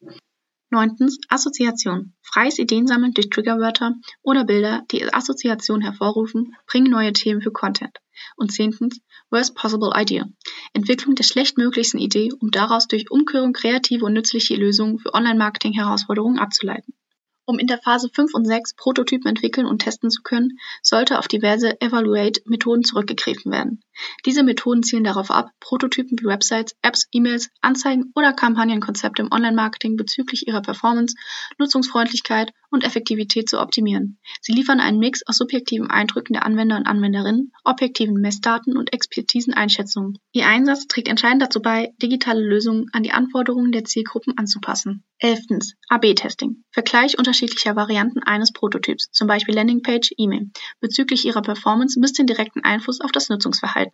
Neuntens 0.70 1.18
Assoziation. 1.28 2.14
Freies 2.22 2.60
Ideensammeln 2.60 3.14
durch 3.14 3.30
Triggerwörter 3.30 3.94
oder 4.22 4.44
Bilder, 4.44 4.84
die 4.92 5.12
Assoziation 5.12 5.80
hervorrufen, 5.80 6.54
bringen 6.68 6.90
neue 6.90 7.12
Themen 7.12 7.42
für 7.42 7.50
Content. 7.50 7.98
Und 8.36 8.52
zehntens 8.52 9.00
Worst 9.28 9.56
Possible 9.56 9.92
Idea. 9.96 10.28
Entwicklung 10.72 11.16
der 11.16 11.24
schlechtmöglichsten 11.24 11.98
Idee, 11.98 12.30
um 12.38 12.52
daraus 12.52 12.86
durch 12.86 13.10
Umkehrung 13.10 13.54
kreative 13.54 14.04
und 14.04 14.12
nützliche 14.12 14.54
Lösungen 14.54 15.00
für 15.00 15.14
Online-Marketing-Herausforderungen 15.14 16.38
abzuleiten. 16.38 16.94
Um 17.48 17.58
in 17.58 17.66
der 17.66 17.78
Phase 17.78 18.10
5 18.12 18.34
und 18.34 18.44
6 18.44 18.74
Prototypen 18.74 19.26
entwickeln 19.26 19.66
und 19.66 19.78
testen 19.78 20.10
zu 20.10 20.20
können, 20.20 20.58
sollte 20.82 21.18
auf 21.18 21.28
diverse 21.28 21.80
Evaluate-Methoden 21.80 22.84
zurückgegriffen 22.84 23.50
werden. 23.50 23.80
Diese 24.26 24.42
Methoden 24.42 24.82
zielen 24.82 25.04
darauf 25.04 25.30
ab, 25.30 25.50
Prototypen 25.60 26.18
wie 26.20 26.26
Websites, 26.26 26.76
Apps, 26.82 27.08
E-Mails, 27.12 27.50
Anzeigen 27.60 28.12
oder 28.14 28.32
Kampagnenkonzepte 28.32 29.22
im 29.22 29.32
Online-Marketing 29.32 29.96
bezüglich 29.96 30.46
ihrer 30.46 30.62
Performance, 30.62 31.16
Nutzungsfreundlichkeit 31.58 32.52
und 32.70 32.84
Effektivität 32.84 33.48
zu 33.48 33.60
optimieren. 33.60 34.18
Sie 34.40 34.52
liefern 34.52 34.80
einen 34.80 34.98
Mix 34.98 35.22
aus 35.26 35.38
subjektiven 35.38 35.90
Eindrücken 35.90 36.34
der 36.34 36.44
Anwender 36.44 36.76
und 36.76 36.86
Anwenderinnen, 36.86 37.52
objektiven 37.64 38.14
Messdaten 38.14 38.76
und 38.76 38.92
Expertisen-Einschätzungen. 38.92 40.18
Ihr 40.32 40.46
Einsatz 40.46 40.86
trägt 40.86 41.08
entscheidend 41.08 41.42
dazu 41.42 41.60
bei, 41.62 41.92
digitale 42.02 42.42
Lösungen 42.42 42.86
an 42.92 43.02
die 43.02 43.12
Anforderungen 43.12 43.72
der 43.72 43.84
Zielgruppen 43.84 44.36
anzupassen. 44.36 45.04
11. 45.20 45.46
AB-Testing. 45.88 46.62
Vergleich 46.70 47.18
unterschiedlicher 47.18 47.74
Varianten 47.74 48.22
eines 48.22 48.52
Prototyps, 48.52 49.10
zum 49.10 49.26
Beispiel 49.26 49.54
Landingpage, 49.54 50.12
E-Mail, 50.16 50.50
bezüglich 50.80 51.24
ihrer 51.24 51.42
Performance 51.42 51.98
misst 51.98 52.18
den 52.18 52.26
direkten 52.26 52.62
Einfluss 52.62 53.00
auf 53.00 53.10
das 53.10 53.28
Nutzungsverhalten. 53.28 53.87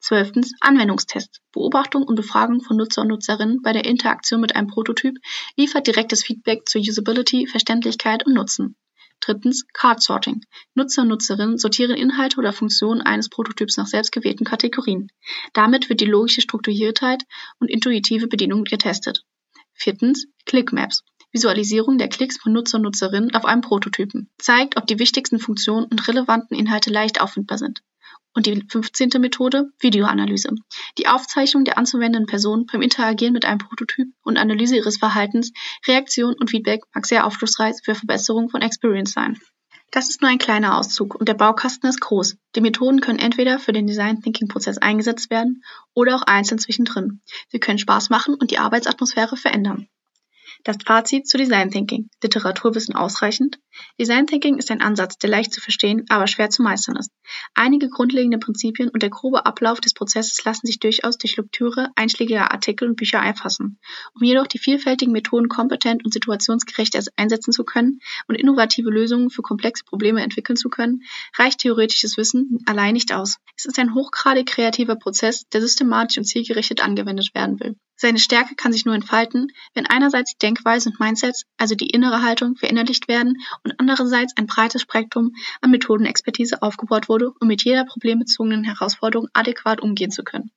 12. 0.00 0.32
Anwendungstests. 0.60 1.40
Beobachtung 1.52 2.02
und 2.02 2.14
Befragung 2.14 2.60
von 2.60 2.76
Nutzer 2.76 3.02
und 3.02 3.08
Nutzerinnen 3.08 3.62
bei 3.62 3.72
der 3.72 3.84
Interaktion 3.84 4.40
mit 4.40 4.56
einem 4.56 4.68
Prototyp 4.68 5.16
liefert 5.56 5.86
direktes 5.86 6.24
Feedback 6.24 6.68
zur 6.68 6.80
Usability, 6.80 7.46
Verständlichkeit 7.46 8.26
und 8.26 8.34
Nutzen. 8.34 8.76
Drittens 9.20 9.66
Card 9.74 10.02
Sorting. 10.02 10.40
Nutzer 10.74 11.02
und 11.02 11.08
Nutzerinnen 11.08 11.58
sortieren 11.58 11.96
Inhalte 11.96 12.38
oder 12.38 12.54
Funktionen 12.54 13.02
eines 13.02 13.28
Prototyps 13.28 13.76
nach 13.76 13.86
selbstgewählten 13.86 14.46
Kategorien. 14.46 15.08
Damit 15.52 15.88
wird 15.90 16.00
die 16.00 16.06
logische 16.06 16.40
Strukturiertheit 16.40 17.24
und 17.58 17.68
intuitive 17.68 18.28
Bedienung 18.28 18.64
getestet. 18.64 19.24
Viertens 19.74 20.26
Clickmaps. 20.46 21.04
Visualisierung 21.32 21.98
der 21.98 22.08
Klicks 22.08 22.38
von 22.38 22.52
Nutzer 22.52 22.78
und 22.78 22.82
Nutzerinnen 22.82 23.34
auf 23.34 23.44
einem 23.44 23.60
Prototypen. 23.60 24.30
Zeigt, 24.38 24.76
ob 24.76 24.86
die 24.86 24.98
wichtigsten 24.98 25.38
Funktionen 25.38 25.86
und 25.86 26.08
relevanten 26.08 26.56
Inhalte 26.56 26.90
leicht 26.90 27.20
auffindbar 27.20 27.58
sind. 27.58 27.82
Und 28.34 28.46
die 28.46 28.64
15. 28.68 29.10
Methode, 29.18 29.70
Videoanalyse. 29.80 30.50
Die 30.98 31.08
Aufzeichnung 31.08 31.64
der 31.64 31.78
anzuwendenden 31.78 32.26
Person 32.26 32.66
beim 32.66 32.82
Interagieren 32.82 33.32
mit 33.32 33.44
einem 33.44 33.58
Prototyp 33.58 34.08
und 34.22 34.38
Analyse 34.38 34.76
ihres 34.76 34.98
Verhaltens, 34.98 35.52
Reaktion 35.86 36.34
und 36.38 36.50
Feedback 36.50 36.82
mag 36.94 37.06
sehr 37.06 37.26
aufschlussreich 37.26 37.76
für 37.82 37.94
Verbesserung 37.94 38.48
von 38.48 38.62
Experience 38.62 39.12
sein. 39.12 39.38
Das 39.90 40.08
ist 40.08 40.22
nur 40.22 40.30
ein 40.30 40.38
kleiner 40.38 40.78
Auszug 40.78 41.16
und 41.16 41.28
der 41.28 41.34
Baukasten 41.34 41.90
ist 41.90 42.00
groß. 42.00 42.36
Die 42.54 42.60
Methoden 42.60 43.00
können 43.00 43.18
entweder 43.18 43.58
für 43.58 43.72
den 43.72 43.88
Design 43.88 44.22
Thinking 44.22 44.46
Prozess 44.46 44.78
eingesetzt 44.78 45.30
werden 45.30 45.64
oder 45.94 46.14
auch 46.14 46.22
einzeln 46.22 46.60
zwischendrin. 46.60 47.20
Sie 47.48 47.58
können 47.58 47.78
Spaß 47.78 48.10
machen 48.10 48.34
und 48.34 48.52
die 48.52 48.58
Arbeitsatmosphäre 48.58 49.36
verändern. 49.36 49.88
Das 50.64 50.76
Fazit 50.84 51.26
zu 51.26 51.38
Design 51.38 51.70
Thinking. 51.70 52.10
Literaturwissen 52.22 52.94
ausreichend? 52.94 53.58
Design 53.98 54.26
Thinking 54.26 54.58
ist 54.58 54.70
ein 54.70 54.82
Ansatz, 54.82 55.16
der 55.18 55.30
leicht 55.30 55.52
zu 55.52 55.60
verstehen, 55.60 56.04
aber 56.08 56.26
schwer 56.26 56.50
zu 56.50 56.62
meistern 56.62 56.96
ist. 56.96 57.10
Einige 57.54 57.88
grundlegende 57.88 58.38
Prinzipien 58.38 58.88
und 58.88 59.02
der 59.02 59.10
grobe 59.10 59.46
Ablauf 59.46 59.80
des 59.80 59.94
Prozesses 59.94 60.44
lassen 60.44 60.66
sich 60.66 60.78
durchaus 60.78 61.18
durch 61.18 61.36
Lektüre 61.36 61.90
einschlägiger 61.94 62.52
Artikel 62.52 62.88
und 62.88 62.96
Bücher 62.96 63.18
erfassen. 63.18 63.78
Um 64.14 64.22
jedoch 64.24 64.46
die 64.46 64.58
vielfältigen 64.58 65.12
Methoden 65.12 65.48
kompetent 65.48 66.04
und 66.04 66.12
situationsgerecht 66.12 66.98
einsetzen 67.16 67.52
zu 67.52 67.64
können 67.64 68.00
und 68.28 68.34
innovative 68.34 68.90
Lösungen 68.90 69.30
für 69.30 69.42
komplexe 69.42 69.84
Probleme 69.84 70.22
entwickeln 70.22 70.56
zu 70.56 70.68
können, 70.68 71.02
reicht 71.38 71.60
theoretisches 71.60 72.16
Wissen 72.16 72.58
allein 72.66 72.94
nicht 72.94 73.12
aus. 73.12 73.36
Es 73.56 73.64
ist 73.64 73.78
ein 73.78 73.94
hochgradig 73.94 74.46
kreativer 74.46 74.96
Prozess, 74.96 75.46
der 75.52 75.60
systematisch 75.60 76.18
und 76.18 76.24
zielgerichtet 76.24 76.82
angewendet 76.82 77.34
werden 77.34 77.60
will. 77.60 77.76
Seine 78.02 78.18
Stärke 78.18 78.54
kann 78.54 78.72
sich 78.72 78.86
nur 78.86 78.94
entfalten, 78.94 79.52
wenn 79.74 79.84
einerseits 79.84 80.32
die 80.32 80.38
Denkweise 80.38 80.88
und 80.88 80.98
Mindsets, 80.98 81.44
also 81.58 81.74
die 81.74 81.90
innere 81.90 82.22
Haltung, 82.22 82.56
verinnerlicht 82.56 83.08
werden 83.08 83.36
und 83.62 83.78
andererseits 83.78 84.34
ein 84.38 84.46
breites 84.46 84.80
Spektrum 84.80 85.34
an 85.60 85.70
Methodenexpertise 85.70 86.62
aufgebaut 86.62 87.10
wurde, 87.10 87.30
um 87.40 87.48
mit 87.48 87.62
jeder 87.62 87.84
problembezogenen 87.84 88.64
Herausforderung 88.64 89.28
adäquat 89.34 89.82
umgehen 89.82 90.10
zu 90.10 90.24
können. 90.24 90.50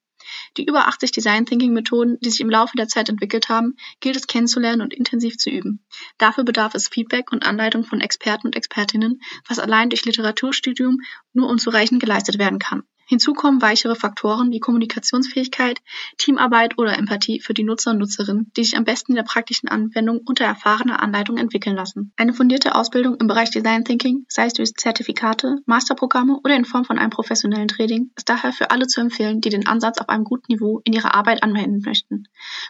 Die 0.55 0.63
über 0.63 0.87
80 0.87 1.11
Design 1.11 1.45
Thinking 1.45 1.73
Methoden, 1.73 2.17
die 2.21 2.29
sich 2.29 2.39
im 2.39 2.49
Laufe 2.49 2.77
der 2.77 2.87
Zeit 2.87 3.09
entwickelt 3.09 3.49
haben, 3.49 3.75
gilt 3.99 4.15
es 4.15 4.27
kennenzulernen 4.27 4.81
und 4.81 4.93
intensiv 4.93 5.35
zu 5.35 5.49
üben. 5.49 5.85
Dafür 6.17 6.45
bedarf 6.45 6.75
es 6.75 6.87
Feedback 6.87 7.33
und 7.33 7.45
Anleitung 7.45 7.83
von 7.83 7.99
Experten 7.99 8.47
und 8.47 8.55
Expertinnen, 8.55 9.19
was 9.49 9.59
allein 9.59 9.89
durch 9.89 10.05
Literaturstudium 10.05 11.01
nur 11.33 11.49
unzureichend 11.49 11.99
geleistet 11.99 12.39
werden 12.39 12.59
kann. 12.59 12.83
Hinzu 13.13 13.33
kommen 13.33 13.61
weichere 13.61 13.95
Faktoren 13.95 14.51
wie 14.51 14.59
Kommunikationsfähigkeit, 14.59 15.79
Teamarbeit 16.17 16.79
oder 16.79 16.97
Empathie 16.97 17.41
für 17.41 17.53
die 17.53 17.63
Nutzer 17.63 17.91
und 17.91 17.99
Nutzerinnen, 17.99 18.51
die 18.57 18.63
sich 18.63 18.75
am 18.75 18.85
besten 18.85 19.11
in 19.11 19.17
der 19.17 19.21
praktischen 19.23 19.69
Anwendung 19.69 20.21
unter 20.25 20.45
erfahrener 20.45 20.99
Anleitung 20.99 21.37
entwickeln 21.37 21.75
lassen. 21.75 22.11
Eine 22.17 22.33
fundierte 22.33 22.73
Ausbildung 22.73 23.17
im 23.17 23.27
Bereich 23.27 23.51
Design 23.51 23.85
Thinking, 23.85 24.25
sei 24.29 24.47
es 24.47 24.53
durch 24.53 24.73
Zertifikate, 24.73 25.57
Masterprogramme 25.67 26.39
oder 26.43 26.55
in 26.55 26.65
Form 26.65 26.85
von 26.85 26.97
einem 26.97 27.11
professionellen 27.11 27.67
Training, 27.67 28.09
ist 28.15 28.29
daher 28.29 28.51
für 28.51 28.71
alle 28.71 28.87
zu 28.87 28.99
empfehlen, 28.99 29.41
die 29.41 29.49
den 29.49 29.67
Ansatz 29.67 29.99
auf 29.99 30.09
einem 30.09 30.23
guten 30.23 30.51
Niveau 30.51 30.81
in 30.83 30.93
ihrer 30.93 31.13
Arbeit 31.13 31.43
anwenden 31.43 31.83
möchten. 31.85 32.23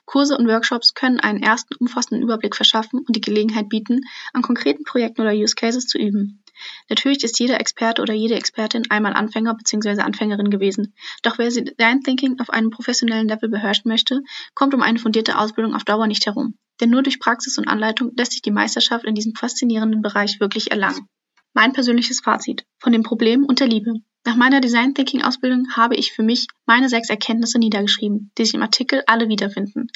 Kurse 0.03 0.37
und 0.37 0.49
Workshops 0.49 0.93
können 0.93 1.21
einen 1.21 1.41
ersten 1.41 1.75
umfassenden 1.75 2.21
Überblick 2.21 2.57
verschaffen 2.57 2.99
und 2.99 3.15
die 3.15 3.21
Gelegenheit 3.21 3.69
bieten, 3.69 4.01
an 4.33 4.41
konkreten 4.41 4.83
Projekten 4.83 5.21
oder 5.21 5.31
Use 5.31 5.55
Cases 5.55 5.87
zu 5.87 5.97
üben. 5.97 6.42
Natürlich 6.89 7.23
ist 7.23 7.39
jeder 7.39 7.59
Experte 7.59 8.01
oder 8.01 8.13
jede 8.13 8.35
Expertin 8.35 8.89
einmal 8.89 9.13
Anfänger 9.13 9.55
bzw. 9.55 10.01
Anfängerin 10.01 10.49
gewesen. 10.49 10.93
Doch 11.21 11.37
wer 11.37 11.49
Design 11.49 12.01
Thinking 12.01 12.39
auf 12.39 12.49
einem 12.49 12.69
professionellen 12.69 13.27
Level 13.27 13.49
beherrschen 13.49 13.89
möchte, 13.89 14.21
kommt 14.53 14.73
um 14.73 14.81
eine 14.81 14.99
fundierte 14.99 15.37
Ausbildung 15.37 15.75
auf 15.75 15.83
Dauer 15.83 16.07
nicht 16.07 16.25
herum. 16.25 16.57
Denn 16.79 16.89
nur 16.89 17.03
durch 17.03 17.19
Praxis 17.19 17.57
und 17.57 17.67
Anleitung 17.67 18.11
lässt 18.17 18.31
sich 18.31 18.41
die 18.41 18.51
Meisterschaft 18.51 19.05
in 19.05 19.15
diesem 19.15 19.35
faszinierenden 19.35 20.01
Bereich 20.01 20.39
wirklich 20.39 20.71
erlangen. 20.71 21.07
Mein 21.53 21.73
persönliches 21.73 22.21
Fazit 22.21 22.65
von 22.79 22.91
den 22.91 23.03
Problemen 23.03 23.45
und 23.45 23.59
der 23.59 23.67
Liebe. 23.67 23.93
Nach 24.25 24.37
meiner 24.37 24.61
Design 24.61 24.95
Thinking 24.95 25.21
Ausbildung 25.21 25.75
habe 25.75 25.95
ich 25.95 26.13
für 26.13 26.23
mich 26.23 26.47
meine 26.65 26.87
sechs 26.87 27.09
Erkenntnisse 27.09 27.59
niedergeschrieben, 27.59 28.31
die 28.37 28.45
sich 28.45 28.53
im 28.53 28.61
Artikel 28.61 29.03
alle 29.05 29.27
wiederfinden. 29.27 29.87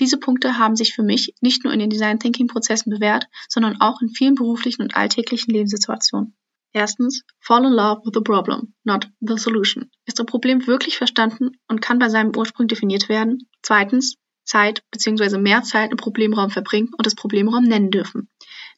Diese 0.00 0.18
Punkte 0.18 0.58
haben 0.58 0.74
sich 0.74 0.92
für 0.92 1.04
mich 1.04 1.34
nicht 1.40 1.62
nur 1.62 1.72
in 1.72 1.78
den 1.78 1.90
Design 1.90 2.18
Thinking 2.18 2.48
Prozessen 2.48 2.90
bewährt, 2.90 3.26
sondern 3.48 3.80
auch 3.80 4.00
in 4.02 4.08
vielen 4.08 4.34
beruflichen 4.34 4.82
und 4.82 4.96
alltäglichen 4.96 5.52
Lebenssituationen. 5.52 6.34
Erstens, 6.72 7.22
fall 7.38 7.64
in 7.64 7.72
love 7.72 8.02
with 8.04 8.12
the 8.12 8.20
problem, 8.20 8.74
not 8.82 9.08
the 9.20 9.38
solution. 9.38 9.90
Ist 10.04 10.18
das 10.18 10.26
Problem 10.26 10.66
wirklich 10.66 10.98
verstanden 10.98 11.52
und 11.68 11.80
kann 11.80 12.00
bei 12.00 12.08
seinem 12.08 12.36
Ursprung 12.36 12.66
definiert 12.66 13.08
werden? 13.08 13.48
Zweitens, 13.62 14.16
Zeit 14.44 14.82
bzw. 14.90 15.38
mehr 15.38 15.62
Zeit 15.62 15.90
im 15.92 15.96
Problemraum 15.96 16.50
verbringen 16.50 16.90
und 16.96 17.06
das 17.06 17.14
Problemraum 17.14 17.64
nennen 17.64 17.90
dürfen. 17.90 18.28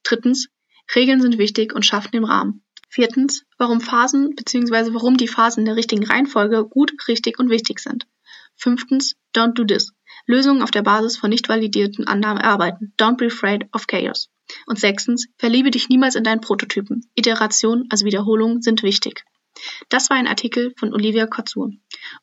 Drittens, 0.04 0.48
Regeln 0.94 1.20
sind 1.20 1.38
wichtig 1.38 1.74
und 1.74 1.84
schaffen 1.84 2.12
den 2.12 2.24
Rahmen. 2.24 2.62
Viertens, 2.89 3.45
warum 3.59 3.80
Phasen 3.80 4.34
bzw. 4.34 4.95
warum 4.95 5.16
die 5.16 5.28
Phasen 5.28 5.61
in 5.61 5.66
der 5.66 5.76
richtigen 5.76 6.05
Reihenfolge 6.05 6.64
gut, 6.64 6.93
richtig 7.07 7.39
und 7.39 7.51
wichtig 7.51 7.80
sind. 7.80 8.07
Fünftens, 8.57 9.14
don't 9.34 9.53
do 9.53 9.64
this. 9.64 9.93
Lösungen 10.26 10.62
auf 10.62 10.70
der 10.70 10.82
Basis 10.82 11.16
von 11.16 11.30
nicht 11.30 11.49
validierten 11.49 12.07
Annahmen 12.07 12.43
erarbeiten. 12.43 12.93
Don't 12.99 13.16
be 13.16 13.26
afraid 13.26 13.66
of 13.72 13.86
chaos. 13.86 14.30
Und 14.66 14.78
sechstens, 14.78 15.28
verliebe 15.36 15.70
dich 15.70 15.89
niemals 15.89 16.14
in 16.14 16.24
deinen 16.24 16.41
Prototypen. 16.41 17.09
Iteration, 17.14 17.86
also 17.91 18.07
Wiederholungen, 18.07 18.62
sind 18.62 18.82
wichtig. 18.82 19.24
Das 19.88 20.11
war 20.11 20.16
ein 20.16 20.26
Artikel 20.26 20.72
von 20.76 20.92
Olivia 20.92 21.26
Kotzur. 21.26 21.72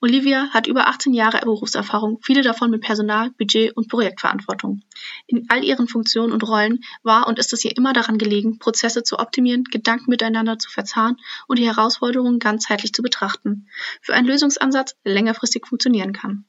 Olivia 0.01 0.49
hat 0.51 0.67
über 0.67 0.87
18 0.87 1.13
Jahre 1.13 1.39
Berufserfahrung, 1.39 2.19
viele 2.21 2.41
davon 2.41 2.71
mit 2.71 2.81
Personal, 2.81 3.31
Budget 3.31 3.75
und 3.75 3.87
Projektverantwortung. 3.87 4.81
In 5.27 5.45
all 5.49 5.63
ihren 5.63 5.87
Funktionen 5.87 6.31
und 6.31 6.47
Rollen 6.47 6.79
war 7.03 7.27
und 7.27 7.39
ist 7.39 7.53
es 7.53 7.63
ihr 7.65 7.75
immer 7.75 7.93
daran 7.93 8.17
gelegen, 8.17 8.59
Prozesse 8.59 9.03
zu 9.03 9.19
optimieren, 9.19 9.63
Gedanken 9.63 10.09
miteinander 10.09 10.59
zu 10.59 10.69
verzahnen 10.69 11.17
und 11.47 11.59
die 11.59 11.65
Herausforderungen 11.65 12.39
ganzheitlich 12.39 12.93
zu 12.93 13.01
betrachten. 13.01 13.67
Für 14.01 14.13
einen 14.13 14.27
Lösungsansatz, 14.27 14.95
der 15.03 15.13
längerfristig 15.13 15.65
funktionieren 15.67 16.13
kann. 16.13 16.45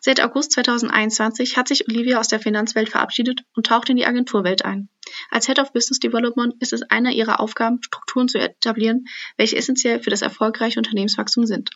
Seit 0.00 0.22
August 0.22 0.52
2021 0.52 1.56
hat 1.56 1.68
sich 1.68 1.88
Olivia 1.88 2.20
aus 2.20 2.28
der 2.28 2.40
Finanzwelt 2.40 2.88
verabschiedet 2.88 3.42
und 3.54 3.66
taucht 3.66 3.88
in 3.88 3.96
die 3.96 4.06
Agenturwelt 4.06 4.64
ein. 4.64 4.88
Als 5.30 5.46
Head 5.46 5.58
of 5.58 5.72
Business 5.72 5.98
Development 5.98 6.54
ist 6.60 6.72
es 6.72 6.82
eine 6.82 7.12
ihrer 7.12 7.40
Aufgaben, 7.40 7.82
Strukturen 7.82 8.28
zu 8.28 8.38
etablieren, 8.38 9.06
welche 9.36 9.56
essentiell 9.56 10.02
für 10.02 10.10
das 10.10 10.22
erfolgreiche 10.22 10.78
Unternehmenswachstum 10.78 11.46
sind. 11.46 11.70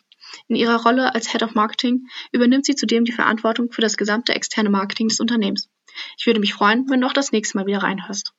In 0.47 0.55
ihrer 0.55 0.81
Rolle 0.81 1.13
als 1.13 1.31
Head 1.31 1.43
of 1.43 1.55
Marketing 1.55 2.07
übernimmt 2.31 2.65
sie 2.65 2.75
zudem 2.75 3.05
die 3.05 3.11
Verantwortung 3.11 3.71
für 3.71 3.81
das 3.81 3.97
gesamte 3.97 4.33
externe 4.33 4.69
Marketing 4.69 5.07
des 5.07 5.19
Unternehmens. 5.19 5.69
Ich 6.17 6.25
würde 6.25 6.39
mich 6.39 6.53
freuen, 6.53 6.89
wenn 6.89 7.01
du 7.01 7.07
auch 7.07 7.13
das 7.13 7.31
nächste 7.31 7.57
Mal 7.57 7.65
wieder 7.65 7.83
reinhörst. 7.83 8.33